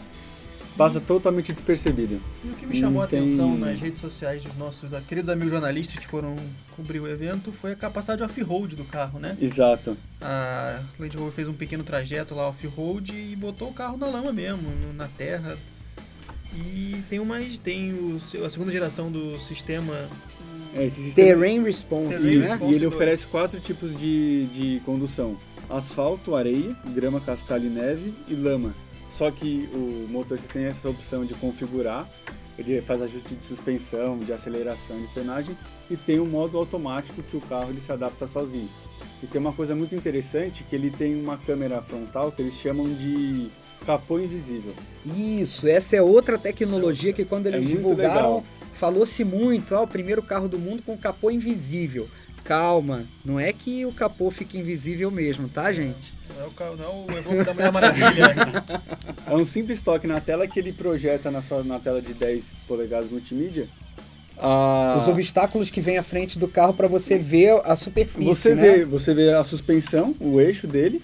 Passa 0.76 1.00
totalmente 1.00 1.52
despercebido. 1.52 2.18
E 2.44 2.48
o 2.48 2.54
que 2.54 2.66
me 2.66 2.80
chamou 2.80 3.02
a 3.02 3.04
atenção 3.04 3.56
nas 3.56 3.78
redes 3.78 4.00
sociais 4.00 4.42
dos 4.42 4.56
nossos 4.56 4.90
queridos 5.06 5.28
amigos 5.28 5.50
jornalistas 5.52 5.98
que 5.98 6.06
foram 6.06 6.36
cobrir 6.74 7.00
o 7.00 7.08
evento 7.08 7.52
foi 7.52 7.72
a 7.72 7.76
capacidade 7.76 8.22
off-road 8.22 8.76
do 8.76 8.84
carro, 8.84 9.18
né? 9.18 9.36
Exato. 9.40 9.96
A 10.20 10.80
Land 10.98 11.16
Rover 11.16 11.32
fez 11.32 11.48
um 11.48 11.52
pequeno 11.52 11.84
trajeto 11.84 12.34
lá 12.34 12.48
off-road 12.48 13.12
e 13.12 13.36
botou 13.36 13.68
o 13.68 13.74
carro 13.74 13.98
na 13.98 14.06
lama 14.06 14.32
mesmo, 14.32 14.62
na 14.96 15.06
terra. 15.08 15.58
E 16.54 17.02
tem 17.08 17.20
uma 17.20 17.38
tem 17.62 17.92
o, 17.92 18.18
a 18.44 18.50
segunda 18.50 18.72
geração 18.72 19.10
do 19.10 19.38
sistema 19.38 19.94
É, 20.74 20.84
esse 20.86 21.02
sistema 21.02 21.28
Terrain 21.28 21.62
Response, 21.62 22.22
Terrain 22.22 22.24
né? 22.24 22.30
Isso, 22.40 22.48
Response 22.48 22.72
e 22.72 22.74
ele 22.76 22.84
dois. 22.86 22.94
oferece 22.94 23.26
quatro 23.26 23.60
tipos 23.60 23.96
de, 23.96 24.46
de 24.46 24.80
condução: 24.84 25.36
asfalto, 25.68 26.34
areia, 26.34 26.74
grama, 26.94 27.20
cascalho 27.20 27.66
e 27.66 27.70
neve 27.70 28.14
e 28.28 28.34
lama. 28.34 28.72
Só 29.10 29.30
que 29.30 29.68
o 29.72 30.06
motor 30.10 30.38
você 30.38 30.46
tem 30.46 30.64
essa 30.64 30.88
opção 30.88 31.24
de 31.24 31.34
configurar, 31.34 32.08
ele 32.58 32.80
faz 32.82 33.02
ajuste 33.02 33.34
de 33.34 33.42
suspensão, 33.42 34.18
de 34.18 34.32
aceleração, 34.32 35.00
de 35.00 35.06
frenagem 35.08 35.56
e 35.90 35.96
tem 35.96 36.20
um 36.20 36.26
modo 36.26 36.58
automático 36.58 37.22
que 37.22 37.36
o 37.36 37.40
carro 37.40 37.70
ele 37.70 37.80
se 37.80 37.90
adapta 37.90 38.26
sozinho. 38.26 38.68
E 39.22 39.26
tem 39.26 39.40
uma 39.40 39.52
coisa 39.52 39.74
muito 39.74 39.94
interessante 39.94 40.64
que 40.64 40.74
ele 40.74 40.90
tem 40.90 41.14
uma 41.20 41.36
câmera 41.36 41.80
frontal 41.82 42.32
que 42.32 42.40
eles 42.40 42.54
chamam 42.54 42.88
de 42.88 43.48
capô 43.84 44.18
invisível. 44.18 44.74
Isso, 45.16 45.66
essa 45.66 45.96
é 45.96 46.02
outra 46.02 46.38
tecnologia 46.38 47.12
que 47.12 47.24
quando 47.24 47.46
É 47.46 47.48
eles 47.50 47.62
muito 47.62 47.76
divulgaram, 47.76 48.44
falou-se 48.74 49.24
muito, 49.24 49.74
ah, 49.74 49.82
o 49.82 49.86
primeiro 49.86 50.22
carro 50.22 50.48
do 50.48 50.58
mundo 50.58 50.82
com 50.82 50.96
capô 50.96 51.30
invisível. 51.30 52.08
Calma, 52.44 53.04
não 53.24 53.38
é 53.38 53.52
que 53.52 53.84
o 53.84 53.92
capô 53.92 54.30
fica 54.30 54.56
invisível 54.56 55.10
mesmo, 55.10 55.48
tá, 55.48 55.72
gente? 55.72 56.12
Não 56.36 56.44
é 56.44 56.48
o, 56.48 56.50
carro- 56.50 56.76
não 56.76 56.84
é 56.84 56.88
o 57.14 57.18
Evoque 57.18 57.44
da 57.44 57.54
Mulher 57.54 57.72
Maravilha. 57.72 58.34
né? 58.34 58.80
É 59.26 59.34
um 59.34 59.44
simples 59.44 59.80
toque 59.80 60.06
na 60.06 60.20
tela 60.20 60.46
que 60.46 60.58
ele 60.58 60.72
projeta 60.72 61.30
na, 61.30 61.42
sua, 61.42 61.62
na 61.62 61.78
tela 61.78 62.00
de 62.00 62.14
10 62.14 62.44
polegadas 62.66 63.10
multimídia. 63.10 63.66
a- 64.38 64.96
Os 64.98 65.06
obstáculos 65.08 65.70
que 65.70 65.80
vem 65.80 65.98
à 65.98 66.02
frente 66.02 66.38
do 66.38 66.48
carro 66.48 66.72
para 66.74 66.88
você 66.88 67.18
ver 67.18 67.60
a 67.64 67.76
superfície, 67.76 68.24
Você 68.24 68.54
né? 68.54 68.62
vê, 68.78 68.84
você 68.84 69.12
vê 69.14 69.32
a 69.34 69.44
suspensão, 69.44 70.14
o 70.20 70.40
eixo 70.40 70.66
dele, 70.66 71.02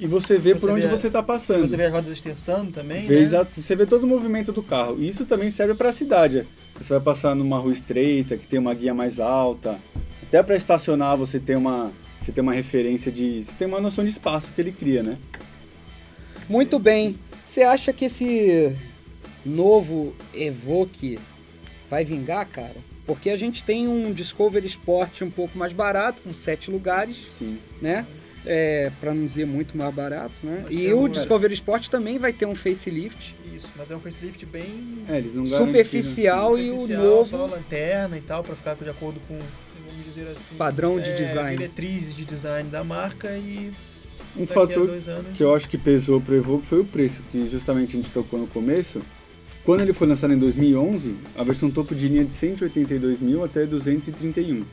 e 0.00 0.06
você 0.06 0.38
vê 0.38 0.54
Você 0.54 0.60
por 0.60 0.70
onde 0.70 0.82
vê- 0.86 0.88
você 0.96 1.08
está 1.08 1.22
passando. 1.22 1.66
Você 1.68 1.76
vê 1.76 1.86
as 1.86 1.92
rodas 1.92 2.12
esterçando 2.12 2.70
também, 2.70 3.06
Vê 3.06 3.16
né? 3.16 3.20
exato- 3.22 3.60
você 3.60 3.74
vê 3.74 3.84
todo 3.84 4.04
o 4.04 4.06
movimento 4.06 4.52
do 4.52 4.62
carro. 4.62 4.96
E 5.00 5.08
isso 5.08 5.24
também 5.26 5.50
serve 5.50 5.74
para 5.74 5.88
a 5.88 5.92
cidade. 5.92 6.44
Você 6.80 6.92
vai 6.92 7.02
passar 7.02 7.34
numa 7.34 7.58
rua 7.58 7.72
estreita, 7.72 8.36
que 8.36 8.46
tem 8.46 8.60
uma 8.60 8.72
guia 8.74 8.94
mais 8.94 9.18
alta. 9.18 9.76
Até 10.22 10.40
para 10.42 10.54
estacionar 10.54 11.16
você 11.16 11.40
tem 11.40 11.56
uma 11.56 11.90
você 12.20 12.32
tem 12.32 12.42
uma 12.42 12.52
referência 12.52 13.10
de, 13.10 13.44
você 13.44 13.52
tem 13.58 13.66
uma 13.68 13.80
noção 13.80 14.04
de 14.04 14.10
espaço 14.10 14.50
que 14.54 14.60
ele 14.60 14.72
cria, 14.72 15.02
né? 15.02 15.16
Muito 16.48 16.78
bem. 16.78 17.16
Você 17.44 17.62
acha 17.62 17.92
que 17.92 18.04
esse 18.06 18.72
novo 19.44 20.14
Evoque 20.34 21.18
vai 21.90 22.04
vingar, 22.04 22.46
cara? 22.46 22.74
Porque 23.06 23.30
a 23.30 23.36
gente 23.36 23.64
tem 23.64 23.88
um 23.88 24.12
Discovery 24.12 24.66
Sport 24.66 25.22
um 25.22 25.30
pouco 25.30 25.56
mais 25.56 25.72
barato, 25.72 26.20
com 26.22 26.32
sete 26.34 26.70
lugares, 26.70 27.16
Sim. 27.38 27.58
né? 27.80 28.04
É, 28.46 28.90
para 29.00 29.12
não 29.12 29.26
dizer 29.26 29.46
muito 29.46 29.76
mais 29.76 29.94
barato, 29.94 30.32
né? 30.42 30.60
Mas 30.64 30.72
E 30.74 30.76
tem 30.76 30.92
o 30.92 31.02
um- 31.04 31.08
Discovery 31.08 31.54
Sport 31.54 31.88
também 31.88 32.18
vai 32.18 32.32
ter 32.32 32.46
um 32.46 32.54
facelift 32.54 33.34
Isso, 33.54 33.68
mas 33.76 33.90
é 33.90 33.96
um 33.96 34.00
facelift 34.00 34.46
bem 34.46 34.64
É, 35.08 35.18
eles 35.18 35.34
não 35.34 35.42
garantiram- 35.44 35.66
superficial 35.66 36.58
e 36.58 36.70
o 36.70 36.74
superficial, 36.80 37.02
novo 37.04 37.30
só 37.30 37.46
lanterna 37.46 38.16
e 38.16 38.20
tal, 38.20 38.44
pra 38.44 38.54
ficar 38.54 38.74
de 38.76 38.88
acordo 38.88 39.18
com, 39.26 39.38
vamos 39.98 40.14
dizer 40.14 40.30
assim... 40.30 40.54
Padrão 40.56 40.98
de 41.00 41.10
é, 41.10 41.14
design. 41.14 41.56
Diretrizes 41.56 42.14
de 42.14 42.24
design 42.24 42.68
da 42.70 42.82
marca 42.84 43.36
e 43.36 43.70
Um 44.36 44.44
a 44.44 44.46
fator 44.46 44.86
dois 44.86 45.08
anos... 45.08 45.36
que 45.36 45.42
eu 45.42 45.54
acho 45.54 45.68
que 45.68 45.76
pesou 45.78 46.20
pro 46.20 46.34
Evoque 46.34 46.66
foi 46.66 46.80
o 46.80 46.84
preço, 46.84 47.22
que 47.30 47.48
justamente 47.48 47.96
a 47.96 48.00
gente 48.00 48.10
tocou 48.12 48.38
no 48.38 48.46
começo. 48.46 49.02
Quando 49.64 49.82
ele 49.82 49.92
foi 49.92 50.06
lançado 50.06 50.32
em 50.32 50.38
2011, 50.38 51.14
a 51.36 51.42
versão 51.44 51.70
topo 51.70 51.94
de 51.94 52.08
linha 52.08 52.22
é 52.22 52.24
de 52.24 52.32
182 52.32 53.20
mil 53.20 53.44
até 53.44 53.66
231. 53.66 54.64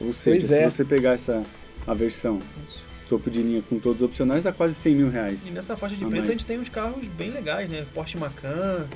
Ou 0.00 0.12
seja, 0.12 0.36
Pois 0.38 0.44
se 0.44 0.54
é. 0.58 0.70
você 0.70 0.84
pegar 0.84 1.12
essa 1.12 1.42
a 1.86 1.94
versão 1.94 2.40
Isso. 2.66 2.82
topo 3.08 3.30
de 3.30 3.40
linha 3.40 3.62
com 3.68 3.78
todos 3.78 4.02
os 4.02 4.08
opcionais, 4.08 4.44
dá 4.44 4.52
quase 4.52 4.74
100 4.74 4.94
mil 4.94 5.08
reais. 5.10 5.40
E 5.46 5.50
nessa 5.50 5.76
faixa 5.76 5.94
de 5.94 6.04
A 6.04 6.08
preço 6.08 6.24
a 6.24 6.26
mais. 6.26 6.38
gente 6.38 6.46
tem 6.46 6.58
uns 6.58 6.68
carros 6.68 7.04
bem 7.16 7.30
legais, 7.30 7.70
né? 7.70 7.86
Porsche 7.94 8.18
Macan, 8.18 8.86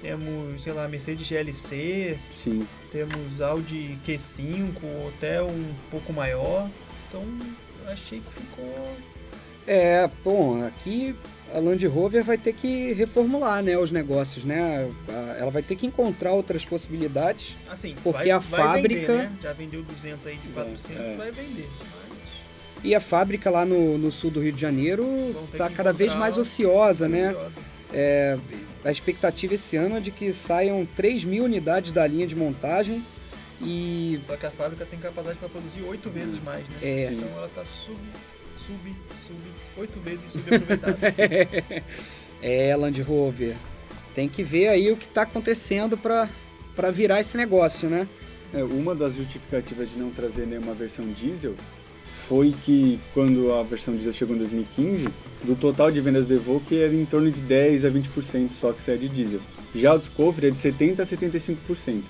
temos, 0.00 0.62
sei 0.62 0.72
lá, 0.72 0.86
Mercedes 0.88 1.26
GLC, 1.26 2.16
Sim. 2.32 2.66
Temos 2.94 3.40
Audi 3.40 3.98
Q5, 4.06 4.76
até 5.16 5.42
um 5.42 5.68
pouco 5.90 6.12
maior. 6.12 6.70
Então, 7.08 7.24
achei 7.88 8.20
que 8.20 8.40
ficou... 8.40 8.88
É, 9.66 10.08
bom, 10.22 10.64
aqui 10.64 11.12
a 11.52 11.58
Land 11.58 11.84
Rover 11.88 12.22
vai 12.22 12.38
ter 12.38 12.52
que 12.52 12.92
reformular, 12.92 13.64
né, 13.64 13.76
os 13.76 13.90
negócios, 13.90 14.44
né? 14.44 14.88
Ela 15.40 15.50
vai 15.50 15.62
ter 15.62 15.74
que 15.74 15.86
encontrar 15.86 16.32
outras 16.34 16.64
possibilidades. 16.64 17.56
Assim, 17.68 17.96
Porque 18.00 18.18
vai, 18.18 18.30
a 18.30 18.38
vai 18.38 18.60
fábrica- 18.60 19.12
Vender, 19.12 19.28
né? 19.28 19.38
Já 19.42 19.52
vendeu 19.52 19.82
200 19.82 20.26
aí 20.28 20.36
de 20.36 20.48
400, 20.48 20.90
é. 21.00 21.16
vai 21.16 21.30
vender. 21.32 21.68
Mas... 21.80 22.84
E 22.84 22.94
a 22.94 23.00
fábrica 23.00 23.50
lá 23.50 23.64
no, 23.64 23.98
no 23.98 24.12
sul 24.12 24.30
do 24.30 24.40
Rio 24.40 24.52
de 24.52 24.60
Janeiro 24.60 25.04
está 25.52 25.68
cada 25.68 25.92
vez 25.92 26.14
mais 26.14 26.38
ociosa, 26.38 27.08
né? 27.08 27.28
Ansiosa. 27.28 27.60
É, 27.92 28.38
a 28.84 28.90
expectativa 28.90 29.54
esse 29.54 29.76
ano 29.76 29.96
é 29.96 30.00
de 30.00 30.10
que 30.10 30.32
saiam 30.32 30.86
3 30.94 31.24
mil 31.24 31.44
unidades 31.44 31.90
da 31.90 32.06
linha 32.06 32.26
de 32.26 32.36
montagem 32.36 33.02
e 33.60 34.20
Só 34.26 34.36
que 34.36 34.46
a 34.46 34.50
fábrica 34.50 34.84
tem 34.84 34.98
capacidade 34.98 35.38
para 35.38 35.48
produzir 35.48 35.82
8 35.82 36.10
vezes 36.10 36.42
mais, 36.42 36.62
né? 36.68 36.76
É. 36.82 37.12
Então 37.12 37.28
ela 37.38 37.50
tá 37.54 37.64
sub, 37.64 37.98
sub, 38.58 38.94
sub, 39.26 39.40
8 39.78 40.00
vezes 40.00 40.32
subaproveitada. 40.32 40.98
é, 42.42 42.76
Land 42.76 43.00
Rover, 43.02 43.54
tem 44.14 44.28
que 44.28 44.42
ver 44.42 44.68
aí 44.68 44.90
o 44.92 44.96
que 44.96 45.06
está 45.06 45.22
acontecendo 45.22 45.96
para 45.96 46.90
virar 46.90 47.20
esse 47.20 47.36
negócio, 47.36 47.88
né? 47.88 48.06
É, 48.52 48.62
uma 48.62 48.94
das 48.94 49.14
justificativas 49.14 49.90
de 49.90 49.98
não 49.98 50.10
trazer 50.10 50.46
nenhuma 50.46 50.74
versão 50.74 51.06
diesel 51.06 51.54
foi 52.28 52.54
que 52.64 52.98
quando 53.12 53.52
a 53.52 53.62
versão 53.62 53.94
diesel 53.94 54.12
chegou 54.12 54.34
em 54.34 54.38
2015, 54.38 55.08
do 55.44 55.54
total 55.54 55.90
de 55.90 56.00
vendas 56.00 56.26
do 56.26 56.34
Evoque 56.34 56.76
era 56.80 56.94
em 56.94 57.04
torno 57.04 57.30
de 57.30 57.40
10 57.40 57.84
a 57.84 57.90
20% 57.90 58.50
só 58.50 58.72
que 58.72 58.82
saía 58.82 58.98
de 58.98 59.08
diesel. 59.08 59.40
Já 59.74 59.94
o 59.94 59.98
Discovery 59.98 60.46
é 60.48 60.50
de 60.50 60.58
70 60.58 61.02
a 61.02 61.06
75%. 61.06 62.02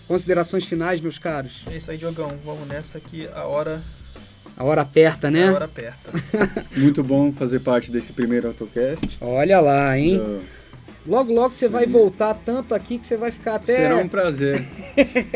Considerações 0.07 0.65
finais, 0.65 1.01
meus 1.01 1.19
caros? 1.19 1.63
É 1.67 1.77
isso 1.77 1.91
aí, 1.91 1.99
Diogão. 1.99 2.35
Vamos 2.45 2.67
nessa 2.67 2.99
que 2.99 3.29
a 3.29 3.45
hora, 3.45 3.83
A 4.59 4.65
hora 4.65 4.83
aperta, 4.83 5.31
né? 5.31 5.49
a 5.49 5.53
hora 5.53 5.65
aperta. 5.67 6.11
Muito 6.77 7.03
bom 7.05 7.31
fazer 7.33 7.61
parte 7.61 7.91
desse 7.93 8.13
primeiro 8.13 8.49
AutoCast. 8.49 9.17
Olha 9.21 9.61
lá, 9.61 9.97
hein? 9.97 10.19
Do- 10.19 10.59
Logo, 11.07 11.33
logo 11.33 11.55
você 11.55 11.69
vai 11.69 11.87
voltar 11.87 12.35
tanto 12.35 12.75
aqui 12.75 12.99
que 12.99 13.07
você 13.07 13.17
vai 13.17 13.31
ficar 13.31 13.55
até. 13.55 13.75
Será 13.77 13.97
um 13.97 14.09
prazer. 14.09 14.63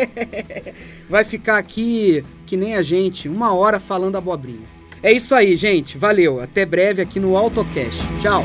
Vai 1.09 1.25
ficar 1.25 1.57
aqui 1.57 2.23
que 2.45 2.59
nem 2.59 2.75
a 2.75 2.83
gente, 2.83 3.27
uma 3.29 3.55
hora 3.55 3.81
falando 3.81 4.17
abobrinha. 4.17 4.67
É 5.03 5.11
isso 5.11 5.35
aí, 5.35 5.57
gente. 5.57 5.97
Valeu. 5.97 6.41
Até 6.41 6.67
breve 6.67 7.01
aqui 7.01 7.19
no 7.19 7.37
AutoCast. 7.39 7.99
Tchau. 8.21 8.45